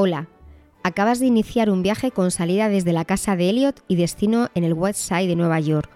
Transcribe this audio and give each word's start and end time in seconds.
Hola, 0.00 0.28
acabas 0.84 1.18
de 1.18 1.26
iniciar 1.26 1.70
un 1.70 1.82
viaje 1.82 2.12
con 2.12 2.30
salida 2.30 2.68
desde 2.68 2.92
la 2.92 3.04
casa 3.04 3.34
de 3.34 3.50
Elliot 3.50 3.82
y 3.88 3.96
destino 3.96 4.48
en 4.54 4.62
el 4.62 4.72
West 4.72 5.00
Side 5.00 5.26
de 5.26 5.34
Nueva 5.34 5.58
York. 5.58 5.90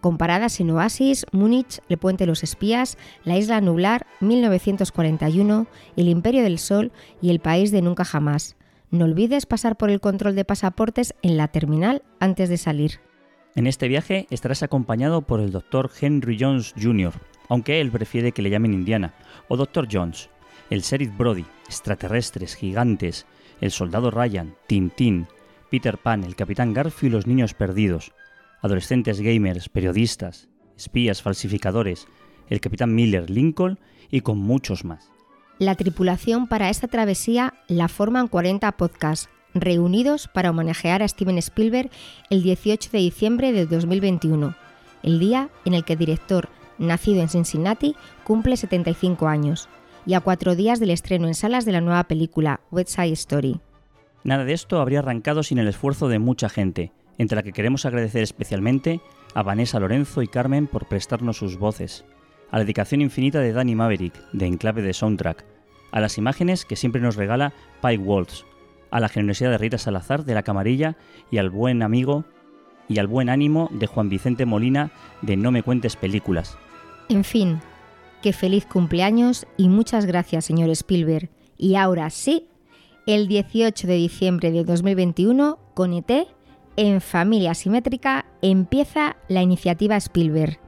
Con 0.00 0.18
paradas 0.18 0.58
en 0.58 0.72
Oasis, 0.72 1.24
Múnich, 1.30 1.78
el 1.88 1.98
Puente 1.98 2.24
de 2.24 2.26
los 2.26 2.42
Espías, 2.42 2.98
la 3.22 3.38
Isla 3.38 3.60
Nublar, 3.60 4.08
1941, 4.18 5.68
el 5.96 6.08
Imperio 6.08 6.42
del 6.42 6.58
Sol 6.58 6.90
y 7.22 7.30
el 7.30 7.38
País 7.38 7.70
de 7.70 7.80
Nunca 7.80 8.04
Jamás. 8.04 8.56
No 8.90 9.04
olvides 9.04 9.46
pasar 9.46 9.76
por 9.76 9.88
el 9.88 10.00
control 10.00 10.34
de 10.34 10.44
pasaportes 10.44 11.14
en 11.22 11.36
la 11.36 11.46
terminal 11.46 12.02
antes 12.18 12.48
de 12.48 12.56
salir. 12.56 12.98
En 13.54 13.68
este 13.68 13.86
viaje 13.86 14.26
estarás 14.30 14.64
acompañado 14.64 15.22
por 15.22 15.38
el 15.38 15.52
Dr. 15.52 15.92
Henry 16.00 16.36
Jones 16.40 16.74
Jr., 16.76 17.12
aunque 17.48 17.80
él 17.80 17.92
prefiere 17.92 18.32
que 18.32 18.42
le 18.42 18.50
llamen 18.50 18.74
Indiana, 18.74 19.14
o 19.46 19.56
Dr. 19.56 19.86
Jones, 19.88 20.28
el 20.70 20.80
Sheriff 20.80 21.16
Brody, 21.16 21.44
extraterrestres, 21.66 22.56
gigantes, 22.56 23.26
el 23.60 23.70
soldado 23.70 24.10
Ryan, 24.10 24.54
Tintín, 24.66 25.26
Peter 25.70 25.98
Pan, 25.98 26.24
el 26.24 26.36
Capitán 26.36 26.72
Garfio 26.72 27.08
y 27.08 27.12
los 27.12 27.26
niños 27.26 27.54
perdidos, 27.54 28.12
adolescentes 28.62 29.20
gamers, 29.20 29.68
periodistas, 29.68 30.48
espías, 30.76 31.22
falsificadores, 31.22 32.06
el 32.48 32.60
Capitán 32.60 32.94
Miller, 32.94 33.30
Lincoln 33.30 33.78
y 34.10 34.20
con 34.20 34.38
muchos 34.38 34.84
más. 34.84 35.10
La 35.58 35.74
tripulación 35.74 36.46
para 36.48 36.70
esta 36.70 36.88
travesía 36.88 37.54
la 37.68 37.88
forman 37.88 38.28
40 38.28 38.72
podcasts, 38.72 39.28
reunidos 39.54 40.28
para 40.28 40.50
homenajear 40.50 41.02
a 41.02 41.08
Steven 41.08 41.38
Spielberg 41.38 41.90
el 42.30 42.42
18 42.42 42.90
de 42.90 42.98
diciembre 42.98 43.52
de 43.52 43.66
2021, 43.66 44.56
el 45.02 45.20
día 45.20 45.48
en 45.64 45.74
el 45.74 45.84
que 45.84 45.92
el 45.92 45.98
director, 46.00 46.48
nacido 46.78 47.20
en 47.20 47.28
Cincinnati, 47.28 47.94
cumple 48.24 48.56
75 48.56 49.28
años 49.28 49.68
y 50.06 50.14
a 50.14 50.20
cuatro 50.20 50.54
días 50.54 50.80
del 50.80 50.90
estreno 50.90 51.26
en 51.26 51.34
salas 51.34 51.64
de 51.64 51.72
la 51.72 51.80
nueva 51.80 52.04
película 52.04 52.60
West 52.70 52.90
Side 52.90 53.12
Story. 53.12 53.60
Nada 54.22 54.44
de 54.44 54.52
esto 54.52 54.80
habría 54.80 55.00
arrancado 55.00 55.42
sin 55.42 55.58
el 55.58 55.68
esfuerzo 55.68 56.08
de 56.08 56.18
mucha 56.18 56.48
gente, 56.48 56.92
entre 57.18 57.36
la 57.36 57.42
que 57.42 57.52
queremos 57.52 57.86
agradecer 57.86 58.22
especialmente 58.22 59.00
a 59.34 59.42
Vanessa 59.42 59.80
Lorenzo 59.80 60.22
y 60.22 60.28
Carmen 60.28 60.66
por 60.66 60.86
prestarnos 60.86 61.36
sus 61.36 61.58
voces, 61.58 62.04
a 62.50 62.58
la 62.58 62.64
dedicación 62.64 63.00
infinita 63.00 63.40
de 63.40 63.52
Danny 63.52 63.74
Maverick, 63.74 64.14
de 64.32 64.46
Enclave 64.46 64.82
de 64.82 64.94
Soundtrack, 64.94 65.44
a 65.92 66.00
las 66.00 66.18
imágenes 66.18 66.64
que 66.64 66.76
siempre 66.76 67.00
nos 67.00 67.16
regala 67.16 67.52
Pike 67.82 68.02
Waltz, 68.02 68.44
a 68.90 69.00
la 69.00 69.08
generosidad 69.08 69.50
de 69.50 69.58
Rita 69.58 69.78
Salazar 69.78 70.24
de 70.24 70.34
La 70.34 70.42
Camarilla 70.42 70.96
y 71.30 71.38
al 71.38 71.50
buen 71.50 71.82
amigo 71.82 72.24
y 72.88 72.98
al 72.98 73.06
buen 73.06 73.28
ánimo 73.28 73.68
de 73.72 73.86
Juan 73.86 74.08
Vicente 74.08 74.46
Molina 74.46 74.92
de 75.22 75.36
No 75.36 75.50
me 75.50 75.62
cuentes 75.62 75.96
películas. 75.96 76.56
En 77.08 77.24
fin, 77.24 77.60
que 78.24 78.32
feliz 78.32 78.64
cumpleaños 78.64 79.46
y 79.58 79.68
muchas 79.68 80.06
gracias, 80.06 80.46
señor 80.46 80.70
Spielberg. 80.70 81.28
Y 81.58 81.74
ahora 81.74 82.08
sí, 82.08 82.48
el 83.06 83.28
18 83.28 83.86
de 83.86 83.96
diciembre 83.96 84.50
de 84.50 84.64
2021, 84.64 85.58
con 85.74 85.92
ET, 85.92 86.10
en 86.78 87.02
Familia 87.02 87.52
Simétrica, 87.52 88.24
empieza 88.40 89.16
la 89.28 89.42
iniciativa 89.42 89.98
Spielberg. 89.98 90.58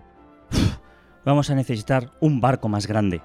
Vamos 1.25 1.49
a 1.49 1.55
necesitar 1.55 2.11
un 2.21 2.43
barco 2.43 2.69
más 2.69 2.87
grande. 2.87 3.23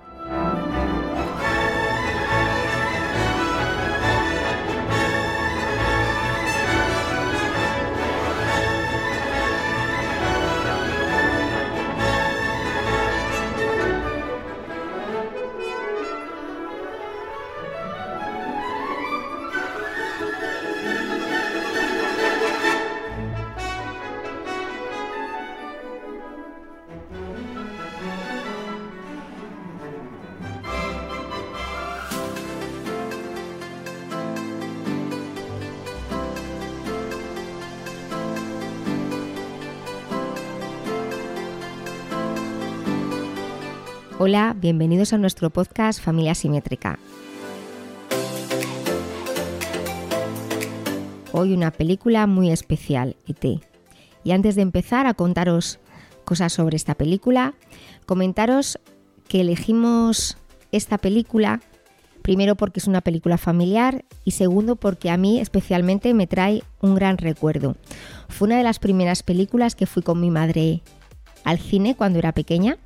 Hola, 44.24 44.56
bienvenidos 44.56 45.14
a 45.14 45.18
nuestro 45.18 45.50
podcast 45.50 46.00
Familia 46.00 46.36
Simétrica. 46.36 47.00
Hoy 51.32 51.54
una 51.54 51.72
película 51.72 52.28
muy 52.28 52.52
especial, 52.52 53.16
ET. 53.26 53.44
Y 54.24 54.32
antes 54.32 54.54
de 54.54 54.62
empezar 54.62 55.08
a 55.08 55.16
contaros 55.16 55.80
cosas 56.24 56.54
sobre 56.54 56.76
esta 56.76 56.94
película, 56.94 57.56
comentaros 58.06 58.78
que 59.28 59.42
elegimos 59.42 60.38
esta 60.72 61.00
película 61.00 61.60
primero 62.22 62.54
porque 62.54 62.80
es 62.80 62.86
una 62.86 63.02
película 63.02 63.40
familiar 63.40 64.06
y 64.24 64.32
segundo 64.32 64.76
porque 64.76 65.10
a 65.10 65.18
mí 65.18 65.40
especialmente 65.40 66.14
me 66.14 66.28
trae 66.28 66.62
un 66.80 66.94
gran 66.94 67.18
recuerdo. 67.18 67.76
Fue 68.30 68.46
una 68.46 68.58
de 68.60 68.64
las 68.66 68.78
primeras 68.78 69.24
películas 69.24 69.74
que 69.74 69.88
fui 69.88 70.04
con 70.04 70.22
mi 70.22 70.30
madre 70.30 70.84
al 71.44 71.58
cine 71.58 71.96
cuando 71.96 72.20
era 72.20 72.34
pequeña 72.34 72.78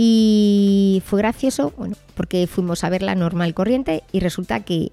y 0.00 1.02
fue 1.04 1.18
gracioso, 1.18 1.72
bueno, 1.76 1.96
porque 2.14 2.46
fuimos 2.46 2.84
a 2.84 2.88
ver 2.88 3.02
la 3.02 3.16
normal 3.16 3.52
corriente 3.52 4.04
y 4.12 4.20
resulta 4.20 4.60
que 4.60 4.92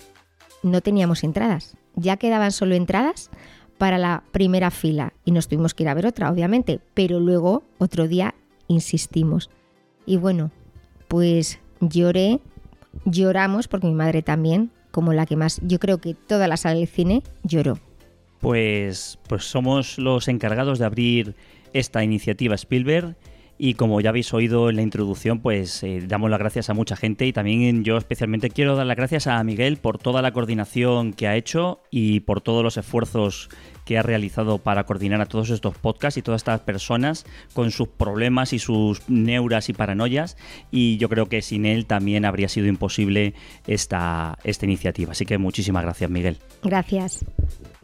no 0.64 0.82
teníamos 0.82 1.24
entradas. 1.24 1.78
Ya 1.94 2.18
quedaban 2.18 2.52
solo 2.52 2.74
entradas 2.74 3.30
para 3.78 4.00
la 4.00 4.24
primera 4.32 4.72
fila 4.72 5.14
y 5.24 5.30
nos 5.30 5.48
tuvimos 5.48 5.76
que 5.76 5.84
ir 5.84 5.90
a 5.90 5.94
ver 5.94 6.08
otra, 6.08 6.32
obviamente, 6.32 6.80
pero 6.96 7.20
luego 7.20 7.62
otro 7.78 8.08
día 8.08 8.34
insistimos. 8.68 9.52
Y 10.08 10.18
bueno, 10.18 10.50
pues 11.08 11.60
lloré, 11.82 12.40
lloramos 13.06 13.68
porque 13.68 13.86
mi 13.86 13.94
madre 13.94 14.24
también, 14.24 14.72
como 14.90 15.14
la 15.14 15.28
que 15.28 15.36
más, 15.36 15.62
yo 15.62 15.78
creo 15.78 16.00
que 16.00 16.16
toda 16.16 16.48
la 16.48 16.58
sala 16.58 16.80
del 16.80 16.88
cine 16.88 17.22
lloró. 17.44 17.78
Pues, 18.42 19.20
pues 19.30 19.44
somos 19.44 20.00
los 20.00 20.28
encargados 20.30 20.80
de 20.80 20.86
abrir 20.86 21.36
esta 21.74 22.04
iniciativa 22.04 22.56
Spielberg 22.56 23.16
y 23.58 23.76
como 23.76 24.02
ya 24.02 24.10
habéis 24.10 24.34
oído 24.34 24.70
en 24.70 24.76
la 24.76 24.82
introducción, 24.82 25.40
pues 25.40 25.82
eh, 25.84 26.04
damos 26.08 26.30
las 26.30 26.40
gracias 26.40 26.70
a 26.70 26.74
mucha 26.74 26.96
gente 26.96 27.26
y 27.26 27.34
también 27.34 27.84
yo 27.84 27.98
especialmente 27.98 28.50
quiero 28.50 28.76
dar 28.76 28.86
las 28.86 28.98
gracias 28.98 29.28
a 29.28 29.44
Miguel 29.44 29.78
por 29.78 29.98
toda 29.98 30.22
la 30.22 30.32
coordinación 30.32 31.14
que 31.14 31.28
ha 31.28 31.36
hecho 31.36 31.82
y 31.90 32.22
por 32.22 32.42
todos 32.42 32.64
los 32.64 32.78
esfuerzos 32.78 33.50
que 33.86 33.98
ha 33.98 34.04
realizado 34.04 34.58
para 34.58 34.84
coordinar 34.86 35.22
a 35.22 35.28
todos 35.28 35.50
estos 35.52 35.78
podcasts 35.78 36.18
y 36.18 36.22
todas 36.22 36.40
estas 36.40 36.60
personas 36.62 37.26
con 37.54 37.72
sus 37.72 37.88
problemas 37.88 38.52
y 38.52 38.60
sus 38.60 39.08
neuras 39.10 39.70
y 39.70 39.74
paranoias. 39.74 40.38
Y 40.72 40.98
yo 40.98 41.08
creo 41.08 41.28
que 41.28 41.42
sin 41.42 41.66
él 41.66 41.86
también 41.86 42.26
habría 42.26 42.50
sido 42.50 42.68
imposible 42.68 43.36
esta, 43.68 44.38
esta 44.44 44.66
iniciativa. 44.66 45.12
Así 45.12 45.26
que 45.26 45.38
muchísimas 45.38 45.84
gracias, 45.84 46.10
Miguel. 46.10 46.38
Gracias. 46.64 47.24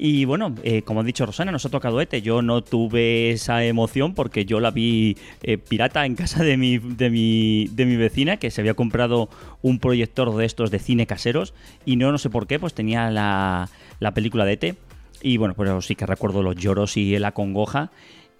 Y 0.04 0.26
bueno, 0.26 0.56
eh, 0.64 0.82
como 0.82 1.02
ha 1.02 1.04
dicho 1.04 1.28
Rosana, 1.28 1.52
nos 1.52 1.64
ha 1.68 1.70
tocado 1.70 2.02
este. 2.02 2.24
Yo 2.24 2.42
no 2.42 2.64
tuve 2.64 3.30
esa 3.30 3.64
emoción 3.64 4.16
porque 4.16 4.46
yo 4.46 4.60
la 4.60 4.72
vi 4.72 5.16
eh, 5.44 5.60
pirata 5.60 6.08
en 6.08 6.16
casa 6.16 6.44
de 6.44 6.58
mi, 6.58 6.80
de, 6.80 7.12
mi, 7.12 7.68
de 7.68 7.86
mi 7.86 7.98
vecina 7.98 8.38
que 8.38 8.50
se 8.50 8.62
había 8.62 8.74
comprado 8.74 9.30
un 9.62 9.78
proyector 9.78 10.36
de 10.36 10.46
estos 10.46 10.72
de 10.72 10.80
cine 10.80 11.06
caseros 11.06 11.54
y 11.86 11.98
no, 11.98 12.12
no 12.12 12.18
sé 12.18 12.32
por 12.32 12.48
qué, 12.48 12.58
pues 12.58 12.74
tenía 12.74 13.12
la, 13.12 13.70
la 14.00 14.12
película 14.16 14.44
de 14.44 14.54
ET. 14.54 14.76
Y 15.22 15.38
bueno, 15.38 15.54
pues 15.54 15.86
sí 15.86 15.94
que 15.96 16.08
recuerdo 16.08 16.42
los 16.42 16.56
lloros 16.56 16.98
y 16.98 17.20
la 17.20 17.34
congoja. 17.34 17.92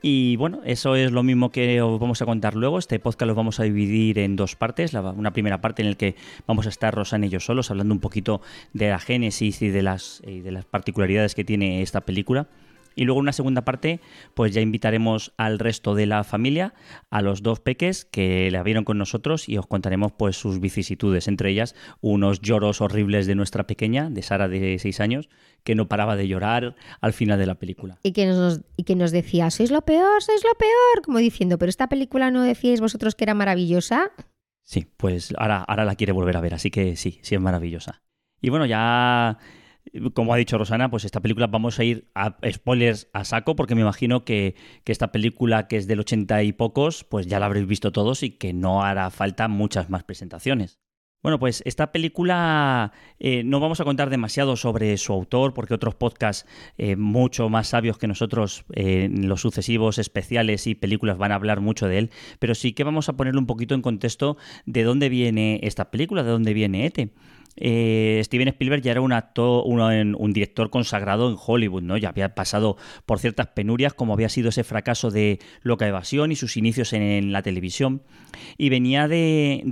Y 0.02 0.36
bueno, 0.38 0.62
eso 0.66 0.96
es 0.96 1.12
lo 1.12 1.22
mismo 1.22 1.52
que 1.52 1.80
os 1.82 2.00
vamos 2.00 2.22
a 2.24 2.26
contar 2.26 2.56
luego. 2.56 2.80
Este 2.80 3.00
podcast 3.00 3.28
lo 3.28 3.36
vamos 3.36 3.60
a 3.60 3.64
dividir 3.64 4.18
en 4.18 4.36
dos 4.36 4.56
partes. 4.56 4.94
una 4.94 5.32
primera 5.32 5.62
parte 5.62 5.84
en 5.84 5.90
la 5.90 5.96
que 5.96 6.16
vamos 6.48 6.66
a 6.66 6.70
estar 6.70 6.94
Rosana 6.94 7.28
y 7.28 7.30
yo 7.30 7.40
solos 7.40 7.70
hablando 7.70 7.94
un 7.94 8.00
poquito 8.00 8.42
de 8.74 8.90
la 8.90 8.98
génesis 8.98 9.62
y 9.62 9.70
de 9.70 9.84
las, 9.84 10.22
y 10.26 10.40
de 10.40 10.52
las 10.52 10.66
particularidades 10.66 11.36
que 11.36 11.44
tiene 11.44 11.84
esta 11.84 12.02
película. 12.02 12.48
Y 12.96 13.06
luego 13.06 13.20
en 13.20 13.24
una 13.24 13.34
segunda 13.34 13.64
parte, 13.64 14.00
pues 14.34 14.54
ya 14.54 14.62
invitaremos 14.62 15.34
al 15.38 15.60
resto 15.60 15.96
de 15.96 16.06
la 16.06 16.24
familia, 16.24 16.74
a 17.10 17.22
los 17.22 17.44
dos 17.44 17.60
peques 17.60 18.06
que 18.06 18.50
la 18.52 18.64
vieron 18.64 18.84
con 18.84 18.98
nosotros 18.98 19.48
y 19.48 19.58
os 19.58 19.68
contaremos 19.68 20.12
pues 20.12 20.36
sus 20.36 20.60
vicisitudes, 20.60 21.28
entre 21.28 21.50
ellas 21.50 21.76
unos 22.02 22.42
lloros 22.42 22.82
horribles 22.82 23.28
de 23.28 23.36
nuestra 23.36 23.68
pequeña, 23.68 24.10
de 24.10 24.22
Sara 24.22 24.48
de 24.48 24.78
6 24.80 25.00
años, 25.00 25.30
que 25.64 25.76
no 25.76 25.88
paraba 25.88 26.16
de 26.16 26.28
llorar 26.28 26.76
al 27.00 27.14
final 27.14 27.40
de 27.40 27.46
la 27.46 27.56
película. 27.56 28.00
Y 28.04 28.12
que 28.14 28.26
nos, 28.26 28.62
y 28.78 28.84
que 28.84 28.96
nos 28.96 29.12
decía, 29.12 29.50
sois 29.52 29.72
lo 29.72 29.82
peor, 29.82 30.22
sois 30.22 30.44
lo 30.44 30.54
peor, 30.56 31.04
como 31.04 31.20
diciendo, 31.20 31.58
pero 31.58 31.70
esta 31.70 31.88
película 31.88 32.32
no 32.32 32.44
decíais 32.44 32.82
vosotros 32.82 33.16
que 33.16 33.24
era 33.24 33.34
maravillosa. 33.34 34.12
Sí, 34.64 34.88
pues 34.98 35.34
ahora, 35.38 35.64
ahora 35.64 35.86
la 35.86 35.96
quiere 35.96 36.14
volver 36.14 36.38
a 36.38 36.42
ver, 36.42 36.54
así 36.54 36.72
que 36.72 36.96
sí, 36.96 37.20
sí 37.22 37.36
es 37.36 37.42
maravillosa. 37.42 38.02
Y 38.42 38.50
bueno, 38.50 38.66
ya 38.66 39.38
como 40.14 40.34
ha 40.34 40.38
dicho 40.38 40.58
Rosana, 40.58 40.90
pues 40.90 41.06
esta 41.06 41.22
película 41.22 41.48
vamos 41.48 41.80
a 41.80 41.84
ir 41.84 42.10
a 42.16 42.38
spoilers 42.52 43.10
a 43.14 43.26
saco, 43.26 43.56
porque 43.56 43.76
me 43.76 43.82
imagino 43.82 44.24
que, 44.26 44.56
esta 44.86 45.12
película 45.12 45.68
que 45.70 45.78
es 45.78 45.88
del 45.88 46.02
ochenta 46.02 46.44
y 46.44 46.52
pocos, 46.52 47.06
pues 47.06 47.28
ya 47.28 47.40
la 47.40 47.46
habréis 47.46 47.66
visto 47.66 47.94
todos 47.94 48.24
y 48.24 48.32
que 48.32 48.52
no 48.52 48.84
hará 48.84 49.10
falta 49.10 49.48
muchas 49.48 49.90
más 49.90 50.04
presentaciones. 50.04 50.80
Bueno, 51.24 51.38
pues 51.40 51.62
esta 51.66 51.92
película 51.92 52.94
eh, 53.20 53.44
no 53.44 53.60
vamos 53.60 53.80
a 53.80 53.86
contar 53.86 54.10
demasiado 54.10 54.58
sobre 54.58 54.98
su 54.98 55.14
autor, 55.14 55.54
porque 55.54 55.76
otros 55.76 55.94
podcasts 55.96 56.50
eh, 56.78 56.96
mucho 56.96 57.48
más 57.48 57.68
sabios 57.68 58.00
que 58.00 58.08
nosotros 58.08 58.66
eh, 58.74 59.04
en 59.04 59.30
los 59.30 59.42
sucesivos 59.42 60.00
especiales 60.00 60.66
y 60.66 60.74
películas 60.74 61.18
van 61.18 61.32
a 61.32 61.36
hablar 61.36 61.62
mucho 61.62 61.88
de 61.88 62.00
él, 62.00 62.10
pero 62.40 62.56
sí 62.56 62.74
que 62.74 62.84
vamos 62.84 63.08
a 63.08 63.14
ponerle 63.14 63.40
un 63.40 63.46
poquito 63.46 63.76
en 63.76 63.84
contexto 63.84 64.36
de 64.66 64.84
dónde 64.84 65.10
viene 65.10 65.60
esta 65.64 65.92
película, 65.92 66.24
de 66.24 66.32
dónde 66.32 66.54
viene 66.54 66.88
Ete. 66.88 67.12
Eh, 67.58 68.22
Steven 68.24 68.48
Spielberg 68.50 68.82
ya 68.82 68.92
era 68.92 69.02
un 69.02 69.12
actor, 69.12 69.64
un, 69.66 70.34
director 70.34 70.70
consagrado 70.70 71.30
en 71.30 71.36
Hollywood, 71.38 71.84
¿no? 71.84 71.98
Ya 71.98 72.10
había 72.10 72.34
pasado 72.34 72.78
por 73.06 73.20
ciertas 73.20 73.48
penurias, 73.48 73.94
como 73.94 74.14
había 74.14 74.30
sido 74.30 74.50
ese 74.50 74.64
fracaso 74.64 75.12
de 75.12 75.40
Loca 75.62 75.88
Evasión 75.88 76.32
y 76.32 76.36
sus 76.36 76.58
inicios 76.58 76.94
en, 76.94 77.32
la 77.32 77.42
televisión. 77.42 78.04
Y 78.58 78.70
venía 78.70 79.08
de, 79.08 79.64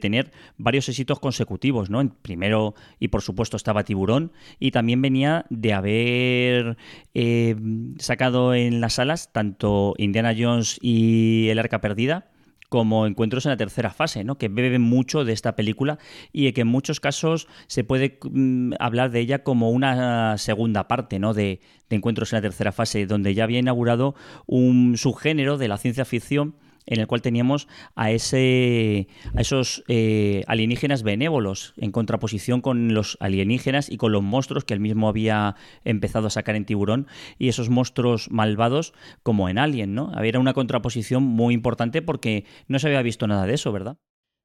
tener 0.00 0.32
varios 0.56 0.88
éxitos 0.88 1.20
consecutivos, 1.20 1.90
¿no? 1.90 2.06
Primero, 2.22 2.74
y 2.98 3.08
por 3.08 3.22
supuesto, 3.22 3.56
estaba 3.56 3.84
Tiburón, 3.84 4.32
y 4.58 4.70
también 4.70 5.00
venía 5.00 5.46
de 5.50 5.72
haber 5.72 6.76
eh, 7.14 7.56
sacado 7.98 8.54
en 8.54 8.80
las 8.80 8.94
salas 8.94 9.32
tanto 9.32 9.94
Indiana 9.98 10.34
Jones 10.36 10.78
y 10.82 11.48
El 11.48 11.58
Arca 11.58 11.80
Perdida 11.80 12.30
como 12.68 13.06
encuentros 13.06 13.46
en 13.46 13.50
la 13.50 13.56
tercera 13.56 13.90
fase, 13.90 14.24
¿no? 14.24 14.38
que 14.38 14.48
beben 14.48 14.82
mucho 14.82 15.24
de 15.24 15.32
esta 15.32 15.56
película 15.56 15.98
y 16.32 16.50
que 16.52 16.62
en 16.62 16.66
muchos 16.66 17.00
casos 17.00 17.48
se 17.66 17.84
puede 17.84 18.18
mm, 18.22 18.74
hablar 18.78 19.10
de 19.10 19.20
ella 19.20 19.42
como 19.42 19.70
una 19.70 20.38
segunda 20.38 20.88
parte 20.88 21.18
¿no? 21.18 21.34
de, 21.34 21.60
de 21.88 21.96
encuentros 21.96 22.32
en 22.32 22.38
la 22.38 22.42
tercera 22.42 22.72
fase, 22.72 23.06
donde 23.06 23.34
ya 23.34 23.44
había 23.44 23.58
inaugurado 23.58 24.14
un 24.46 24.96
subgénero 24.96 25.58
de 25.58 25.68
la 25.68 25.78
ciencia 25.78 26.04
ficción 26.04 26.54
en 26.86 27.00
el 27.00 27.06
cual 27.06 27.22
teníamos 27.22 27.68
a, 27.94 28.10
ese, 28.10 29.08
a 29.34 29.40
esos 29.40 29.84
eh, 29.88 30.42
alienígenas 30.46 31.02
benévolos 31.02 31.74
en 31.76 31.92
contraposición 31.92 32.60
con 32.60 32.94
los 32.94 33.16
alienígenas 33.20 33.90
y 33.90 33.96
con 33.96 34.12
los 34.12 34.22
monstruos 34.22 34.64
que 34.64 34.74
él 34.74 34.80
mismo 34.80 35.08
había 35.08 35.56
empezado 35.84 36.28
a 36.28 36.30
sacar 36.30 36.54
en 36.54 36.64
Tiburón 36.64 37.06
y 37.38 37.48
esos 37.48 37.68
monstruos 37.70 38.30
malvados 38.30 38.94
como 39.22 39.48
en 39.48 39.58
Alien, 39.58 39.94
¿no? 39.94 40.12
Era 40.22 40.38
una 40.38 40.54
contraposición 40.54 41.22
muy 41.22 41.54
importante 41.54 42.02
porque 42.02 42.44
no 42.68 42.78
se 42.78 42.86
había 42.86 43.02
visto 43.02 43.26
nada 43.26 43.46
de 43.46 43.54
eso, 43.54 43.72
¿verdad? 43.72 43.98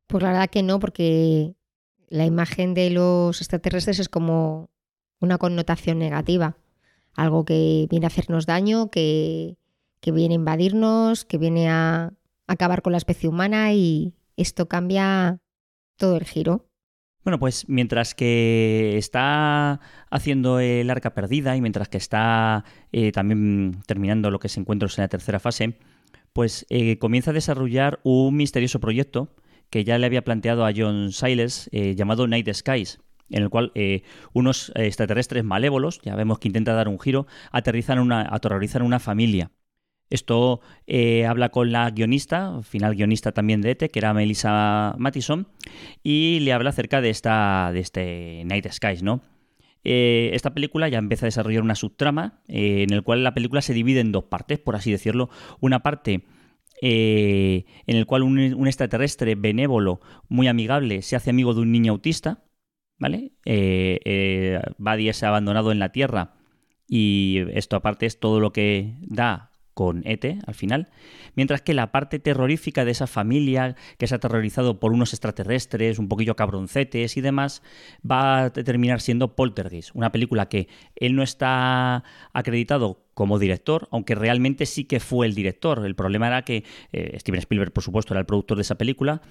Pues 0.07 0.23
la 0.23 0.31
verdad 0.31 0.49
que 0.49 0.63
no, 0.63 0.79
porque 0.79 1.55
la 2.09 2.25
imagen 2.25 2.73
de 2.73 2.89
los 2.89 3.39
extraterrestres 3.39 3.99
es 3.99 4.09
como 4.09 4.69
una 5.19 5.37
connotación 5.37 5.99
negativa, 5.99 6.57
algo 7.13 7.45
que 7.45 7.87
viene 7.89 8.05
a 8.05 8.07
hacernos 8.07 8.45
daño, 8.45 8.89
que, 8.89 9.57
que 10.01 10.11
viene 10.11 10.33
a 10.33 10.35
invadirnos, 10.35 11.23
que 11.23 11.37
viene 11.37 11.69
a 11.69 12.13
acabar 12.51 12.81
con 12.81 12.91
la 12.91 12.97
especie 12.97 13.29
humana 13.29 13.73
y 13.73 14.13
esto 14.37 14.67
cambia 14.67 15.39
todo 15.97 16.17
el 16.17 16.25
giro. 16.25 16.67
Bueno, 17.23 17.37
pues 17.37 17.69
mientras 17.69 18.15
que 18.15 18.97
está 18.97 19.79
haciendo 20.09 20.59
el 20.59 20.89
arca 20.89 21.13
perdida 21.13 21.55
y 21.55 21.61
mientras 21.61 21.87
que 21.87 21.97
está 21.97 22.65
eh, 22.91 23.11
también 23.11 23.77
terminando 23.85 24.31
lo 24.31 24.39
que 24.39 24.49
se 24.49 24.59
encuentra 24.59 24.89
en 24.89 25.03
la 25.03 25.07
tercera 25.07 25.39
fase, 25.39 25.77
pues 26.33 26.65
eh, 26.69 26.97
comienza 26.97 27.29
a 27.29 27.35
desarrollar 27.35 27.99
un 28.03 28.35
misterioso 28.35 28.79
proyecto 28.79 29.35
que 29.69 29.83
ya 29.83 29.99
le 29.99 30.07
había 30.07 30.23
planteado 30.23 30.65
a 30.65 30.71
John 30.75 31.11
Siles 31.11 31.69
eh, 31.71 31.93
llamado 31.95 32.27
Night 32.27 32.51
Skies, 32.51 32.99
en 33.29 33.43
el 33.43 33.49
cual 33.49 33.71
unos 34.33 34.71
extraterrestres 34.75 35.43
malévolos, 35.43 36.01
ya 36.01 36.15
vemos 36.15 36.39
que 36.39 36.49
intenta 36.49 36.73
dar 36.73 36.89
un 36.89 36.99
giro, 36.99 37.27
aterrizan 37.51 37.99
una, 37.99 38.27
aterrorizan 38.29 38.81
una 38.81 38.99
familia. 38.99 39.51
Esto 40.11 40.59
eh, 40.87 41.25
habla 41.25 41.49
con 41.49 41.71
la 41.71 41.89
guionista, 41.89 42.61
final 42.63 42.95
guionista 42.95 43.31
también 43.31 43.61
de 43.61 43.71
ETE, 43.71 43.89
que 43.89 43.97
era 43.97 44.13
Melissa 44.13 44.93
Mattison, 44.97 45.47
y 46.03 46.41
le 46.41 46.51
habla 46.51 46.71
acerca 46.71 46.99
de, 46.99 47.09
esta, 47.09 47.71
de 47.73 47.79
este 47.79 48.43
Night 48.45 48.67
Skies, 48.69 49.03
¿no? 49.03 49.23
Eh, 49.85 50.31
esta 50.33 50.53
película 50.53 50.89
ya 50.89 50.99
empieza 50.99 51.25
a 51.25 51.27
desarrollar 51.27 51.63
una 51.63 51.75
subtrama 51.75 52.41
eh, 52.49 52.83
en 52.83 52.93
el 52.93 53.03
cual 53.03 53.23
la 53.23 53.33
película 53.33 53.61
se 53.61 53.73
divide 53.73 54.01
en 54.01 54.11
dos 54.11 54.25
partes, 54.25 54.59
por 54.59 54.75
así 54.75 54.91
decirlo. 54.91 55.29
Una 55.61 55.81
parte 55.81 56.25
en 56.83 57.65
el 57.85 58.05
cual 58.07 58.23
un, 58.23 58.67
extraterrestre 58.67 59.35
benévolo, 59.35 60.01
muy 60.27 60.47
amigable, 60.47 61.03
se 61.03 61.15
hace 61.15 61.29
amigo 61.29 61.53
de 61.53 61.61
un 61.61 61.71
niño 61.71 61.93
autista, 61.93 62.43
¿vale? 62.97 63.33
Buddy 64.77 65.09
es 65.09 65.23
abandonado 65.23 65.71
en 65.71 65.79
la 65.79 65.91
Tierra 65.91 66.33
y 66.87 67.43
esto 67.53 67.75
aparte 67.75 68.07
es 68.07 68.19
todo 68.19 68.39
lo 68.39 68.51
que 68.51 68.95
da 69.01 69.50
con 69.73 70.01
Ete 70.05 70.39
al 70.45 70.53
final, 70.53 70.89
mientras 71.35 71.61
que 71.61 71.73
la 71.73 71.91
parte 71.91 72.19
terrorífica 72.19 72.85
de 72.85 72.91
esa 72.91 73.07
familia 73.07 73.75
que 73.97 74.05
es 74.05 74.11
aterrorizado 74.13 74.79
por 74.79 74.91
unos 74.91 75.13
extraterrestres, 75.13 75.99
un 75.99 76.07
poquillo 76.07 76.35
cabroncetes 76.35 77.17
y 77.17 77.21
demás, 77.21 77.63
va 78.09 78.45
a 78.45 78.53
terminar 78.53 79.01
siendo 79.01 79.35
Poltergeist, 79.35 79.91
una 79.93 80.11
película 80.11 80.49
que 80.49 80.67
él 80.95 81.15
no 81.15 81.23
está 81.23 82.03
acreditado 82.33 83.05
como 83.13 83.39
director, 83.39 83.87
aunque 83.91 84.15
realmente 84.15 84.65
sí 84.65 84.85
que 84.85 84.99
fue 84.99 85.27
el 85.27 85.35
director. 85.35 85.85
El 85.85 85.95
problema 85.95 86.27
era 86.27 86.43
que 86.43 86.63
eh, 86.91 87.17
Steven 87.19 87.39
Spielberg, 87.39 87.71
por 87.71 87.83
supuesto, 87.83 88.13
era 88.13 88.21
el 88.21 88.25
productor 88.25 88.57
de 88.57 88.63
esa 88.63 88.75
película, 88.75 89.21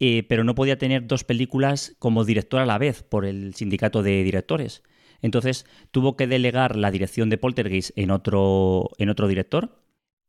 eh, 0.00 0.24
pero 0.28 0.44
no 0.44 0.54
podía 0.54 0.78
tener 0.78 1.06
dos 1.06 1.24
películas 1.24 1.94
como 1.98 2.24
director 2.24 2.60
a 2.60 2.66
la 2.66 2.78
vez 2.78 3.02
por 3.02 3.24
el 3.24 3.54
sindicato 3.54 4.02
de 4.02 4.22
directores. 4.22 4.82
Entonces 5.22 5.66
tuvo 5.90 6.16
que 6.16 6.26
delegar 6.26 6.76
la 6.76 6.90
dirección 6.90 7.28
de 7.30 7.38
Poltergeist 7.38 7.90
en 7.96 8.10
otro, 8.10 8.90
en 8.98 9.08
otro 9.08 9.26
director, 9.26 9.77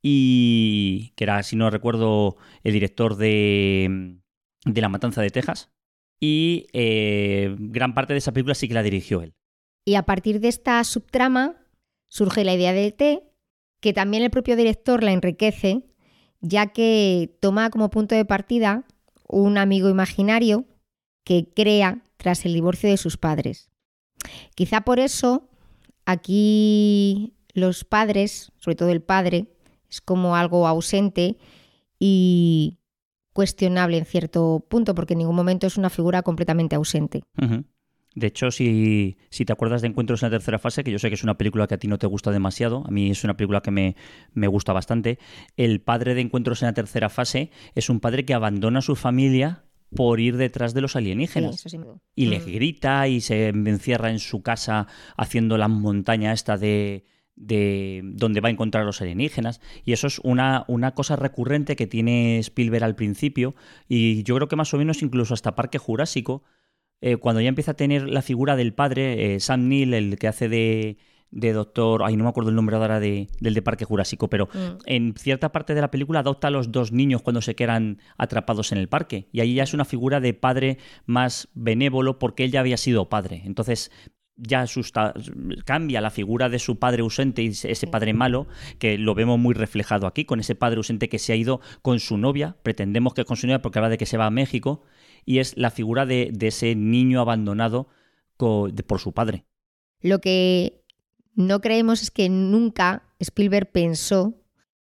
y 0.02 1.14
que 1.16 1.26
era, 1.26 1.44
si 1.44 1.56
no 1.56 1.70
recuerdo, 1.70 2.38
el 2.64 2.74
director 2.74 3.16
de, 3.16 4.18
de 4.66 4.82
La 4.82 4.90
Matanza 4.90 5.22
de 5.22 5.30
Texas. 5.30 5.72
Y 6.20 6.68
eh, 6.74 7.56
gran 7.60 7.94
parte 7.94 8.14
de 8.14 8.20
esa 8.20 8.32
película 8.32 8.56
sí 8.56 8.68
que 8.68 8.74
la 8.74 8.84
dirigió 8.84 9.22
él. 9.22 9.34
Y 9.86 9.96
a 9.96 10.04
partir 10.04 10.40
de 10.40 10.50
esta 10.50 10.84
subtrama 10.84 11.56
surge 12.10 12.44
la 12.44 12.54
idea 12.54 12.74
de 12.74 12.88
ET, 12.88 13.24
que 13.82 13.94
también 13.94 14.24
el 14.24 14.30
propio 14.30 14.56
director 14.56 15.04
la 15.04 15.14
enriquece, 15.14 15.84
ya 16.42 16.68
que 16.68 17.38
toma 17.40 17.70
como 17.70 17.90
punto 17.90 18.16
de 18.16 18.26
partida 18.26 18.86
un 19.28 19.58
amigo 19.58 19.90
imaginario 19.90 20.66
que 21.24 21.48
crea 21.54 22.04
tras 22.18 22.46
el 22.46 22.54
divorcio 22.54 22.90
de 22.90 22.98
sus 22.98 23.18
padres. 23.18 23.70
Quizá 24.56 24.82
por 24.82 25.00
eso 25.00 25.50
aquí 26.06 27.34
los 27.54 27.84
padres, 27.84 28.52
sobre 28.58 28.76
todo 28.76 28.90
el 28.90 29.02
padre, 29.02 29.48
es 29.90 30.02
como 30.02 30.36
algo 30.36 30.68
ausente 30.68 31.38
y 32.00 32.78
cuestionable 33.34 33.98
en 33.98 34.06
cierto 34.06 34.66
punto, 34.68 34.96
porque 34.96 35.14
en 35.14 35.20
ningún 35.20 35.36
momento 35.36 35.68
es 35.68 35.78
una 35.78 35.90
figura 35.90 36.24
completamente 36.24 36.76
ausente. 36.76 37.24
De 38.16 38.28
hecho, 38.28 38.52
si, 38.52 39.18
si, 39.30 39.46
te 39.46 39.54
acuerdas 39.54 39.82
de 39.82 39.88
Encuentros 39.88 40.24
en 40.24 40.28
la 40.28 40.32
tercera 40.32 40.60
fase, 40.60 40.84
que 40.84 40.92
yo 40.92 41.00
sé 41.00 41.10
que 41.10 41.16
es 41.16 41.24
una 41.24 41.38
película 41.38 41.68
que 41.68 41.76
a 41.76 41.78
ti 41.78 41.88
no 41.88 42.00
te 42.00 42.08
gusta 42.08 42.32
demasiado, 42.32 42.84
a 42.86 42.92
mí 42.92 43.12
es 43.12 43.24
una 43.24 43.38
película 43.38 43.62
que 43.62 43.72
me, 43.72 43.96
me 44.34 44.48
gusta 44.48 44.74
bastante, 44.74 45.20
el 45.58 45.80
padre 45.80 46.16
de 46.16 46.22
Encuentros 46.22 46.62
en 46.62 46.68
la 46.68 46.74
tercera 46.74 47.10
fase 47.10 47.52
es 47.76 47.90
un 47.90 48.00
padre 48.00 48.26
que 48.26 48.34
abandona 48.34 48.80
a 48.80 48.82
su 48.82 48.96
familia 48.96 49.64
por 49.96 50.20
ir 50.20 50.38
detrás 50.38 50.74
de 50.74 50.82
los 50.82 50.96
alienígenas. 50.96 51.64
y 52.16 52.26
le 52.26 52.40
mm. 52.40 52.46
grita 52.46 53.08
y 53.08 53.22
se 53.22 53.50
encierra 53.50 54.10
en 54.12 54.20
su 54.20 54.42
casa 54.42 54.88
haciendo 55.18 55.58
la 55.58 55.68
montaña 55.68 56.34
esta 56.34 56.58
de, 56.58 57.06
de 57.40 58.02
donde 58.04 58.42
va 58.42 58.50
a 58.50 58.52
encontrar 58.52 58.84
a 58.84 58.86
los 58.86 59.02
alienígenas. 59.02 59.62
Y 59.86 59.94
eso 59.94 60.06
es 60.06 60.20
una, 60.20 60.66
una, 60.68 60.92
cosa 60.94 61.16
recurrente 61.16 61.76
que 61.76 61.88
tiene 61.88 62.38
Spielberg 62.40 62.84
al 62.84 62.96
principio. 62.96 63.56
Y 63.88 64.22
yo 64.24 64.36
creo 64.36 64.48
que 64.48 64.58
más 64.58 64.74
o 64.74 64.78
menos 64.78 65.02
incluso 65.02 65.34
hasta 65.34 65.56
Parque 65.56 65.80
Jurásico, 65.80 66.44
eh, 67.02 67.16
cuando 67.16 67.42
ya 67.42 67.48
empieza 67.48 67.72
a 67.72 67.76
tener 67.76 68.08
la 68.08 68.22
figura 68.22 68.56
del 68.56 68.74
padre, 68.74 69.36
eh, 69.36 69.40
Sam 69.40 69.70
Neill, 69.70 69.94
el 69.94 70.20
que 70.20 70.28
hace 70.28 70.50
de, 70.50 70.98
de 71.32 71.54
doctor, 71.54 72.04
ay, 72.04 72.18
no 72.18 72.26
me 72.26 72.30
acuerdo 72.30 72.50
el 72.50 72.58
nombre 72.58 72.76
ahora 72.76 73.00
de, 73.00 73.30
del 73.40 73.54
de 73.54 73.62
Parque 73.62 73.86
Jurásico, 73.86 74.30
pero 74.30 74.50
mm. 74.54 74.80
en 74.86 75.14
cierta 75.16 75.54
parte 75.54 75.74
de 75.74 75.82
la 75.82 75.92
película 75.92 76.20
adopta 76.20 76.50
a 76.50 76.52
los 76.52 76.74
dos 76.74 76.92
niños 76.92 77.22
cuando 77.22 77.42
se 77.42 77.56
quedan 77.56 78.00
atrapados 78.18 78.74
en 78.74 78.80
el 78.80 78.90
parque. 78.90 79.30
Y 79.32 79.40
ahí 79.40 79.54
ya 79.54 79.64
es 79.64 79.74
una 79.74 79.86
figura 79.86 80.20
de 80.20 80.34
padre 80.34 80.78
más 81.06 81.48
benévolo 81.54 82.20
porque 82.20 82.44
él 82.44 82.52
ya 82.52 82.60
había 82.60 82.78
sido 82.78 83.08
padre. 83.08 83.44
Entonces, 83.46 83.92
ya 84.40 84.62
asusta, 84.62 85.14
cambia 85.66 86.02
la 86.02 86.10
figura 86.10 86.50
de 86.50 86.60
su 86.60 86.80
padre 86.80 87.02
ausente 87.02 87.44
y 87.44 87.48
ese 87.48 87.88
padre 87.88 88.14
malo, 88.14 88.48
que 88.78 88.98
lo 88.98 89.14
vemos 89.16 89.38
muy 89.38 89.54
reflejado 89.54 90.08
aquí, 90.08 90.26
con 90.26 90.40
ese 90.40 90.56
padre 90.56 90.78
ausente 90.78 91.10
que 91.10 91.20
se 91.20 91.34
ha 91.34 91.36
ido 91.36 91.60
con 91.82 92.00
su 92.00 92.18
novia, 92.18 92.56
pretendemos 92.64 93.14
que 93.14 93.26
con 93.26 93.38
su 93.38 93.48
novia 93.48 93.62
porque 93.62 93.80
habla 93.80 93.90
de 93.90 93.98
que 93.98 94.06
se 94.06 94.18
va 94.18 94.26
a 94.26 94.32
México, 94.32 94.84
y 95.26 95.40
es 95.40 95.58
la 95.58 95.72
figura 95.72 96.06
de, 96.06 96.32
ese 96.42 96.76
niño 96.76 97.20
abandonado 97.20 97.88
por 98.38 99.00
su 99.00 99.14
padre. 99.14 99.46
Lo 100.02 100.20
que 100.20 100.82
no 101.36 101.60
creemos 101.60 102.02
es 102.02 102.12
que 102.12 102.30
nunca 102.30 103.04
Spielberg 103.20 103.72
pensó 103.72 104.36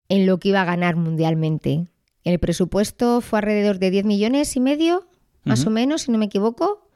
en 0.07 0.25
lo 0.25 0.39
que 0.39 0.49
iba 0.49 0.61
a 0.61 0.65
ganar 0.65 0.95
mundialmente. 0.95 1.85
El 2.23 2.39
presupuesto 2.39 3.19
fue 3.19 3.39
alrededor 3.39 3.79
de 3.79 3.91
10 3.91 4.05
millones 4.05 4.55
y 4.55 4.61
medio, 4.61 5.07
más 5.43 5.65
o 5.65 5.69
menos, 5.69 6.03
si 6.03 6.11
no 6.11 6.17
me 6.17 6.25
equivoco, 6.25 6.87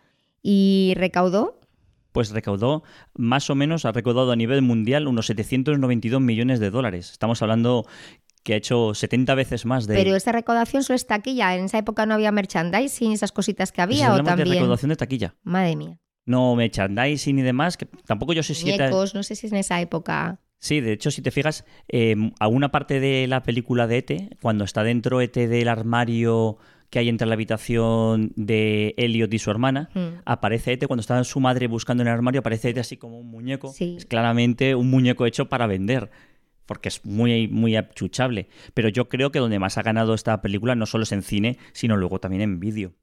y 0.41 0.93
recaudó 0.95 1.59
pues 2.15 2.31
recaudó 2.31 2.83
más 3.13 3.49
o 3.49 3.55
menos, 3.55 3.83
ha 3.83 3.91
recaudado 3.91 4.31
a 4.31 4.37
nivel 4.37 4.61
mundial 4.61 5.09
unos 5.09 5.25
792 5.25 6.21
millones 6.21 6.61
de 6.61 6.69
dólares. 6.69 7.11
Estamos 7.11 7.41
hablando 7.41 7.85
que 8.41 8.53
ha 8.53 8.55
hecho 8.55 8.93
70 8.93 9.35
veces 9.35 9.65
más 9.65 9.85
de... 9.85 9.95
Pero 9.95 10.15
esta 10.15 10.31
recaudación 10.31 10.81
solo 10.83 10.95
es 10.95 11.07
taquilla. 11.07 11.57
En 11.57 11.65
esa 11.65 11.77
época 11.77 12.05
no 12.05 12.13
había 12.13 12.31
merchandising, 12.31 13.11
esas 13.11 13.33
cositas 13.33 13.73
que 13.73 13.81
había, 13.81 14.13
o 14.13 14.23
también... 14.23 14.47
de 14.47 14.53
recaudación 14.55 14.89
de 14.89 14.95
taquilla. 14.95 15.35
Madre 15.43 15.75
mía. 15.75 15.99
No 16.25 16.55
merchandising 16.55 17.37
y 17.37 17.41
demás, 17.41 17.75
que 17.75 17.85
tampoco 17.85 18.31
yo 18.31 18.43
sé 18.43 18.55
si... 18.55 18.71
Muñecos, 18.71 19.13
no 19.13 19.21
sé 19.21 19.35
si 19.35 19.47
es 19.47 19.51
en 19.51 19.59
esa 19.59 19.81
época... 19.81 20.39
Sí, 20.57 20.79
de 20.79 20.93
hecho, 20.93 21.11
si 21.11 21.21
te 21.21 21.31
fijas, 21.31 21.65
eh, 21.89 22.15
a 22.39 22.47
una 22.47 22.71
parte 22.71 23.01
de 23.01 23.27
la 23.27 23.43
película 23.43 23.87
de 23.87 23.97
Ete, 23.97 24.29
cuando 24.41 24.63
está 24.63 24.83
dentro 24.83 25.19
Ete 25.19 25.49
del 25.49 25.67
armario 25.67 26.59
que 26.95 26.99
hay 26.99 27.09
entre 27.09 27.27
la 27.27 27.33
habitación 27.33 28.31
de 28.37 28.93
Elliot 28.95 29.33
y 29.33 29.37
su 29.37 29.51
hermana, 29.51 29.89
Mm. 29.93 30.21
aparece 30.23 30.71
Ete, 30.71 30.87
cuando 30.87 31.01
está 31.01 31.21
su 31.25 31.41
madre 31.41 31.67
buscando 31.67 32.03
en 32.03 32.07
el 32.07 32.13
armario, 32.13 32.39
aparece 32.39 32.69
Ete 32.69 32.79
así 32.79 32.95
como 32.95 33.19
un 33.19 33.27
muñeco. 33.29 33.73
Sí. 33.73 33.95
Es 33.97 34.05
claramente 34.05 34.75
un 34.75 34.89
muñeco 34.89 35.25
hecho 35.25 35.49
para 35.49 35.67
vender, 35.67 36.09
porque 36.65 36.87
es 36.87 37.03
muy, 37.03 37.49
muy 37.49 37.75
achuchable. 37.75 38.47
Pero 38.73 38.87
yo 38.87 39.09
creo 39.09 39.29
que 39.33 39.39
donde 39.39 39.59
más 39.59 39.77
ha 39.77 39.81
ganado 39.81 40.13
esta 40.13 40.41
película 40.41 40.73
no 40.75 40.85
solo 40.85 41.03
es 41.03 41.11
en 41.11 41.21
cine, 41.21 41.57
sino 41.73 41.97
luego 41.97 42.21
también 42.21 42.41
en 42.43 42.61
vídeo. 42.61 42.93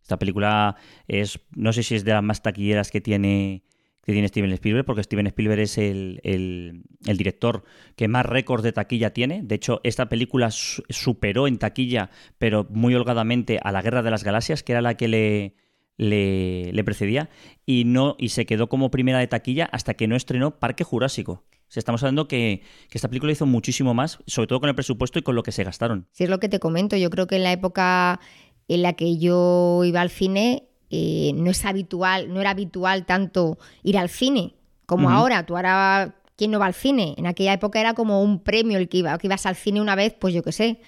Esta 0.00 0.18
película 0.18 0.76
es, 1.06 1.38
no 1.54 1.74
sé 1.74 1.82
si 1.82 1.94
es 1.94 2.06
de 2.06 2.12
las 2.14 2.22
más 2.22 2.40
taquilleras 2.40 2.90
que 2.90 3.02
tiene, 3.02 3.64
que 4.04 4.12
tiene 4.12 4.26
Steven 4.28 4.50
Spielberg, 4.52 4.84
porque 4.84 5.02
Steven 5.04 5.26
Spielberg 5.28 5.60
es 5.60 5.78
el, 5.78 6.20
el- 6.24 6.82
el 7.06 7.16
director 7.16 7.62
que 7.96 8.08
más 8.08 8.26
récords 8.26 8.62
de 8.64 8.72
taquilla 8.72 9.12
tiene. 9.12 9.42
De 9.44 9.54
hecho, 9.54 9.80
esta 9.84 10.08
película 10.08 10.50
su- 10.50 10.82
superó 10.88 11.46
en 11.46 11.58
taquilla, 11.58 12.10
pero 12.38 12.66
muy 12.70 12.94
holgadamente, 12.94 13.60
a 13.62 13.70
la 13.72 13.80
Guerra 13.82 14.02
de 14.02 14.10
las 14.10 14.24
Galaxias, 14.24 14.62
que 14.62 14.72
era 14.72 14.82
la 14.82 14.96
que 14.96 15.06
le, 15.08 15.54
le, 15.96 16.84
precedía, 16.84 17.30
y, 17.64 17.84
no, 17.84 18.16
y 18.18 18.30
se 18.30 18.44
quedó 18.46 18.68
como 18.68 18.90
primera 18.90 19.18
de 19.18 19.26
taquilla 19.28 19.66
hasta 19.72 19.94
que 19.94 20.08
no 20.08 20.16
estrenó 20.16 20.58
Parque 20.58 20.84
Jurásico. 20.84 21.44
O 21.74 21.78
estamos 21.78 22.02
hablando 22.02 22.28
que, 22.28 22.62
que 22.90 22.98
esta 22.98 23.08
película 23.08 23.32
hizo 23.32 23.46
muchísimo 23.46 23.94
más, 23.94 24.18
sobre 24.26 24.46
todo 24.46 24.60
con 24.60 24.68
el 24.68 24.74
presupuesto 24.74 25.18
y 25.18 25.22
con 25.22 25.34
lo 25.34 25.42
que 25.42 25.52
se 25.52 25.64
gastaron. 25.64 26.06
Si 26.12 26.24
es 26.24 26.28
lo 26.30 26.38
que 26.40 26.48
te 26.48 26.58
comento, 26.58 26.96
yo 26.96 27.08
creo 27.08 27.26
que 27.26 27.36
en 27.36 27.44
la 27.44 27.52
época 27.52 28.20
en 28.68 28.82
la 28.82 28.92
que 28.94 29.16
yo 29.18 29.82
iba 29.84 30.00
al 30.02 30.10
cine 30.10 30.68
eh, 30.94 31.32
no 31.34 31.50
es 31.50 31.64
habitual, 31.64 32.32
no 32.34 32.42
era 32.42 32.50
habitual 32.50 33.06
tanto 33.06 33.58
ir 33.82 33.96
al 33.96 34.10
cine 34.10 34.54
como 34.84 35.08
ahora. 35.08 35.46
Tú 35.46 35.56
ahora, 35.56 36.16
¿quién 36.36 36.50
no 36.50 36.58
va 36.58 36.66
al 36.66 36.74
cine? 36.74 37.14
En 37.16 37.26
aquella 37.26 37.54
época 37.54 37.80
era 37.80 37.94
como 37.94 38.22
un 38.22 38.40
premio 38.40 38.76
el 38.76 38.90
que 38.90 38.98
iba, 38.98 39.16
que 39.16 39.26
ibas 39.26 39.46
al 39.46 39.56
cine 39.56 39.80
una 39.80 39.94
vez, 39.94 40.14
pues 40.20 40.34
yo 40.34 40.42
qué 40.42 40.52
sé, 40.52 40.82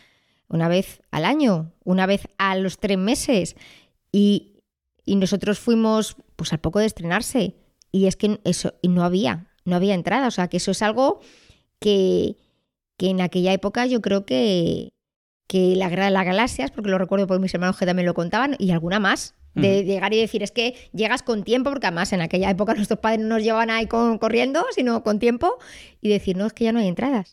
una 0.47 0.69
vez 0.69 1.01
al 1.11 1.25
año, 1.25 1.73
una 1.85 2.05
vez 2.05 2.29
a 2.37 2.55
los 2.55 2.79
tres 2.79 2.99
meses. 2.99 3.57
Y, 4.13 4.61
y 5.07 5.17
nosotros 5.17 5.59
fuimos 5.59 6.17
pues 6.37 6.53
al 6.53 6.61
poco 6.61 6.81
de 6.81 6.87
estrenarse. 6.87 7.57
Y 7.91 8.07
es 8.07 8.17
que 8.17 8.41
eso, 8.45 8.75
y 8.83 8.89
no 8.89 9.05
había, 9.05 9.47
no 9.65 9.75
había 9.75 9.95
entrada. 9.95 10.29
O 10.29 10.31
sea, 10.31 10.49
que 10.49 10.59
eso 10.59 10.73
es 10.73 10.83
algo 10.83 11.21
que, 11.81 12.37
que 12.99 13.09
en 13.09 13.23
aquella 13.23 13.55
época 13.55 13.87
yo 13.87 14.03
creo 14.03 14.27
que, 14.27 14.93
que 15.47 15.77
la 15.77 15.89
Guerra 15.89 16.05
de 16.05 16.11
las 16.11 16.27
Galaxias, 16.27 16.71
porque 16.73 16.91
lo 16.91 16.99
recuerdo 16.99 17.27
por 17.27 17.41
mis 17.41 17.55
hermanos 17.55 17.79
que 17.79 17.87
también 17.87 18.05
lo 18.05 18.13
contaban, 18.13 18.55
y 18.59 18.71
alguna 18.71 19.01
más. 19.01 19.35
De 19.55 19.85
llegar 19.85 20.13
y 20.13 20.21
decir, 20.21 20.43
es 20.43 20.51
que 20.51 20.75
llegas 20.93 21.23
con 21.23 21.45
tiempo, 21.45 21.71
porque 21.71 21.87
además 21.87 22.13
en 22.13 22.21
aquella 22.21 22.51
época 22.51 22.75
nuestros 22.75 22.99
padres 23.01 23.21
no 23.21 23.29
nos 23.29 23.43
llevaban 23.43 23.71
ahí 23.71 23.87
con- 23.87 24.19
corriendo, 24.19 24.65
sino 24.75 25.03
con 25.03 25.19
tiempo, 25.19 25.59
y 26.01 26.09
decir, 26.09 26.37
no, 26.37 26.47
es 26.47 26.53
que 26.53 26.65
ya 26.65 26.73
no 26.73 26.81
hay 26.81 26.89
entradas. 26.89 27.33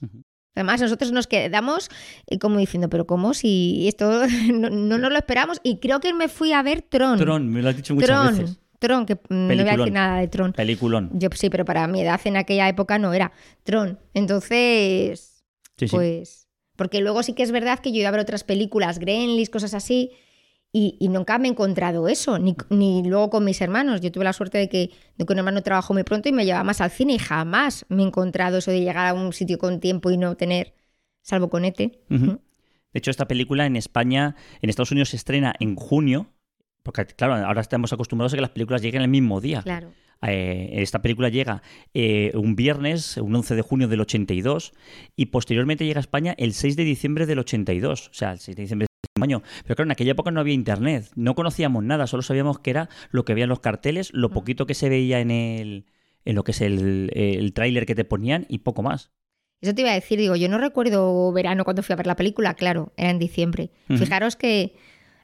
Además, 0.53 0.81
nosotros 0.81 1.11
nos 1.13 1.27
quedamos 1.27 1.89
eh, 2.27 2.37
como 2.37 2.57
diciendo, 2.59 2.89
pero 2.89 3.07
¿cómo? 3.07 3.33
Si 3.33 3.87
esto 3.87 4.23
no, 4.53 4.69
no 4.69 4.97
nos 4.97 5.11
lo 5.11 5.17
esperamos. 5.17 5.59
Y 5.63 5.77
creo 5.79 5.99
que 5.99 6.13
me 6.13 6.27
fui 6.27 6.51
a 6.53 6.61
ver 6.61 6.81
Tron. 6.81 7.17
Tron, 7.17 7.49
me 7.49 7.61
lo 7.61 7.69
has 7.69 7.77
dicho 7.77 7.95
muchas 7.95 8.09
Tron, 8.09 8.37
veces. 8.37 8.59
Tron, 8.79 9.05
que 9.05 9.17
no 9.29 9.47
voy 9.47 9.59
a 9.59 9.77
decir 9.77 9.93
nada 9.93 10.19
de 10.19 10.27
Tron. 10.27 10.53
Peliculón. 10.53 11.09
Yo 11.13 11.29
sí, 11.35 11.49
pero 11.49 11.65
para 11.65 11.87
mi 11.87 12.01
edad 12.01 12.19
en 12.25 12.35
aquella 12.37 12.67
época 12.67 12.99
no 12.99 13.13
era 13.13 13.31
Tron. 13.63 13.97
Entonces, 14.13 15.43
Sí, 15.77 15.87
sí. 15.87 15.95
pues. 15.95 16.47
Porque 16.75 16.99
luego 16.99 17.21
sí 17.23 17.33
que 17.33 17.43
es 17.43 17.51
verdad 17.51 17.79
que 17.79 17.91
yo 17.91 17.99
iba 17.99 18.09
a 18.09 18.11
ver 18.11 18.21
otras 18.21 18.43
películas, 18.43 18.97
Gremlins, 18.97 19.49
cosas 19.49 19.73
así, 19.73 20.11
y, 20.73 20.97
y 20.99 21.09
nunca 21.09 21.37
me 21.37 21.47
he 21.47 21.51
encontrado 21.51 22.07
eso, 22.07 22.39
ni, 22.39 22.55
ni 22.69 23.03
luego 23.03 23.29
con 23.29 23.43
mis 23.43 23.59
hermanos. 23.61 24.01
Yo 24.01 24.11
tuve 24.11 24.23
la 24.23 24.33
suerte 24.33 24.57
de 24.57 24.69
que, 24.69 24.91
de 25.17 25.25
que 25.25 25.33
un 25.33 25.39
hermano 25.39 25.61
trabajó 25.61 25.93
muy 25.93 26.03
pronto 26.03 26.29
y 26.29 26.31
me 26.31 26.45
llevaba 26.45 26.63
más 26.63 26.79
al 26.81 26.91
cine 26.91 27.13
y 27.13 27.19
jamás 27.19 27.85
me 27.89 28.03
he 28.03 28.05
encontrado 28.05 28.57
eso 28.57 28.71
de 28.71 28.79
llegar 28.79 29.07
a 29.07 29.13
un 29.13 29.33
sitio 29.33 29.57
con 29.57 29.79
tiempo 29.79 30.11
y 30.11 30.17
no 30.17 30.35
tener, 30.35 30.73
salvo 31.21 31.49
con 31.49 31.65
ETE. 31.65 31.99
Ujú. 32.09 32.23
Ujú. 32.23 32.41
De 32.93 32.97
hecho, 32.97 33.11
esta 33.11 33.27
película 33.27 33.65
en 33.65 33.75
España, 33.75 34.35
en 34.61 34.69
Estados 34.69 34.91
Unidos 34.91 35.09
se 35.09 35.15
estrena 35.15 35.53
en 35.59 35.75
junio, 35.75 36.27
porque 36.83 37.05
claro, 37.05 37.35
ahora 37.35 37.61
estamos 37.61 37.93
acostumbrados 37.93 38.33
a 38.33 38.37
que 38.37 38.41
las 38.41 38.51
películas 38.51 38.81
lleguen 38.81 39.01
el 39.01 39.07
mismo 39.07 39.39
día. 39.39 39.61
Claro. 39.61 39.93
Eh, 40.23 40.69
esta 40.73 41.01
película 41.01 41.29
llega 41.29 41.63
eh, 41.93 42.31
un 42.35 42.55
viernes, 42.55 43.17
un 43.17 43.33
11 43.35 43.55
de 43.55 43.61
junio 43.61 43.87
del 43.87 44.01
82, 44.01 44.73
y 45.15 45.27
posteriormente 45.27 45.85
llega 45.85 45.99
a 45.99 46.01
España 46.01 46.35
el 46.37 46.53
6 46.53 46.75
de 46.75 46.83
diciembre 46.83 47.25
del 47.25 47.39
82, 47.39 48.09
o 48.09 48.13
sea, 48.13 48.33
el 48.33 48.39
6 48.39 48.55
de 48.57 48.61
diciembre 48.63 48.87
año. 49.21 49.43
Pero 49.63 49.75
claro, 49.75 49.87
en 49.87 49.91
aquella 49.91 50.11
época 50.11 50.31
no 50.31 50.39
había 50.39 50.53
internet, 50.53 51.09
no 51.15 51.35
conocíamos 51.35 51.83
nada, 51.83 52.07
solo 52.07 52.23
sabíamos 52.23 52.59
que 52.59 52.71
era 52.71 52.89
lo 53.11 53.25
que 53.25 53.33
en 53.33 53.49
los 53.49 53.59
carteles, 53.59 54.11
lo 54.13 54.29
poquito 54.29 54.65
que 54.65 54.73
se 54.73 54.89
veía 54.89 55.19
en 55.19 55.31
el 55.31 55.85
en 56.23 56.35
lo 56.35 56.43
que 56.43 56.51
es 56.51 56.61
el, 56.61 57.11
el 57.15 57.51
tráiler 57.53 57.87
que 57.87 57.95
te 57.95 58.05
ponían 58.05 58.45
y 58.47 58.59
poco 58.59 58.83
más. 58.83 59.11
Eso 59.61 59.73
te 59.73 59.81
iba 59.81 59.91
a 59.91 59.95
decir, 59.95 60.19
digo, 60.19 60.35
yo 60.35 60.49
no 60.49 60.57
recuerdo 60.57 61.31
verano 61.31 61.63
cuando 61.63 61.83
fui 61.83 61.93
a 61.93 61.95
ver 61.95 62.07
la 62.07 62.15
película, 62.15 62.55
claro, 62.55 62.93
era 62.97 63.11
en 63.11 63.19
diciembre. 63.19 63.71
Fijaros 63.87 64.35
que 64.35 64.75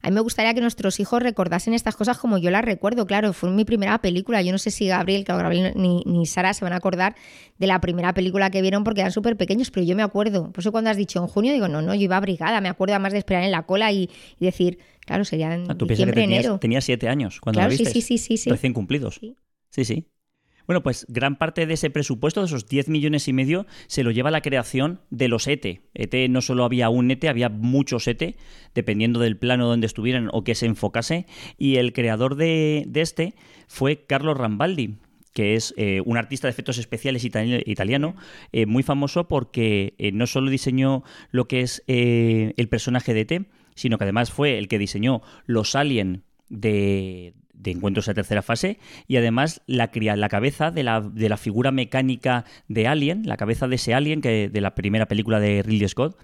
a 0.02 0.10
mí 0.10 0.14
me 0.14 0.22
gustaría 0.22 0.54
que 0.54 0.62
nuestros 0.62 1.00
hijos 1.00 1.22
recordasen 1.22 1.74
estas 1.74 1.96
cosas 1.96 2.18
como 2.18 2.38
yo 2.38 2.52
las 2.52 2.64
recuerdo, 2.64 3.06
claro, 3.08 3.34
fue 3.34 3.50
mi 3.52 3.66
primera 3.66 3.98
película. 4.00 4.42
Yo 4.42 4.52
no 4.52 4.58
sé 4.58 4.72
si 4.72 4.88
Gabriel, 4.88 5.24
claro, 5.24 5.42
Gabriel 5.44 5.74
ni, 5.76 6.04
ni 6.06 6.26
Sara 6.26 6.54
se 6.54 6.64
van 6.64 6.74
a 6.74 6.78
acordar 6.78 7.16
de 7.58 7.68
la 7.68 7.82
primera 7.82 8.14
película 8.14 8.50
que 8.52 8.62
vieron 8.62 8.84
porque 8.84 9.02
eran 9.02 9.12
súper 9.12 9.36
pequeños, 9.38 9.72
pero 9.72 9.86
yo 9.86 9.96
me 9.96 10.04
acuerdo. 10.04 10.52
Por 10.52 10.60
eso 10.62 10.72
cuando 10.72 10.90
has 10.90 10.98
dicho 10.98 11.20
en 11.20 11.28
junio, 11.28 11.52
digo, 11.54 11.68
no, 11.68 11.82
no, 11.82 11.96
yo 11.96 12.02
iba 12.02 12.18
abrigada, 12.18 12.62
me 12.62 12.70
acuerdo 12.70 12.94
además 12.94 13.14
de 13.14 13.20
esperar 13.20 13.44
en 13.44 13.52
la 13.52 13.64
cola 13.64 13.92
y, 13.92 14.10
y 14.40 14.46
decir, 14.46 14.78
claro, 15.02 15.26
sería 15.26 15.54
en 15.54 15.70
Ah, 15.70 15.76
Tú 15.76 15.88
piensas 15.88 15.88
que 15.88 16.12
diciembre, 16.12 16.22
tenías, 16.22 16.40
enero. 16.46 16.60
tenías 16.60 16.84
siete 16.86 17.10
años 17.10 17.40
cuando 17.42 17.58
Claro, 17.60 17.72
la 17.72 17.78
sí, 17.78 17.84
viste. 17.84 18.02
sí, 18.02 18.02
sí, 18.02 18.18
sí, 18.18 18.38
sí. 18.38 18.50
Recién 18.50 18.74
cumplidos. 18.74 19.16
Sí. 19.20 19.36
Sí, 19.70 19.84
sí. 19.86 20.08
Bueno, 20.68 20.84
pues 20.84 21.06
gran 21.08 21.38
parte 21.38 21.66
de 21.66 21.74
ese 21.74 21.90
presupuesto, 21.90 22.42
de 22.42 22.48
esos 22.48 22.68
10 22.68 22.90
millones 22.90 23.28
y 23.30 23.34
medio, 23.34 23.66
se 23.88 24.04
lo 24.04 24.12
lleva 24.12 24.32
la 24.32 24.42
creación 24.42 25.00
de 25.10 25.30
los 25.30 25.48
ETE. 25.48 25.82
ETE 25.94 26.28
no 26.28 26.42
solo 26.42 26.66
había 26.66 26.90
un 26.90 27.10
ETE, 27.10 27.30
había 27.30 27.48
muchos 27.48 28.06
ETE, 28.08 28.36
dependiendo 28.76 29.22
del 29.22 29.38
plano 29.38 29.66
donde 29.66 29.88
estuvieran 29.88 30.30
o 30.34 30.44
que 30.44 30.56
se 30.56 30.66
enfocase. 30.66 31.26
Y 31.58 31.78
el 31.78 31.94
creador 31.94 32.36
de, 32.36 32.86
este 32.96 33.34
fue 33.68 34.06
Carlos 34.06 34.38
Rambaldi, 34.38 34.98
que 35.34 35.56
es 35.56 35.74
eh, 35.78 36.02
un 36.04 36.18
artista 36.18 36.48
de 36.48 36.52
efectos 36.52 36.78
especiales 36.80 37.24
itali- 37.24 37.64
italiano, 37.66 38.16
eh, 38.52 38.66
muy 38.66 38.84
famoso 38.84 39.30
porque 39.30 39.94
eh, 40.00 40.12
no 40.12 40.28
solo 40.28 40.52
diseñó 40.52 41.04
lo 41.32 41.48
que 41.48 41.62
es 41.62 41.84
el 41.88 42.68
personaje 42.70 43.14
de 43.14 43.22
ET, 43.22 43.46
sino 43.76 43.98
que 43.98 44.04
además 44.04 44.32
fue 44.32 44.58
el 44.58 44.68
que 44.68 44.80
diseñó 44.80 45.22
los 45.46 45.76
Alien 45.76 46.24
de, 46.50 47.36
de 47.58 47.72
Encuentros 47.72 48.08
a 48.08 48.14
Tercera 48.14 48.42
Fase 48.42 48.80
y 49.08 49.18
además 49.18 49.62
la, 49.68 49.90
la 49.94 50.30
cabeza 50.30 50.72
de 50.72 50.84
la, 50.84 51.02
de 51.02 51.30
la 51.30 51.38
figura 51.38 51.72
mecánica 51.72 52.46
de 52.68 52.88
Alien, 52.88 53.24
la 53.26 53.38
cabeza 53.38 53.68
de 53.68 53.76
ese 53.76 53.94
Alien 53.94 54.22
que 54.22 54.50
de 54.50 54.62
la 54.62 54.76
primera 54.76 55.08
película 55.08 55.40
de 55.40 55.64
Ridley 55.64 55.90
Scott, 55.90 56.18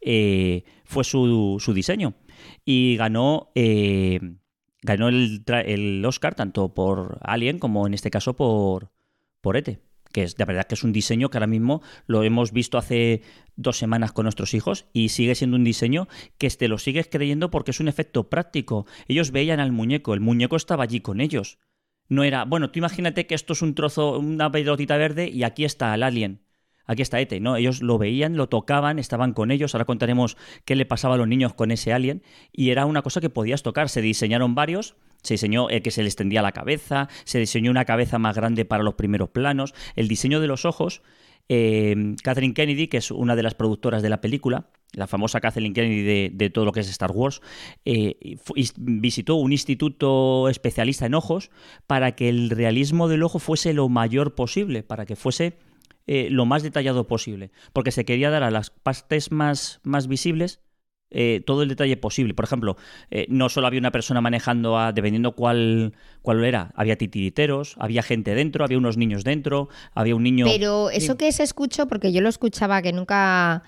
eh, 0.00 0.64
fue 0.84 1.04
su, 1.04 1.56
su 1.60 1.74
diseño. 1.74 2.14
Y 2.64 2.96
ganó, 2.96 3.50
eh, 3.54 4.20
ganó 4.82 5.08
el, 5.08 5.44
el 5.66 6.04
Oscar 6.04 6.34
tanto 6.34 6.74
por 6.74 7.18
Alien 7.22 7.58
como 7.58 7.86
en 7.86 7.94
este 7.94 8.10
caso 8.10 8.34
por, 8.36 8.90
por 9.40 9.56
ETE. 9.56 9.80
Que 10.12 10.22
es 10.22 10.36
de 10.36 10.44
verdad 10.44 10.66
que 10.66 10.74
es 10.74 10.84
un 10.84 10.92
diseño 10.92 11.30
que 11.30 11.38
ahora 11.38 11.46
mismo 11.46 11.82
lo 12.06 12.22
hemos 12.22 12.52
visto 12.52 12.78
hace 12.78 13.22
dos 13.56 13.76
semanas 13.76 14.12
con 14.12 14.24
nuestros 14.24 14.54
hijos 14.54 14.86
y 14.92 15.10
sigue 15.10 15.34
siendo 15.34 15.56
un 15.56 15.64
diseño 15.64 16.08
que 16.38 16.48
te 16.50 16.68
lo 16.68 16.78
sigues 16.78 17.08
creyendo 17.10 17.50
porque 17.50 17.72
es 17.72 17.80
un 17.80 17.88
efecto 17.88 18.30
práctico. 18.30 18.86
Ellos 19.06 19.30
veían 19.30 19.60
al 19.60 19.72
muñeco, 19.72 20.14
el 20.14 20.20
muñeco 20.20 20.56
estaba 20.56 20.84
allí 20.84 21.00
con 21.00 21.20
ellos. 21.20 21.58
No 22.08 22.24
era, 22.24 22.44
bueno, 22.44 22.70
tú 22.70 22.78
imagínate 22.78 23.26
que 23.26 23.34
esto 23.34 23.52
es 23.52 23.62
un 23.62 23.74
trozo, 23.74 24.18
una 24.18 24.50
pelotita 24.50 24.96
verde 24.96 25.28
y 25.28 25.42
aquí 25.42 25.64
está 25.64 25.94
el 25.94 26.02
alien. 26.02 26.47
Aquí 26.88 27.02
está 27.02 27.20
Ete, 27.20 27.38
¿no? 27.38 27.56
Ellos 27.56 27.82
lo 27.82 27.98
veían, 27.98 28.36
lo 28.36 28.48
tocaban, 28.48 28.98
estaban 28.98 29.34
con 29.34 29.50
ellos. 29.50 29.74
Ahora 29.74 29.84
contaremos 29.84 30.38
qué 30.64 30.74
le 30.74 30.86
pasaba 30.86 31.14
a 31.14 31.18
los 31.18 31.28
niños 31.28 31.52
con 31.52 31.70
ese 31.70 31.92
alien. 31.92 32.22
Y 32.50 32.70
era 32.70 32.86
una 32.86 33.02
cosa 33.02 33.20
que 33.20 33.28
podías 33.28 33.62
tocar. 33.62 33.90
Se 33.90 34.00
diseñaron 34.00 34.54
varios. 34.54 34.96
Se 35.22 35.34
diseñó 35.34 35.68
el 35.68 35.82
que 35.82 35.90
se 35.90 36.02
le 36.02 36.08
extendía 36.08 36.40
la 36.40 36.52
cabeza. 36.52 37.08
Se 37.24 37.38
diseñó 37.38 37.70
una 37.70 37.84
cabeza 37.84 38.18
más 38.18 38.36
grande 38.36 38.64
para 38.64 38.82
los 38.82 38.94
primeros 38.94 39.28
planos. 39.28 39.74
El 39.96 40.08
diseño 40.08 40.40
de 40.40 40.46
los 40.48 40.64
ojos. 40.64 41.02
eh, 41.50 42.16
Kathleen 42.22 42.54
Kennedy, 42.54 42.88
que 42.88 42.96
es 42.96 43.10
una 43.10 43.36
de 43.36 43.42
las 43.42 43.54
productoras 43.54 44.02
de 44.02 44.08
la 44.08 44.20
película, 44.22 44.70
la 44.92 45.06
famosa 45.06 45.40
Kathleen 45.40 45.74
Kennedy 45.74 46.30
de, 46.30 46.50
todo 46.50 46.64
lo 46.64 46.72
que 46.72 46.80
es 46.80 46.88
Star 46.88 47.10
Wars, 47.10 47.40
eh, 47.84 48.38
visitó 48.76 49.34
un 49.34 49.52
instituto 49.52 50.48
especialista 50.48 51.06
en 51.06 51.14
ojos 51.14 51.50
para 51.86 52.12
que 52.12 52.28
el 52.28 52.50
realismo 52.50 53.08
del 53.08 53.22
ojo 53.22 53.38
fuese 53.38 53.72
lo 53.74 53.88
mayor 53.88 54.34
posible, 54.34 54.82
para 54.82 55.04
que 55.06 55.16
fuese 55.16 55.58
eh, 56.08 56.28
lo 56.30 56.44
más 56.46 56.62
detallado 56.62 57.06
posible, 57.06 57.52
porque 57.72 57.92
se 57.92 58.04
quería 58.04 58.30
dar 58.30 58.42
a 58.42 58.50
las 58.50 58.70
partes 58.70 59.30
más, 59.30 59.80
más 59.84 60.08
visibles 60.08 60.60
eh, 61.10 61.42
todo 61.46 61.62
el 61.62 61.68
detalle 61.70 61.96
posible. 61.96 62.34
Por 62.34 62.44
ejemplo, 62.44 62.76
eh, 63.10 63.26
no 63.30 63.48
solo 63.48 63.66
había 63.66 63.80
una 63.80 63.92
persona 63.92 64.20
manejando, 64.20 64.78
a, 64.78 64.92
dependiendo 64.92 65.32
cuál, 65.32 65.94
cuál 66.20 66.44
era, 66.44 66.72
había 66.74 66.96
titiriteros, 66.98 67.76
había 67.78 68.02
gente 68.02 68.34
dentro, 68.34 68.64
había 68.64 68.76
unos 68.76 68.96
niños 68.98 69.24
dentro, 69.24 69.68
había 69.94 70.14
un 70.14 70.22
niño... 70.22 70.46
Pero 70.46 70.90
eso 70.90 71.12
Sí. 71.12 71.18
que 71.18 71.32
se 71.32 71.44
escuchó, 71.44 71.88
porque 71.88 72.12
yo 72.12 72.20
lo 72.20 72.28
escuchaba 72.28 72.82
que 72.82 72.92
nunca 72.92 73.62